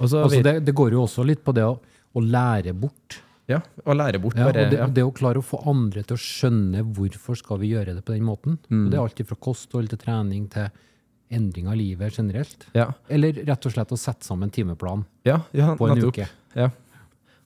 Og 0.00 0.08
så 0.08 0.22
Altså 0.24 0.42
det, 0.42 0.54
det 0.66 0.74
går 0.74 0.94
jo 0.96 1.02
også 1.04 1.24
litt 1.26 1.42
på 1.44 1.52
det 1.56 1.66
å, 1.68 1.76
å 1.78 2.22
lære 2.22 2.72
bort. 2.74 3.20
Ja, 3.52 3.60
og 3.84 3.96
lære 3.98 4.20
bort 4.22 4.36
Ja, 4.38 4.46
bare 4.48 4.64
og 4.66 4.70
det, 4.72 4.78
ja. 4.80 4.86
det 4.98 5.04
å 5.06 5.12
klare 5.14 5.40
å 5.40 5.44
få 5.46 5.60
andre 5.70 6.02
til 6.06 6.16
å 6.18 6.22
skjønne 6.22 6.82
hvorfor 6.96 7.38
skal 7.38 7.60
vi 7.62 7.72
gjøre 7.74 7.94
det 7.98 8.04
på 8.06 8.14
den 8.16 8.24
måten. 8.26 8.58
Mm. 8.70 8.86
Og 8.86 8.90
det 8.92 8.98
er 8.98 9.02
alt 9.06 9.22
fra 9.28 9.38
kosthold 9.48 9.92
til 9.92 10.00
trening 10.02 10.46
til 10.52 10.68
endring 11.32 11.68
av 11.72 11.76
livet 11.80 12.18
generelt. 12.18 12.66
Ja, 12.76 12.90
Eller 13.08 13.32
rett 13.48 13.66
og 13.68 13.72
slett 13.72 13.92
å 13.94 13.96
sette 14.00 14.26
sammen 14.28 14.50
timeplan 14.52 15.04
ja, 15.24 15.38
ja 15.56 15.74
på 15.78 15.88
en 15.88 15.96
nettopp. 15.96 16.18
uke. 16.18 16.28
Ja. 16.58 16.70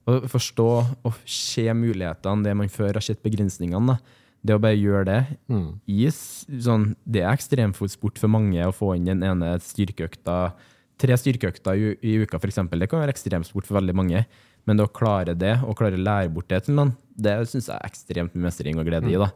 Og 0.07 0.27
forstå 0.31 0.67
og 1.07 1.15
se 1.27 1.67
mulighetene, 1.75 2.45
det 2.47 2.55
man 2.59 2.71
før 2.71 2.99
har 2.99 3.03
sett 3.07 3.23
begrensningene. 3.27 3.97
Da. 3.97 4.23
Det 4.47 4.55
å 4.55 4.63
bare 4.63 4.79
gjøre 4.79 5.05
det 5.09 5.21
Mm. 5.51 5.81
i 5.91 6.07
sånn, 6.11 6.95
Det 7.07 7.23
er 7.23 7.33
ekstremfotsport 7.35 8.19
for 8.19 8.29
mange 8.31 8.63
å 8.63 8.75
få 8.75 8.95
inn 8.97 9.05
den 9.07 9.23
ene 9.23 9.57
styrkeøkta 9.59 10.53
Tre 10.99 11.13
styrkeøkter 11.13 11.77
i, 11.77 11.89
i 12.09 12.13
uka, 12.25 12.39
f.eks. 12.41 12.57
Det 12.73 12.87
kan 12.89 13.03
være 13.03 13.13
ekstremsport 13.13 13.67
for 13.69 13.77
veldig 13.77 13.95
mange. 13.95 14.23
Men 14.67 14.77
det 14.81 14.87
å 14.89 14.93
klare 14.93 15.35
det, 15.39 15.55
og 15.63 15.77
klare 15.79 15.95
å 15.99 16.03
lære 16.03 16.33
bort 16.35 16.49
det 16.51 16.65
til 16.67 16.75
noen, 16.75 16.95
det 17.17 17.37
syns 17.49 17.69
jeg 17.71 17.77
er 17.79 17.87
ekstremt 17.89 18.35
mye 18.35 18.49
mestring 18.49 18.79
og 18.81 18.87
glede 18.89 19.09
i. 19.13 19.17
da. 19.21 19.31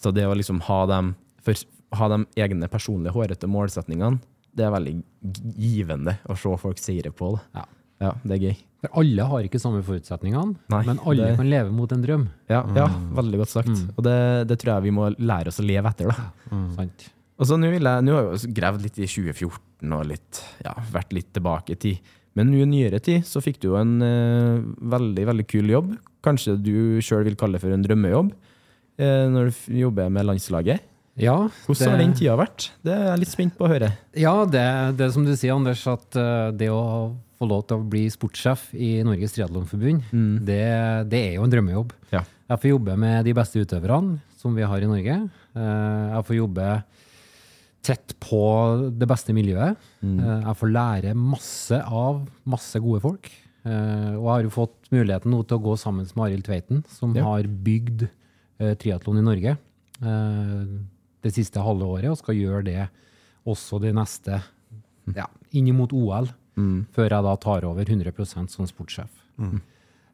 Så 0.00 0.12
det 0.14 0.24
å 0.28 0.36
liksom 0.36 0.60
ha 0.68 0.86
dem, 0.86 1.14
for, 1.42 1.54
ha 1.98 2.08
de 2.08 2.24
egne 2.36 2.68
personlige 2.70 3.12
hårete 3.16 3.50
målsetningene, 3.50 4.20
det 4.54 4.64
er 4.66 4.72
veldig 4.74 4.94
givende 5.58 6.16
å 6.30 6.36
se 6.38 6.54
folk 6.62 6.78
seire 6.82 7.12
på. 7.14 7.34
Da. 7.36 7.60
Ja. 7.60 7.66
Ja, 8.00 8.14
det 8.24 8.36
er 8.38 8.44
gøy. 8.46 8.56
For 8.80 8.94
alle 9.02 9.24
har 9.28 9.44
ikke 9.44 9.58
samme 9.60 9.82
forutsetningene, 9.84 10.54
Nei, 10.72 10.82
men 10.86 11.00
alle 11.04 11.26
det- 11.28 11.36
kan 11.36 11.50
leve 11.50 11.70
mot 11.70 11.90
en 11.92 12.02
drøm. 12.02 12.28
Ja, 12.48 12.62
ja 12.74 12.86
veldig 12.88 13.40
godt 13.42 13.52
sagt. 13.52 13.68
Og 13.98 14.02
det, 14.06 14.48
det 14.48 14.56
tror 14.58 14.78
jeg 14.78 14.82
vi 14.88 14.90
må 14.96 15.10
lære 15.18 15.48
oss 15.48 15.60
å 15.60 15.66
leve 15.66 15.84
etter. 15.90 16.08
da. 16.08 16.30
Sant? 16.78 17.10
Og 17.38 17.46
så 17.46 17.58
nå 17.60 17.68
har 17.68 18.00
jeg 18.00 18.04
jo 18.08 18.52
gravd 18.56 18.82
litt 18.82 18.98
i 18.98 19.06
2014 19.06 19.92
og 19.96 20.06
litt, 20.06 20.40
ja, 20.64 20.72
vært 20.92 21.12
litt 21.12 21.30
tilbake 21.32 21.72
i 21.72 21.76
tid. 21.76 22.00
Men 22.38 22.50
nå 22.52 22.60
i 22.62 22.66
nyere 22.70 23.00
tid 23.02 23.24
så 23.26 23.40
fikk 23.42 23.58
du 23.62 23.70
jo 23.72 23.78
en 23.80 23.96
eh, 24.06 24.60
veldig 24.92 25.24
veldig 25.32 25.46
kul 25.50 25.72
jobb. 25.72 25.94
Kanskje 26.24 26.54
du 26.62 27.00
sjøl 27.02 27.24
vil 27.26 27.36
kalle 27.40 27.58
det 27.58 27.64
for 27.64 27.74
en 27.74 27.82
drømmejobb, 27.84 28.30
eh, 29.00 29.24
når 29.32 29.50
du 29.50 29.80
jobber 29.80 30.12
med 30.14 30.28
landslaget. 30.28 30.86
Ja, 31.20 31.34
Hvordan 31.66 31.90
har 31.90 31.98
den 32.00 32.14
tida 32.16 32.36
vært? 32.38 32.68
Det 32.86 32.92
er 32.94 33.08
jeg 33.10 33.20
litt 33.24 33.32
spent 33.34 33.56
på 33.58 33.66
å 33.66 33.72
høre. 33.72 33.90
Ja, 34.16 34.36
det, 34.48 34.62
det 35.00 35.10
som 35.12 35.26
du 35.26 35.34
sier, 35.36 35.56
Anders, 35.56 35.82
at 35.90 36.16
eh, 36.16 36.52
det 36.56 36.70
å 36.72 36.84
få 37.40 37.48
lov 37.50 37.64
til 37.68 37.80
å 37.80 37.88
bli 37.88 38.04
sportssjef 38.12 38.68
i 38.76 38.92
Norges 39.04 39.34
Triathlonforbund, 39.34 40.06
det, 40.46 40.62
det 41.10 41.20
er 41.32 41.34
jo 41.38 41.44
en 41.48 41.52
drømmejobb. 41.52 41.92
Ja. 42.14 42.22
Jeg 42.50 42.62
får 42.62 42.72
jobbe 42.74 42.96
med 43.00 43.24
de 43.26 43.34
beste 43.36 43.62
utøverne 43.64 44.18
som 44.40 44.54
vi 44.56 44.64
har 44.66 44.80
i 44.84 44.88
Norge. 44.88 45.18
Eh, 45.56 46.06
Jeg 46.14 46.26
får 46.30 46.38
jobbe 46.40 46.68
tett 47.82 48.12
på 48.20 48.40
det 48.98 49.06
beste 49.08 49.32
miljøet. 49.36 49.76
Mm. 50.04 50.18
Jeg 50.44 50.56
får 50.60 50.72
lære 50.74 51.14
masse 51.16 51.78
av 51.86 52.22
masse 52.44 52.80
gode 52.82 53.00
folk. 53.04 53.30
Eh, 53.64 54.12
Og 54.16 54.24
jeg 54.24 54.30
har 54.34 54.42
jo 54.46 54.52
fått 54.54 54.90
muligheten 54.92 55.30
nå 55.32 55.42
til 55.48 55.58
å 55.58 55.64
gå 55.64 55.76
sammen 55.80 56.06
med 56.16 56.24
Arild 56.26 56.44
Tveiten, 56.44 56.84
som 56.88 57.14
Ja. 57.16 57.24
har 57.24 57.42
bygd 57.44 58.08
eh, 58.60 58.74
triatlon 58.76 59.18
i 59.18 59.24
Norge 59.24 59.56
eh, 60.02 60.66
det 61.22 61.32
siste 61.34 61.60
halve 61.60 61.84
året, 61.84 62.10
og 62.10 62.18
skal 62.20 62.34
gjøre 62.36 62.64
det 62.64 62.88
også 63.46 63.80
det 63.80 63.94
neste 63.94 64.42
ja, 65.16 65.26
inn 65.52 65.72
mot 65.76 65.92
OL, 65.92 66.28
før 66.92 67.08
jeg 67.08 67.24
da 67.24 67.34
tar 67.40 67.64
over 67.64 67.84
100% 67.88 68.50
som 68.52 68.66
sportssjef. 68.68 69.08
Mm. 69.40 69.60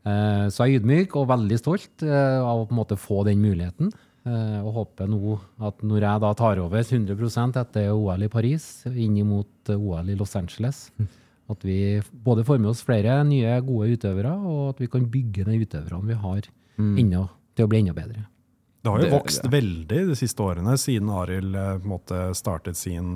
Så 0.07 0.63
jeg 0.63 0.77
er 0.77 0.79
ydmyk 0.81 1.17
og 1.19 1.27
veldig 1.33 1.57
stolt 1.59 2.03
eh, 2.07 2.39
av 2.39 2.61
å 2.63 2.67
på 2.69 2.75
en 2.75 2.79
måte 2.79 2.97
få 2.97 3.25
den 3.27 3.41
muligheten. 3.43 3.91
Eh, 4.27 4.59
Og 4.67 4.73
håper 4.81 5.09
nå 5.11 5.37
at 5.69 5.83
når 5.87 6.01
jeg 6.07 6.21
da 6.25 6.33
tar 6.39 6.59
over 6.63 6.83
100% 6.83 7.57
etter 7.63 7.91
OL 7.95 8.23
i 8.27 8.29
Paris, 8.33 8.67
inn 8.91 9.17
mot 9.27 9.71
eh, 9.73 9.79
OL 9.79 10.11
i 10.11 10.17
Los 10.19 10.37
Angeles, 10.37 10.91
at 11.53 11.63
vi 11.65 12.01
både 12.13 12.45
får 12.45 12.59
med 12.59 12.71
oss 12.75 12.83
flere 12.85 13.21
nye 13.25 13.57
gode 13.65 13.95
utøvere, 13.97 14.35
og 14.35 14.75
at 14.75 14.81
vi 14.83 14.89
kan 14.91 15.07
bygge 15.11 15.45
de 15.47 15.61
utøverne 15.63 16.07
vi 16.11 16.21
har, 16.27 16.49
enda, 16.79 17.29
til 17.57 17.65
å 17.65 17.71
bli 17.71 17.79
enda 17.85 17.95
bedre. 17.97 18.27
Det 18.83 18.91
har 18.93 18.99
jo 19.01 19.05
Det- 19.07 19.13
vokst 19.17 19.47
veldig 19.51 20.01
de 20.11 20.17
siste 20.19 20.43
årene, 20.43 20.75
siden 20.79 21.09
Arild 21.11 21.55
eh, 21.57 22.33
startet 22.35 22.77
sin 22.77 23.15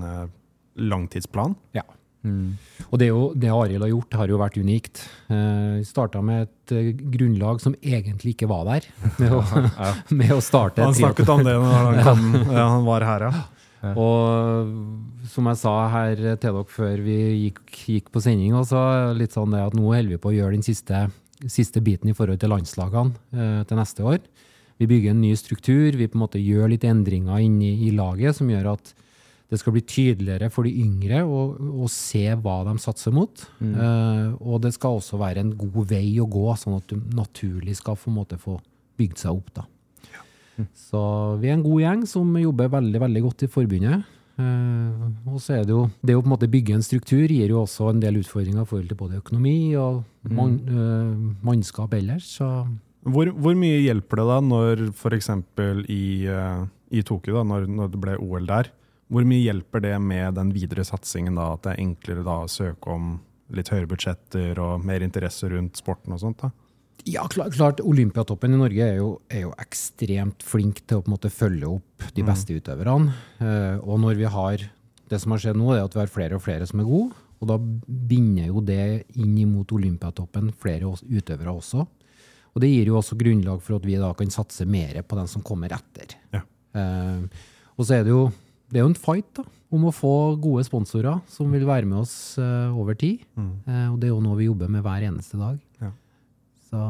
langtidsplan. 0.77 1.57
Ja. 1.75 1.83
Og 2.25 2.99
det, 3.01 3.07
jo, 3.09 3.21
det 3.33 3.49
Arild 3.49 3.85
har 3.85 3.93
gjort, 3.93 4.17
har 4.21 4.33
jo 4.33 4.41
vært 4.41 4.59
unikt. 4.61 5.05
Eh, 5.33 5.81
Starta 5.89 6.21
med 6.25 6.49
et 6.49 6.75
eh, 6.77 6.91
grunnlag 7.15 7.63
som 7.63 7.77
egentlig 7.81 8.35
ikke 8.35 8.51
var 8.51 8.67
der, 8.69 8.89
med 9.23 9.39
å, 9.39 9.41
med 10.21 10.35
å 10.37 10.43
starte 10.45 10.85
Han 10.85 10.97
snakket 10.97 11.33
om 11.33 11.45
det 11.47 11.57
når 11.57 11.79
han, 11.79 12.03
kom, 12.07 12.29
ja, 12.51 12.67
han 12.77 12.87
var 12.89 13.07
her, 13.09 13.27
ja. 13.31 13.47
Og 13.97 15.25
som 15.33 15.47
jeg 15.49 15.57
sa 15.57 15.75
her 15.89 16.19
til 16.21 16.43
dere 16.43 16.65
før 16.69 17.01
vi 17.01 17.17
gikk, 17.47 17.63
gikk 17.89 18.11
på 18.13 18.21
sending, 18.21 18.53
også, 18.59 19.15
litt 19.17 19.33
sånn 19.33 19.57
det 19.57 19.63
at 19.71 19.77
nå 19.77 19.87
holder 19.89 20.13
vi 20.13 20.21
på 20.21 20.33
å 20.33 20.37
gjøre 20.37 20.59
den 20.59 20.67
siste, 20.67 21.07
siste 21.49 21.81
biten 21.85 22.13
i 22.13 22.17
forhold 22.17 22.43
til 22.43 22.53
landslagene 22.53 23.17
eh, 23.33 23.63
til 23.65 23.81
neste 23.81 24.05
år. 24.05 24.21
Vi 24.81 24.89
bygger 24.89 25.15
en 25.15 25.23
ny 25.25 25.33
struktur, 25.37 25.97
vi 25.97 26.09
på 26.09 26.17
en 26.17 26.25
måte 26.27 26.41
gjør 26.41 26.73
litt 26.73 26.85
endringer 26.89 27.41
inni 27.45 27.75
i 27.89 27.95
laget 27.97 28.37
som 28.37 28.49
gjør 28.53 28.75
at 28.75 28.93
det 29.51 29.59
skal 29.59 29.75
bli 29.75 29.83
tydeligere 29.83 30.47
for 30.55 30.67
de 30.67 30.73
yngre 30.85 31.25
å, 31.27 31.41
å 31.83 31.89
se 31.91 32.23
hva 32.39 32.61
de 32.69 32.77
satser 32.79 33.15
mot. 33.15 33.43
Eh, 33.59 34.29
og 34.39 34.63
det 34.63 34.71
skal 34.77 35.01
også 35.01 35.19
være 35.19 35.43
en 35.43 35.51
god 35.59 35.91
vei 35.91 36.07
å 36.23 36.29
gå, 36.31 36.47
sånn 36.59 36.79
at 36.79 36.93
du 36.93 37.01
naturlig 37.17 37.75
skal 37.81 37.99
på 37.99 38.13
en 38.13 38.19
måte 38.21 38.39
få 38.39 38.61
bygd 39.01 39.25
seg 39.25 39.35
opp. 39.41 39.51
da. 39.59 39.67
Så 40.77 41.03
vi 41.41 41.51
er 41.51 41.57
en 41.57 41.67
god 41.67 41.83
gjeng 41.83 42.07
som 42.07 42.31
jobber 42.39 42.71
veldig 42.77 43.03
veldig 43.03 43.27
godt 43.27 43.47
i 43.47 43.51
forbundet. 43.51 44.17
Uh, 44.41 45.11
og 45.29 45.41
så 45.43 45.59
er 45.59 45.67
det 45.67 45.75
jo 45.75 45.83
det 46.07 46.15
å 46.17 46.23
på 46.23 46.31
en 46.31 46.33
måte 46.33 46.49
bygge 46.49 46.77
en 46.79 46.85
struktur 46.85 47.27
gir 47.29 47.51
jo 47.51 47.59
også 47.61 47.91
en 47.91 47.99
del 48.01 48.23
utfordringer 48.23 48.63
i 48.63 48.69
forhold 48.71 48.89
til 48.89 48.97
både 48.97 49.19
økonomi 49.21 49.75
og 49.77 49.99
man, 50.33 50.55
eh, 50.65 51.11
mannskap 51.45 51.93
ellers. 51.99 52.39
Så 52.39 52.47
Hvor, 53.03 53.33
hvor 53.35 53.59
mye 53.59 53.83
hjelper 53.83 54.23
det 54.23 54.27
da 54.31 54.39
når 54.45 54.85
f.eks. 54.95 55.31
I, 55.91 56.05
i 56.29 57.03
Tokyo, 57.03 57.41
da, 57.41 57.45
når, 57.51 57.67
når 57.69 57.93
det 57.93 58.01
ble 58.01 58.17
OL 58.21 58.49
der, 58.49 58.71
hvor 59.11 59.27
mye 59.27 59.43
hjelper 59.43 59.83
det 59.83 59.97
med 60.03 60.39
den 60.39 60.53
videre 60.55 60.85
satsingen? 60.87 61.39
da, 61.39 61.53
At 61.57 61.67
det 61.67 61.75
er 61.75 61.85
enklere 61.85 62.25
da 62.27 62.41
å 62.45 62.51
søke 62.51 62.95
om 62.95 63.13
litt 63.51 63.71
høyere 63.73 63.91
budsjetter 63.91 64.59
og 64.63 64.85
mer 64.87 65.03
interesse 65.03 65.51
rundt 65.51 65.81
sporten 65.81 66.15
og 66.15 66.23
sånt? 66.23 66.45
da? 66.45 66.53
Ja, 67.09 67.25
klart, 67.33 67.55
klart 67.57 67.81
Olympiatoppen 67.81 68.55
i 68.55 68.61
Norge 68.61 68.85
er 68.85 68.99
jo, 68.99 69.15
er 69.33 69.47
jo, 69.47 69.55
ekstremt 69.63 70.45
flink 70.45 70.83
til 70.85 71.01
å 71.01 71.11
måte 71.11 71.31
følge 71.33 71.71
opp 71.79 72.11
de 72.15 72.25
beste 72.27 72.55
utøverne. 72.55 73.15
Uh, 73.41 73.81
og 73.81 74.03
når 74.03 74.21
vi 74.21 74.29
har 74.31 74.67
det 75.11 75.19
som 75.19 75.35
har 75.35 75.43
skjedd 75.43 75.59
nå, 75.59 75.73
er 75.75 75.87
at 75.87 75.97
vi 75.97 76.03
har 76.03 76.13
flere 76.13 76.37
og 76.37 76.45
flere 76.45 76.69
som 76.69 76.83
er 76.83 76.89
gode. 76.89 77.17
Og 77.41 77.49
da 77.49 77.57
binder 77.57 78.51
jo 78.51 78.61
det 78.63 79.09
inn 79.17 79.33
imot 79.41 79.73
Olympiatoppen 79.73 80.53
flere 80.61 80.93
utøvere 80.93 81.55
også. 81.55 81.87
Og 82.51 82.63
det 82.63 82.69
gir 82.69 82.91
jo 82.91 82.99
også 83.01 83.17
grunnlag 83.19 83.63
for 83.65 83.79
at 83.79 83.87
vi 83.89 83.97
da 83.99 84.11
kan 84.19 84.31
satse 84.35 84.67
mer 84.69 85.01
på 85.03 85.19
den 85.19 85.31
som 85.31 85.43
kommer 85.47 85.73
etter. 85.75 86.15
Ja. 86.35 86.45
Uh, 86.77 87.27
og 87.75 87.87
så 87.87 87.97
er 87.97 88.07
det 88.07 88.13
jo 88.13 88.29
det 88.71 88.79
er 88.79 88.85
jo 88.85 88.93
en 88.93 88.99
fight 88.99 89.29
da, 89.37 89.45
om 89.75 89.87
å 89.87 89.95
få 89.95 90.15
gode 90.43 90.65
sponsorer 90.67 91.21
som 91.31 91.51
vil 91.55 91.67
være 91.69 91.89
med 91.91 92.01
oss 92.03 92.15
uh, 92.43 92.71
over 92.75 92.97
tid. 92.99 93.23
Mm. 93.39 93.53
Uh, 93.67 93.87
og 93.93 94.01
det 94.01 94.09
er 94.09 94.15
jo 94.15 94.23
noe 94.25 94.39
vi 94.39 94.49
jobber 94.49 94.71
med 94.73 94.85
hver 94.87 95.07
eneste 95.07 95.39
dag. 95.41 95.59
Ja. 95.83 95.93
Så, 96.71 96.81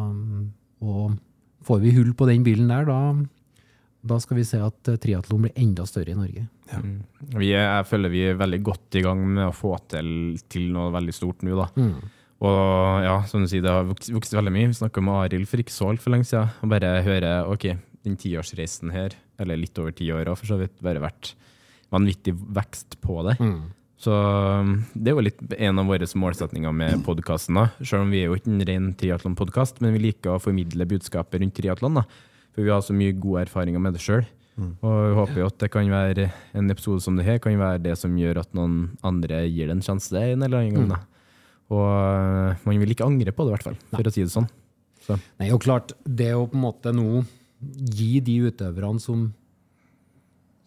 og 0.84 1.18
får 1.66 1.82
vi 1.84 1.94
hull 1.96 2.14
på 2.16 2.28
den 2.28 2.44
bilen 2.46 2.70
der, 2.72 2.88
da, 2.88 3.00
da 4.12 4.20
skal 4.20 4.40
vi 4.40 4.46
se 4.48 4.60
at 4.64 4.92
triatlon 5.00 5.44
blir 5.46 5.60
enda 5.60 5.84
større 5.88 6.14
i 6.14 6.18
Norge. 6.18 6.46
Ja. 6.70 6.80
Mm. 6.84 7.00
Vi 7.34 7.50
er, 7.52 7.66
jeg 7.66 7.90
føler 7.90 8.12
vi 8.12 8.24
er 8.28 8.40
veldig 8.40 8.62
godt 8.64 9.00
i 9.00 9.04
gang 9.04 9.26
med 9.26 9.48
å 9.48 9.56
få 9.56 9.74
til, 9.90 10.38
til 10.52 10.70
noe 10.74 10.92
veldig 10.94 11.16
stort 11.16 11.44
nå. 11.46 11.56
da. 11.58 11.68
Mm. 11.76 12.16
Og 12.40 13.04
ja, 13.04 13.18
som 13.28 13.44
du 13.44 13.50
sier, 13.50 13.64
det 13.64 13.72
har 13.72 13.88
vokst, 13.88 14.08
vokst 14.14 14.36
veldig 14.36 14.52
mye. 14.54 14.70
Vi 14.70 14.78
snakka 14.78 15.02
med 15.04 15.26
Arild 15.26 15.48
for 15.50 15.60
ikke 15.60 15.74
så 15.74 15.90
altfor 15.92 16.14
lenge 16.14 16.28
siden. 16.28 16.52
Og 16.64 16.72
bare 16.72 16.94
høre 17.04 17.34
ok, 17.52 17.66
den 18.06 18.16
tiårsreisen 18.20 18.92
her, 18.94 19.16
eller 19.40 19.60
litt 19.60 19.76
over 19.80 19.92
ti 19.96 20.08
år, 20.14 20.30
har 20.30 20.38
for 20.40 20.48
så 20.48 20.56
vidt 20.60 20.78
bare 20.84 21.02
vært 21.04 21.34
vanvittig 21.90 22.34
vekst 22.34 22.98
på 23.02 23.20
det. 23.26 23.36
Mm. 23.42 23.60
Så 24.00 24.14
um, 24.14 24.72
det 24.94 25.12
er 25.12 25.18
jo 25.18 25.24
litt 25.26 25.40
en 25.58 25.80
av 25.82 25.90
våre 25.90 26.06
målsetninger 26.22 26.72
med 26.72 27.02
podkasten. 27.04 27.58
Selv 27.82 28.06
om 28.06 28.12
vi 28.14 28.22
er 28.22 28.30
jo 28.30 28.38
ikke 28.38 28.52
en 28.54 28.66
ren 28.68 28.90
triatlonpodkast, 28.96 29.82
men 29.84 29.92
vi 29.96 30.06
liker 30.06 30.34
å 30.34 30.40
formidle 30.40 30.88
budskapet 30.88 31.42
rundt 31.42 31.56
triatlon. 31.58 32.00
For 32.54 32.64
vi 32.64 32.72
har 32.72 32.80
så 32.84 32.96
mye 32.96 33.16
gode 33.20 33.44
erfaringer 33.44 33.82
med 33.82 33.98
det 33.98 34.04
sjøl. 34.04 34.24
Mm. 34.56 34.72
Og 34.84 34.94
vi 34.96 35.18
håper 35.18 35.42
jo 35.42 35.50
at 35.50 35.58
det 35.60 35.70
kan 35.72 35.92
være 35.92 36.30
en 36.56 36.72
episode 36.72 37.04
som 37.04 37.16
det 37.16 37.26
her 37.28 37.38
kan 37.44 37.54
være 37.60 37.82
det 37.84 37.94
som 38.00 38.16
gjør 38.18 38.42
at 38.42 38.50
noen 38.56 38.94
andre 39.06 39.44
gir 39.46 39.68
det 39.68 39.76
en 39.76 39.84
sjanse 39.84 40.16
en 40.16 40.46
eller 40.46 40.62
annen 40.62 40.78
gang. 40.78 40.88
Mm. 40.88 40.94
Da. 40.96 41.36
Og 41.70 41.84
uh, 41.84 42.64
man 42.66 42.80
vil 42.82 42.96
ikke 42.96 43.06
angre 43.06 43.36
på 43.36 43.44
det, 43.44 43.52
i 43.52 43.56
hvert 43.58 43.68
fall, 43.68 43.78
for 43.92 44.00
Nei. 44.00 44.08
å 44.10 44.14
si 44.16 44.24
det 44.24 44.32
sånn. 44.32 44.48
Så. 45.04 45.16
Nei, 45.40 45.50
og 45.52 45.60
klart, 45.64 45.92
det 46.04 46.32
å 46.36 46.48
på 46.48 46.58
en 46.58 46.64
måte 46.64 46.92
nå 46.96 47.22
gi 47.60 48.14
de 48.24 48.38
utøverne 48.48 49.02
som 49.02 49.28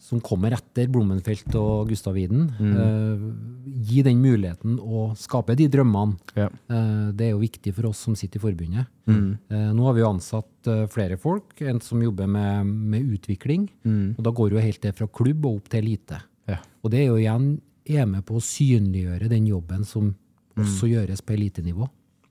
som 0.03 0.19
kommer 0.23 0.51
etter 0.51 0.89
Blommenfelt 0.91 1.53
og 1.55 1.87
Gustav 1.87 2.17
Widen. 2.17 2.49
Mm. 2.59 2.73
Uh, 2.75 3.75
gi 3.87 4.01
den 4.03 4.19
muligheten 4.19 4.75
å 4.83 5.05
skape 5.19 5.55
de 5.59 5.69
drømmene. 5.71 6.17
Ja. 6.35 6.49
Uh, 6.67 7.13
det 7.15 7.29
er 7.29 7.31
jo 7.31 7.43
viktig 7.43 7.71
for 7.77 7.87
oss 7.93 8.01
som 8.03 8.17
sitter 8.19 8.41
i 8.41 8.43
forbundet. 8.43 8.89
Mm. 9.07 9.29
Uh, 9.47 9.69
nå 9.77 9.87
har 9.87 9.95
vi 9.95 10.03
jo 10.03 10.09
ansatt 10.11 10.71
flere 10.91 11.15
folk, 11.19 11.55
en 11.63 11.79
som 11.83 12.03
jobber 12.03 12.27
med, 12.31 12.67
med 12.67 13.15
utvikling. 13.15 13.69
Mm. 13.87 14.15
Og 14.17 14.21
da 14.27 14.33
går 14.35 14.55
jo 14.55 14.63
helt 14.63 14.83
det 14.83 14.93
fra 14.97 15.07
klubb 15.07 15.47
og 15.47 15.61
opp 15.61 15.71
til 15.71 15.85
elite. 15.85 16.19
Ja. 16.51 16.59
Og 16.83 16.91
det 16.91 17.03
er 17.03 17.09
jo 17.11 17.21
igjen 17.21 17.53
er 17.83 18.07
med 18.07 18.23
på 18.27 18.37
å 18.39 18.43
synliggjøre 18.43 19.27
den 19.31 19.47
jobben 19.49 19.83
som 19.87 20.11
mm. 20.11 20.63
også 20.63 20.87
gjøres 20.91 21.23
på 21.23 21.35
elitenivå. 21.35 21.87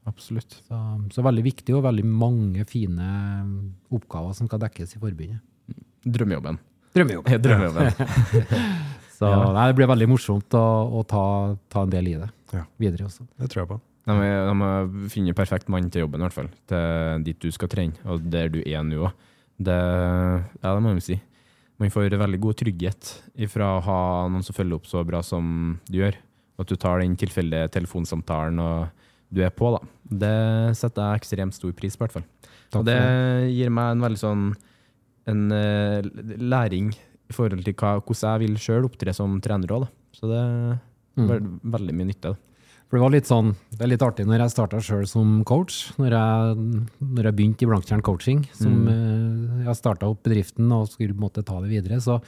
Absolutt. 0.09 0.59
Så, 0.67 0.79
så, 1.15 1.25
veldig 1.25 1.45
viktig, 1.47 1.75
og 1.77 1.85
veldig 1.87 2.05
mange 2.09 2.65
fine 2.69 3.09
oppgaver 3.93 4.37
som 4.37 4.49
skal 4.51 4.61
dekkes 4.65 4.97
i 4.97 5.03
forbundet. 5.03 5.41
Drømmejobben. 6.03 6.59
Drømmejobb. 6.97 7.31
Drømmejobben. 7.45 7.91
så 9.19 9.31
nei, 9.55 9.67
det 9.71 9.79
blir 9.79 9.91
veldig 9.91 10.09
morsomt 10.13 10.59
å, 10.59 10.67
å 11.01 11.03
ta, 11.09 11.25
ta, 11.73 11.87
en 11.87 11.93
del 11.93 12.13
i 12.13 12.15
det 12.21 12.29
ja. 12.53 12.67
videre 12.83 13.09
også. 13.09 13.27
Det 13.41 13.49
tror 13.53 13.63
jeg 13.63 13.71
på. 13.73 13.81
De, 14.03 14.15
de 14.19 14.55
har 14.61 14.89
funnet 15.15 15.39
perfekt 15.39 15.69
mann 15.71 15.91
til 15.93 16.05
jobben, 16.05 16.21
i 16.21 16.27
hvert 16.27 16.37
fall. 16.37 16.49
Til 16.71 17.27
dit 17.29 17.39
du 17.41 17.53
skal 17.55 17.71
trene, 17.71 18.01
og 18.05 18.25
der 18.33 18.51
du 18.53 18.61
er 18.65 18.83
nå 18.87 19.05
òg. 19.07 19.29
Det, 19.63 19.79
ja, 20.59 20.73
det 20.73 20.81
må 20.83 20.97
jeg 20.97 21.07
si. 21.07 21.19
Man 21.81 21.91
får 21.91 22.15
veldig 22.19 22.41
god 22.43 22.59
trygghet 22.61 23.13
ifra 23.47 23.77
å 23.77 23.85
ha 23.87 24.01
noen 24.31 24.45
som 24.47 24.55
følger 24.55 24.79
opp 24.79 24.91
så 24.91 25.03
bra 25.07 25.23
som 25.27 25.79
du 25.89 26.01
gjør. 26.03 26.19
At 26.61 26.69
du 26.71 26.77
tar 26.79 27.01
den 27.03 27.17
tilfeldige 27.19 27.71
telefonsamtalen 27.75 28.61
og 28.63 29.07
du 29.33 29.41
er 29.43 29.55
på, 29.55 29.71
da. 29.73 29.81
Det 30.05 30.77
setter 30.77 31.09
jeg 31.09 31.23
ekstremt 31.23 31.57
stor 31.57 31.73
pris 31.75 31.97
på, 31.97 32.05
i 32.05 32.05
hvert 32.05 32.19
fall. 32.19 32.27
Og 32.79 32.85
det 32.87 32.99
gir 33.53 33.73
meg 33.73 33.95
en 33.95 34.05
veldig 34.05 34.21
sånn 34.21 34.45
en 35.31 35.43
uh, 35.55 36.01
læring 36.41 36.93
i 36.93 37.35
forhold 37.35 37.65
til 37.67 37.77
hva, 37.79 37.99
hvordan 38.01 38.33
jeg 38.33 38.43
vil 38.45 38.57
sjøl 38.61 38.89
opptre 38.89 39.15
som 39.17 39.37
trener 39.45 39.77
òg. 39.77 39.87
Så 40.17 40.29
det 40.29 40.39
er 40.39 40.81
mm. 41.21 41.61
veldig 41.73 41.95
mye 41.99 42.11
nytte. 42.11 42.35
For 42.93 42.99
Det 42.99 43.05
var 43.07 43.13
litt 43.15 43.29
sånn, 43.31 43.55
det 43.73 43.87
er 43.87 43.89
litt 43.95 44.03
artig 44.05 44.27
når 44.29 44.43
jeg 44.45 44.53
starta 44.53 44.79
sjøl 44.85 45.07
som 45.09 45.39
coach. 45.49 45.79
Når 45.97 46.13
jeg, 46.13 46.65
når 47.01 47.29
jeg 47.29 47.37
begynte 47.39 47.65
i 47.65 47.69
Blanktjern 47.71 48.05
coaching, 48.05 48.43
som 48.59 48.83
mm. 48.85 48.91
uh, 48.91 49.63
jeg 49.71 49.79
starta 49.79 50.11
opp 50.13 50.21
bedriften 50.27 50.75
og 50.77 50.91
skulle 50.93 51.17
måtte 51.17 51.45
ta 51.47 51.57
det 51.65 51.71
videre. 51.73 52.03
Så 52.05 52.19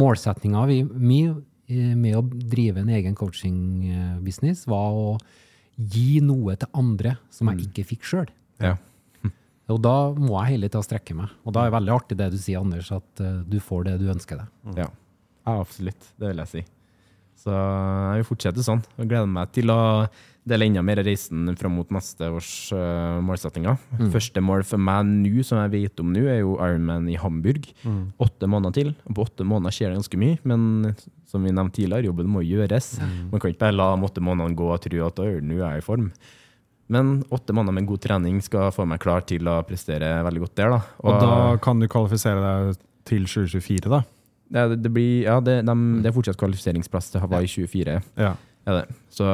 målsettinga 0.00 0.64
mi 0.96 1.20
eh, 1.28 1.92
med 1.92 2.16
å 2.16 2.24
drive 2.24 2.80
en 2.82 2.94
egen 2.96 3.14
coaching-business 3.18 4.64
var 4.70 4.96
å 4.96 5.12
gi 5.76 6.22
noe 6.24 6.56
til 6.58 6.72
andre 6.72 7.16
som 7.28 7.50
jeg 7.50 7.58
mm. 7.60 7.62
ikke 7.68 7.86
fikk 7.92 8.08
sjøl. 8.08 8.32
Ja. 8.62 8.78
Og 9.72 9.80
da 9.80 9.96
må 10.12 10.36
jeg 10.42 10.56
hele 10.56 10.68
tida 10.68 10.84
strekke 10.84 11.16
meg. 11.16 11.32
Og 11.46 11.54
da 11.56 11.64
er 11.64 11.70
det 11.70 11.78
veldig 11.78 11.94
artig 11.94 12.18
det 12.20 12.28
du 12.34 12.38
sier, 12.40 12.60
Anders, 12.60 12.90
at 12.92 13.24
uh, 13.24 13.40
du 13.48 13.56
får 13.64 13.88
det 13.88 13.98
du 14.02 14.10
ønsker 14.12 14.42
deg. 14.42 14.52
Mm. 14.66 14.78
Ja. 14.82 14.88
ja, 14.90 15.56
absolutt. 15.56 16.12
Det 16.20 16.30
vil 16.30 16.42
jeg 16.44 16.52
si. 16.52 16.64
Så 17.44 17.52
jeg 17.52 18.20
vil 18.20 18.28
fortsette 18.28 18.64
sånn. 18.64 18.84
Og 18.98 19.08
gleder 19.08 19.28
meg 19.28 19.50
til 19.56 19.72
å 19.72 19.80
dele 20.44 20.66
enda 20.68 20.82
mer 20.84 21.00
reisen 21.04 21.48
fram 21.56 21.78
mot 21.78 21.88
neste 21.96 22.28
års 22.28 22.50
uh, 22.76 23.16
målsettinger. 23.24 23.80
Mm. 23.96 24.10
Første 24.12 24.44
mål 24.44 24.66
for 24.68 24.80
meg 24.80 25.08
nå, 25.08 25.44
som 25.48 25.62
jeg 25.62 25.72
vet 25.72 26.04
om 26.04 26.12
nå, 26.12 26.26
er 26.28 26.42
jo 26.42 26.58
Ironman 26.58 27.08
i 27.08 27.16
Hamburg. 27.20 27.70
Mm. 27.88 28.02
Åtte 28.24 28.48
måneder 28.50 28.76
til. 28.76 28.94
Og 29.08 29.16
på 29.16 29.24
åtte 29.24 29.48
måneder 29.48 29.76
skjer 29.76 29.92
det 29.92 30.02
ganske 30.02 30.20
mye, 30.20 30.38
men 30.44 30.92
som 31.30 31.44
vi 31.44 31.52
nevnte 31.56 31.80
tidligere, 31.80 32.10
jobben 32.10 32.28
må 32.30 32.44
gjøres. 32.44 32.94
Mm. 33.00 33.16
Man 33.32 33.40
kan 33.40 33.54
ikke 33.54 33.64
bare 33.64 33.78
la 33.80 33.90
de 33.96 34.08
åtte 34.10 34.24
månedene 34.24 34.60
gå 34.60 34.68
og 34.70 34.82
tro 34.84 35.04
at 35.08 35.24
nå 35.24 35.58
er 35.58 35.64
jeg 35.64 35.84
i 35.84 35.88
form. 35.88 36.10
Men 36.92 37.14
åtte 37.32 37.54
måneder 37.56 37.78
med 37.78 37.86
god 37.88 38.02
trening 38.04 38.40
skal 38.44 38.72
få 38.74 38.84
meg 38.88 39.00
klar 39.00 39.24
til 39.28 39.46
å 39.48 39.60
prestere 39.64 40.18
veldig 40.26 40.42
godt 40.44 40.56
der. 40.60 40.74
Da. 40.74 40.80
Og, 41.00 41.12
og 41.12 41.22
da 41.22 41.36
kan 41.64 41.80
du 41.80 41.88
kvalifisere 41.90 42.42
deg 42.42 42.82
til 43.08 43.28
2024, 43.28 43.92
da? 43.92 44.02
Ja, 44.54 44.66
det, 44.70 44.82
det, 44.84 44.90
blir, 44.92 45.24
ja, 45.24 45.38
det, 45.44 45.62
de, 45.66 45.76
det 46.04 46.10
er 46.10 46.16
fortsatt 46.16 46.40
kvalifiseringsplass 46.40 47.14
til 47.14 47.24
Hawaii 47.24 47.48
24. 47.48 47.96
Ja. 48.20 48.34
Ja, 48.64 48.78
det. 48.78 48.84
Så, 49.12 49.24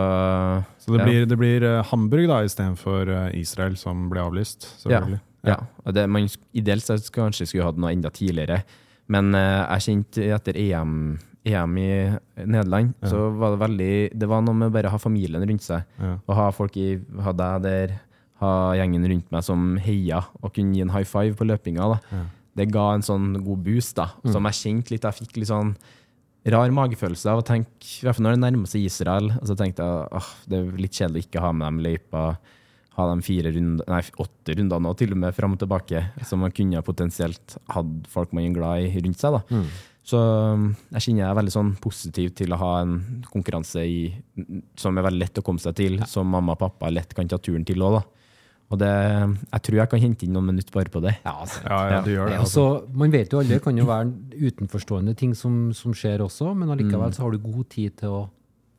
så 0.78 0.92
det, 0.92 0.98
ja. 0.98 1.04
blir, 1.06 1.26
det 1.30 1.36
blir 1.38 1.62
eh, 1.66 1.84
Hamburg 1.86 2.26
da, 2.26 2.40
istedenfor 2.46 3.10
eh, 3.14 3.26
Israel 3.38 3.76
som 3.78 4.08
blir 4.10 4.24
avlyst? 4.24 4.66
Ja. 4.90 5.04
ja. 5.46 5.58
Det, 5.86 6.06
man, 6.10 6.26
ideelt 6.50 6.86
sett 6.86 7.06
kanskje 7.14 7.46
skulle 7.46 7.68
hatt 7.68 7.78
noe 7.78 7.92
enda 7.94 8.10
tidligere. 8.14 8.64
Men 9.10 9.32
uh, 9.34 9.66
jeg 9.74 9.86
kjente 9.86 10.26
etter 10.36 10.58
EM 10.58 10.92
EM 11.48 11.76
i 11.80 11.90
Nederland, 12.44 12.92
ja. 13.00 13.08
så 13.08 13.30
var 13.32 13.54
det 13.54 13.62
veldig 13.62 13.92
Det 14.20 14.28
var 14.28 14.42
noe 14.44 14.56
med 14.56 14.68
å 14.68 14.74
bare 14.74 14.90
ha 14.92 14.98
familien 15.00 15.44
rundt 15.48 15.64
seg. 15.64 15.86
Ja. 16.00 16.16
Og 16.26 16.34
ha 16.36 16.50
folk 16.52 16.76
i, 16.76 16.90
ha 17.24 17.32
deg 17.36 17.62
der, 17.64 17.94
ha 18.42 18.52
gjengen 18.76 19.06
rundt 19.08 19.32
meg 19.32 19.46
som 19.46 19.72
heia, 19.80 20.22
og 20.40 20.52
kunne 20.56 20.76
gi 20.76 20.84
en 20.84 20.92
high 20.92 21.08
five 21.08 21.36
på 21.38 21.48
løpinga. 21.48 21.88
Ja. 22.12 22.26
Det 22.60 22.68
ga 22.74 22.90
en 22.92 23.06
sånn 23.06 23.32
god 23.40 23.64
boost, 23.64 23.96
da, 23.96 24.10
mm. 24.20 24.30
som 24.34 24.48
jeg 24.48 24.60
kjente 24.60 24.94
litt. 24.94 25.08
Jeg 25.08 25.22
fikk 25.22 25.40
litt 25.40 25.50
sånn 25.52 25.74
rar 26.50 26.72
magefølelse 26.72 27.28
av 27.28 27.42
å 27.42 27.44
tenke, 27.44 27.84
i 27.84 28.06
hvert 28.06 28.16
fall 28.16 28.26
når 28.28 28.36
det 28.36 28.44
nærmer 28.46 28.70
seg 28.70 28.86
Israel. 28.88 29.32
Og 29.40 29.44
så 29.48 29.56
tenkte 29.58 29.84
jeg 29.84 30.08
at 30.20 30.48
det 30.50 30.60
er 30.60 30.80
litt 30.80 30.96
kjedelig 30.96 31.22
å 31.22 31.28
ikke 31.28 31.44
ha 31.44 31.52
med 31.56 31.68
dem 31.68 31.84
løypa. 31.84 32.24
Ha 32.96 33.06
de 33.06 33.24
fire 33.24 33.52
runder, 33.54 33.86
nei, 33.88 34.00
åtte 34.20 34.56
runder 34.58 34.82
nå, 34.82 34.92
til 34.98 35.14
og 35.14 35.20
med 35.22 35.36
fram 35.36 35.54
og 35.54 35.60
tilbake, 35.62 36.02
som 36.26 36.42
man 36.44 36.52
kunne 36.52 36.82
potensielt 36.84 37.56
hatt 37.70 38.10
folk 38.12 38.34
man 38.36 38.48
er 38.48 38.56
glad 38.56 38.88
i, 38.88 38.90
rundt 39.04 39.20
seg. 39.20 39.38
da. 39.38 39.60
Mm. 39.60 39.68
Så 40.10 40.18
um, 40.20 40.70
jeg 40.96 41.04
kjenner 41.04 41.22
jeg 41.22 41.28
er 41.30 41.36
veldig 41.38 41.52
sånn 41.54 41.74
positiv 41.82 42.32
til 42.38 42.54
å 42.54 42.60
ha 42.60 42.70
en 42.82 42.96
konkurranse 43.30 43.84
i, 43.86 44.00
som 44.78 44.96
er 44.98 45.06
veldig 45.06 45.22
lett 45.22 45.38
å 45.38 45.44
komme 45.46 45.62
seg 45.62 45.76
til, 45.78 46.00
ja. 46.00 46.08
som 46.10 46.30
mamma 46.30 46.56
og 46.56 46.62
pappa 46.62 46.90
lett 46.92 47.14
kan 47.16 47.30
ta 47.30 47.38
turen 47.42 47.66
til 47.68 47.84
òg. 47.86 48.00
Og 48.70 48.78
det, 48.78 48.90
jeg 49.50 49.62
tror 49.66 49.78
jeg 49.80 49.90
kan 49.90 50.02
hente 50.04 50.26
inn 50.26 50.36
noen 50.36 50.52
minutter 50.52 50.74
bare 50.76 50.92
på 50.94 51.00
det. 51.02 51.16
Ja, 51.24 51.32
altså. 51.42 51.62
ja, 51.64 51.78
ja 51.90 52.02
du 52.06 52.12
gjør 52.12 52.28
det. 52.30 52.36
Altså. 52.44 52.66
man 53.02 53.14
vet 53.14 53.32
jo 53.32 53.40
aldri, 53.40 53.56
det 53.56 53.64
kan 53.64 53.78
jo 53.80 53.86
være 53.88 54.44
utenforstående 54.50 55.14
ting 55.18 55.32
som, 55.38 55.56
som 55.74 55.94
skjer 55.96 56.22
også, 56.22 56.52
men 56.54 56.70
allikevel 56.70 57.10
mm. 57.10 57.16
så 57.16 57.24
har 57.24 57.34
du 57.34 57.42
god 57.42 57.66
tid 57.74 57.96
til 57.98 58.14
å 58.14 58.20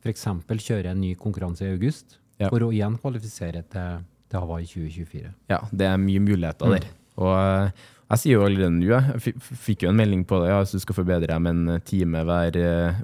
f.eks. 0.02 0.24
kjøre 0.48 0.94
en 0.94 1.02
ny 1.02 1.12
konkurranse 1.20 1.68
i 1.68 1.74
august, 1.74 2.16
ja. 2.40 2.48
for 2.48 2.64
å 2.64 2.70
igjen 2.72 2.96
kvalifisere 3.02 3.62
til, 3.72 4.00
til 4.32 4.40
Hawaii 4.40 4.64
2024. 4.70 5.34
Ja, 5.52 5.60
det 5.70 5.90
er 5.92 6.00
mye 6.00 6.24
muligheter 6.24 6.72
mm. 6.72 6.78
der. 6.78 6.88
Og 7.20 8.01
jeg 8.12 8.20
sier 8.20 8.36
jo 8.36 8.46
allerede 8.46 8.70
nå, 8.76 8.86
jeg 8.92 9.34
fikk 9.40 9.86
jo 9.86 9.90
en 9.92 9.98
melding 9.98 10.22
på 10.28 10.38
det, 10.42 10.50
ja, 10.52 10.60
hvis 10.62 10.76
du 10.76 10.82
skal 10.84 10.98
forbedre 10.98 11.30
deg 11.30 11.42
med 11.42 11.58
en 11.58 11.84
time 11.88 12.24
hver, 12.28 12.58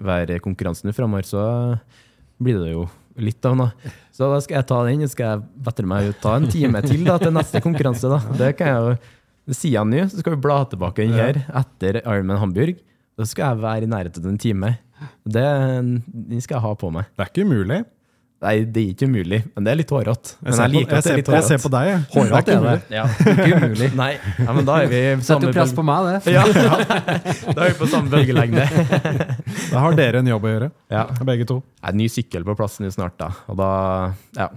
hver 0.04 0.32
konkurranse 0.44 0.84
nå 0.84 0.94
framover, 0.96 1.26
så 1.26 1.44
blir 2.38 2.60
det 2.62 2.74
jo 2.74 2.86
litt 3.18 3.44
av 3.48 3.56
noe. 3.58 3.92
Så 4.14 4.28
da 4.30 4.38
skal 4.42 4.60
jeg 4.60 4.68
ta 4.68 4.80
den. 4.86 5.06
Skal 5.10 5.32
jeg 5.32 5.64
bedre 5.66 5.88
meg 5.90 6.10
ta 6.22 6.36
en 6.38 6.46
time 6.50 6.82
til 6.84 7.02
da, 7.06 7.16
til 7.18 7.34
neste 7.34 7.62
konkurranse. 7.64 8.10
da. 8.10 8.20
Det 8.38 8.52
kan 8.58 8.70
jeg 8.70 8.84
jo 8.84 8.98
det 9.48 9.56
sier 9.56 9.80
han 9.80 9.88
nå, 9.88 10.02
så 10.12 10.20
skal 10.20 10.34
vi 10.34 10.42
bla 10.44 10.58
tilbake 10.68 11.06
den 11.06 11.16
her 11.16 11.38
etter 11.56 12.02
Ironman 12.02 12.40
Hamburg. 12.42 12.82
Da 13.16 13.24
skal 13.26 13.54
jeg 13.54 13.62
være 13.62 13.86
i 13.86 13.90
nærheten 13.90 14.26
av 14.26 14.32
en 14.34 14.40
time. 14.42 14.74
Det, 15.24 15.44
den 16.04 16.42
skal 16.44 16.58
jeg 16.58 16.64
ha 16.66 16.72
på 16.76 16.90
meg. 16.92 17.08
Det 17.16 17.24
er 17.24 17.30
ikke 17.32 17.46
umulig. 17.48 17.78
Nei, 18.38 18.52
det 18.70 18.78
er 18.84 18.90
ikke 18.92 19.06
umulig, 19.10 19.38
men 19.50 19.64
det 19.66 19.70
er 19.72 19.78
litt 19.80 19.90
hårete. 19.90 20.36
Jeg 20.46 20.54
jeg 20.54 20.70
liker 20.70 20.92
jeg, 20.94 20.98
at 20.98 21.06
det 21.26 21.32
er 21.32 21.34
jeg 21.40 21.46
ser 21.48 21.58
på 21.64 21.70
deg, 21.74 21.88
jeg. 21.88 22.02
Hårete 22.12 22.52
er 22.54 22.66
det. 22.68 22.74
Ja. 22.94 23.06
Ikke 23.32 23.56
umulig. 23.58 23.88
Nei, 24.02 24.12
ja, 24.38 24.52
men 24.54 24.68
da 24.68 24.76
er 24.84 24.92
vi 24.92 25.00
Setter 25.26 25.48
jo 25.48 25.54
press 25.56 25.72
på 25.74 25.82
meg, 25.88 26.06
det? 26.06 26.34
Ja, 26.36 26.44
da 26.46 27.64
er 27.64 27.72
vi 27.72 27.74
på 27.80 27.88
samme 27.90 28.12
bølgelengde. 28.12 28.68
Da 29.72 29.82
har 29.82 29.98
dere 29.98 30.22
en 30.22 30.30
jobb 30.30 30.46
å 30.46 30.52
gjøre, 30.54 30.70
Ja. 30.94 31.02
begge 31.26 31.48
to. 31.50 31.58
Nei, 31.82 31.92
ny 32.04 32.08
sykkel 32.14 32.46
på 32.46 32.54
plassen 32.60 32.86
snart, 32.94 33.18
da. 33.18 33.32
Og 33.50 33.58
da 33.58 33.70
Ja. 34.38 34.48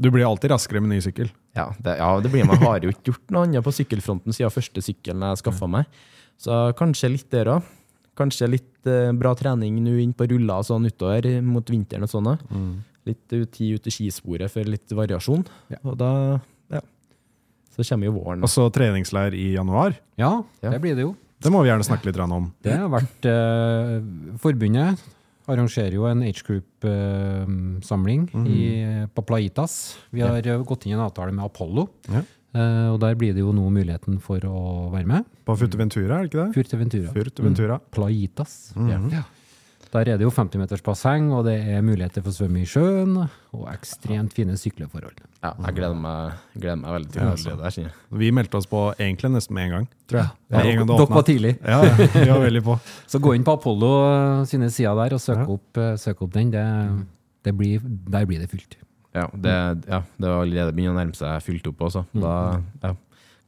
Du 0.00 0.08
blir 0.10 0.24
alltid 0.26 0.50
raskere 0.50 0.80
med 0.82 0.90
ny 0.96 0.98
sykkel. 1.04 1.28
Ja, 1.54 1.68
det, 1.78 1.98
ja, 2.00 2.10
det 2.24 2.30
blir 2.32 2.46
man. 2.48 2.56
Har 2.64 2.80
jo 2.82 2.90
ikke 2.90 3.12
gjort 3.12 3.30
noe 3.34 3.44
annet 3.46 3.62
på 3.66 3.72
sykkelfronten 3.76 4.32
siden 4.32 4.50
første 4.54 4.80
sykkelen 4.82 5.22
jeg 5.28 5.40
skaffa 5.42 5.68
meg. 5.68 5.84
Så 6.40 6.72
kanskje 6.78 7.10
litt 7.12 7.30
der 7.30 7.50
òg. 7.52 7.66
Kanskje 8.18 8.48
litt 8.48 8.88
eh, 8.90 9.10
bra 9.16 9.34
trening 9.38 9.76
nå 9.84 9.92
inn 10.02 10.14
på 10.16 10.26
ruller 10.30 10.62
og 10.64 10.66
sånn 10.66 10.88
utover 10.88 11.28
mot 11.44 11.68
vinteren 11.70 12.08
og 12.08 12.10
sånn. 12.10 12.30
da. 12.32 12.38
Litt 13.08 13.28
tid 13.28 13.74
ut 13.78 13.82
til 13.86 13.92
skisporet 13.92 14.50
for 14.52 14.64
litt 14.68 14.88
variasjon. 14.92 15.46
Og 15.84 15.96
da 15.98 16.40
Ja. 16.70 16.80
Så 17.76 17.82
kommer 17.88 18.04
jo 18.10 18.12
våren. 18.18 18.42
Og 18.42 18.48
så 18.50 18.66
treningsleir 18.70 19.32
i 19.34 19.54
januar. 19.54 19.94
Ja, 20.18 20.42
Ja. 20.62 20.70
det 20.70 20.80
blir 20.82 20.94
det 20.94 21.02
jo. 21.06 21.16
Det 21.40 21.50
må 21.50 21.62
vi 21.62 21.70
gjerne 21.70 21.84
snakke 21.86 22.04
litt 22.10 22.18
om. 22.20 22.52
Det 22.62 22.76
har 22.76 22.88
vært 22.92 23.24
eh, 23.24 24.02
Forbundet 24.36 24.98
arrangerer 25.48 25.92
jo 25.96 26.04
en 26.06 26.22
age 26.22 26.44
group-samling 26.44 28.28
på 29.14 29.22
Plaitas. 29.26 29.96
Vi 30.12 30.20
har 30.20 30.42
ja. 30.46 30.58
gått 30.62 30.84
inn 30.86 30.92
i 30.92 30.98
en 30.98 31.06
avtale 31.06 31.32
med 31.32 31.44
Apollo, 31.44 31.88
Ja. 32.12 32.22
eh, 32.54 32.88
og 32.92 33.00
der 33.00 33.14
blir 33.16 33.32
det 33.34 33.40
jo 33.40 33.52
nå 33.52 33.70
muligheten 33.72 34.20
for 34.20 34.38
å 34.40 34.90
være 34.92 35.06
med. 35.06 35.24
På 35.46 35.56
Furteventura, 35.58 36.20
er 36.20 36.28
det 36.28 36.30
ikke 36.30 36.46
det? 36.46 36.54
Furteventura. 36.58 37.12
Furteventura. 37.16 37.80
Mm. 37.80 37.90
Plaitas. 37.90 38.72
Ja. 38.76 39.24
Der 39.90 40.06
er 40.12 40.18
det 40.20 40.22
jo 40.22 40.30
50 40.30 40.60
meters 40.60 40.82
basseng, 40.86 41.32
og 41.34 41.44
det 41.48 41.56
er 41.66 41.80
muligheter 41.82 42.22
for 42.22 42.30
å 42.30 42.36
svømme 42.36 42.60
i 42.62 42.66
sjøen, 42.70 43.16
og 43.56 43.64
ekstremt 43.72 44.36
fine 44.36 44.54
sykleforhold. 44.54 45.18
Ja, 45.42 45.50
jeg 45.66 45.74
gleder 45.80 45.96
meg, 45.98 46.36
gleder 46.54 46.78
meg 46.78 46.92
veldig 46.94 47.10
til 47.10 47.22
Ja, 47.22 47.26
å 47.26 47.32
altså. 47.34 47.54
se 47.56 47.56
det. 47.82 47.88
Der. 47.90 48.18
Vi 48.22 48.28
meldte 48.36 48.60
oss 48.60 48.68
på 48.70 48.82
egentlig 48.94 49.32
nesten 49.34 49.56
med 49.58 49.66
en 49.66 49.74
gang, 49.74 49.88
tror 50.06 50.20
jeg. 50.20 50.30
Ja, 50.52 50.60
ja, 50.60 50.62
en 50.70 50.78
gang 50.78 50.90
dere 50.92 51.08
var 51.10 51.26
tidlig. 51.26 51.52
Ja, 51.64 51.80
ja, 51.82 51.96
vi 52.14 52.28
var 52.30 52.44
veldig 52.44 52.62
på. 52.68 52.78
Så 53.10 53.18
gå 53.24 53.34
inn 53.34 53.46
på 53.48 53.56
Apollo 53.58 53.90
eh, 54.12 54.44
sine 54.52 54.70
sider 54.70 54.94
der 55.02 55.18
og 55.18 55.24
søk, 55.26 55.42
Ja. 55.42 55.48
opp, 55.58 55.82
eh, 55.82 55.96
søk 55.98 56.22
opp 56.22 56.32
den. 56.38 56.54
Det, 56.54 56.64
det 57.50 57.56
blir, 57.58 57.82
der 58.14 58.26
blir 58.30 58.38
det 58.46 58.50
fylt. 58.52 58.78
Ja, 59.10 59.26
det, 59.34 59.58
ja, 59.90 60.04
det 60.22 60.28
allerede 60.30 60.70
begynt 60.76 60.94
å 60.94 60.98
nærme 61.00 61.18
seg 61.18 61.42
fylt 61.42 61.66
opp 61.66 61.80
også. 61.88 62.04
Da 62.14 62.60
ja, 62.84 62.94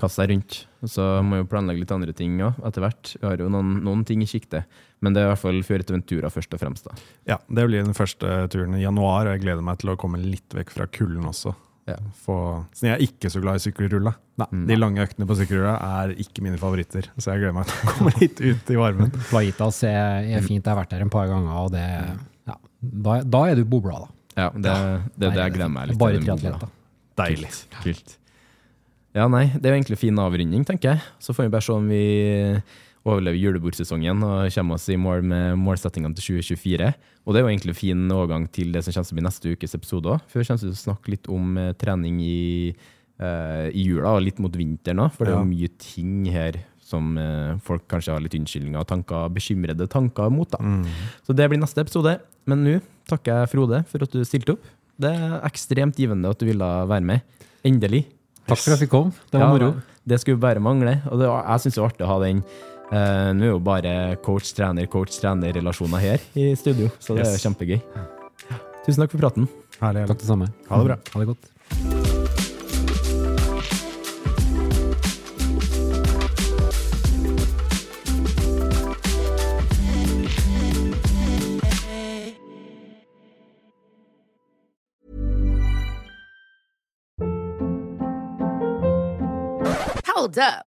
kast 0.03 0.19
deg 0.19 0.33
rundt. 0.35 0.65
Så 0.91 1.05
må 1.23 1.39
jo 1.39 1.47
planlegge 1.47 1.85
litt 1.85 1.93
andre 1.95 2.11
ting 2.19 2.41
òg, 2.43 2.59
etter 2.67 2.83
hvert. 2.83 3.13
Vi 3.21 3.29
har 3.31 3.39
jo 3.39 3.47
noen, 3.53 3.77
noen 3.87 4.03
ting 4.09 4.25
i 4.25 4.27
sikte. 4.27 4.65
Men 5.03 5.15
det 5.17 5.23
er 5.23 5.27
i 5.27 5.33
hvert 5.33 5.43
fall 5.43 5.61
Fuerteventura 5.67 6.31
først 6.31 6.55
og 6.55 6.61
fremst. 6.63 6.87
da. 6.87 6.95
Ja, 7.35 7.37
Det 7.51 7.65
blir 7.69 7.83
den 7.85 7.97
første 7.99 8.49
turen 8.53 8.77
i 8.79 8.85
januar, 8.85 9.27
og 9.27 9.35
jeg 9.35 9.43
gleder 9.45 9.65
meg 9.67 9.81
til 9.83 9.91
å 9.93 9.99
komme 9.99 10.21
litt 10.23 10.55
vekk 10.55 10.71
fra 10.77 10.87
kulden 10.87 11.27
også. 11.27 11.55
Ja. 11.91 11.97
Få, 12.23 12.37
så 12.79 12.87
jeg 12.87 12.93
er 12.95 13.03
ikke 13.03 13.27
så 13.35 13.41
glad 13.43 13.59
i 13.59 13.63
sykkelrulla. 13.65 14.13
Nei. 14.39 14.47
De 14.71 14.77
lange 14.79 15.03
øktene 15.03 15.27
på 15.27 15.35
sykkelrulla 15.41 15.73
er 16.05 16.13
ikke 16.23 16.45
mine 16.47 16.61
favoritter, 16.61 17.09
så 17.19 17.33
jeg 17.35 17.43
gleder 17.43 17.57
meg 17.57 17.67
til 17.67 17.83
å 17.83 17.95
komme 17.97 18.13
litt 18.23 18.39
ut 18.45 18.71
i 18.71 18.79
varmen. 18.79 19.11
Plaitas 19.33 19.81
er, 19.91 20.29
er 20.39 20.47
fint, 20.47 20.63
jeg 20.63 20.71
har 20.71 20.79
vært 20.79 20.95
der 20.95 21.03
en 21.03 21.11
par 21.11 21.27
ganger, 21.33 21.57
og 21.65 21.73
det, 21.75 21.83
ja, 22.47 22.57
da, 23.09 23.19
da 23.27 23.43
er 23.51 23.59
du 23.59 23.65
bobla, 23.67 24.05
da. 24.05 24.13
Ja, 24.39 24.47
det, 24.55 24.77
det 25.19 25.27
er 25.29 25.35
det 25.35 25.43
jeg 25.49 25.57
gleder 25.59 25.73
meg 25.75 25.91
litt 25.91 25.99
Bare 26.01 26.23
til. 26.23 26.47
da. 26.63 26.71
Deilig. 27.21 27.51
Kult. 27.83 28.15
Ja, 29.19 29.27
nei, 29.29 29.43
det 29.53 29.67
er 29.69 29.75
jo 29.75 29.81
egentlig 29.83 29.99
fin 30.01 30.23
avrunding, 30.23 30.63
tenker 30.65 30.95
jeg. 30.95 31.03
Så 31.21 31.35
får 31.37 31.51
vi 31.51 31.53
bare 31.53 31.67
se 31.67 31.75
om 31.75 31.91
vi 31.91 32.05
overlever 33.03 33.39
julebordsesongen 33.41 34.23
og 34.27 34.53
kommer 34.55 34.79
oss 34.79 34.89
i 34.93 34.99
mål 35.01 35.25
med 35.27 35.59
målsettingene 35.59 36.15
til 36.19 36.39
2024. 36.43 36.91
Og 37.27 37.35
det 37.35 37.41
er 37.41 37.47
jo 37.47 37.53
egentlig 37.53 37.77
fin 37.79 38.03
overgang 38.15 38.49
til 38.55 38.73
det 38.75 38.85
som 38.85 38.95
kommer 38.95 39.09
til 39.09 39.17
å 39.17 39.19
bli 39.21 39.27
neste 39.29 39.55
ukes 39.55 39.77
episode 39.79 40.13
òg. 40.15 40.27
For 40.31 40.43
vi 40.43 40.49
kommer 40.49 40.63
til 40.63 40.75
å 40.75 40.83
snakke 40.83 41.15
litt 41.15 41.31
om 41.33 41.57
eh, 41.59 41.73
trening 41.79 42.21
i, 42.23 42.75
uh, 43.23 43.67
i 43.71 43.87
jula 43.89 44.17
og 44.17 44.25
litt 44.27 44.43
mot 44.43 44.55
vinteren 44.59 45.03
òg. 45.07 45.17
For 45.17 45.27
det 45.27 45.35
er 45.35 45.41
jo 45.41 45.51
mye 45.51 45.73
ting 45.83 46.29
her 46.35 46.61
som 46.93 47.15
eh, 47.19 47.55
folk 47.65 47.87
kanskje 47.91 48.15
har 48.15 48.23
litt 48.23 48.37
unnskyldninger 48.37 48.83
og 48.83 48.89
tanker, 48.91 49.31
bekymrede 49.33 49.87
tanker 49.91 50.31
mot. 50.35 50.51
da. 50.53 50.61
Så 51.27 51.35
det 51.37 51.49
blir 51.51 51.63
neste 51.63 51.83
episode. 51.85 52.19
Men 52.51 52.65
nå 52.67 52.79
takker 53.09 53.43
jeg 53.43 53.53
Frode 53.53 53.85
for 53.91 54.05
at 54.05 54.15
du 54.15 54.23
stilte 54.29 54.57
opp. 54.57 54.67
Det 55.03 55.11
er 55.11 55.39
ekstremt 55.49 55.99
givende 55.99 56.31
at 56.31 56.43
du 56.43 56.47
ville 56.51 56.69
være 56.91 57.07
med. 57.07 57.23
Endelig. 57.67 58.05
Takk 58.51 58.61
for 58.61 58.75
at 58.75 58.83
vi 58.83 58.91
kom. 58.91 59.13
Det 59.31 59.39
var 59.39 59.47
Ja, 59.47 59.55
moro. 59.55 59.73
Det 60.05 60.19
skulle 60.21 60.43
bare 60.43 60.61
mangle. 60.61 60.99
Og 61.11 61.21
det, 61.21 61.31
jeg 61.31 61.63
syns 61.63 61.79
det 61.79 61.83
var 61.83 61.93
artig 61.95 62.07
å 62.07 62.11
ha 62.11 62.19
den. 62.25 62.43
Eh, 62.93 63.29
nå 63.33 63.47
er 63.47 63.53
jo 63.55 63.61
bare 63.65 63.93
coach-trener, 64.25 64.85
coach-trener-relasjoner 64.93 66.03
her 66.03 66.27
i 66.37 66.51
studio, 66.61 66.91
så 67.01 67.17
det 67.17 67.25
er 67.27 67.33
Yes. 67.33 67.43
kjempegøy. 67.47 67.81
Tusen 68.85 69.01
takk 69.01 69.11
for 69.15 69.19
praten. 69.23 69.49
Herlig. 69.81 70.07
Takk 70.09 70.19
det 70.19 70.29
samme. 70.29 70.49
Ha 70.69 70.77
det 70.77 70.87
bra. 70.91 70.97
Ha 71.15 71.21
det 71.21 71.29
godt. 71.33 72.53
Hold 90.07 90.39
up. 90.39 90.72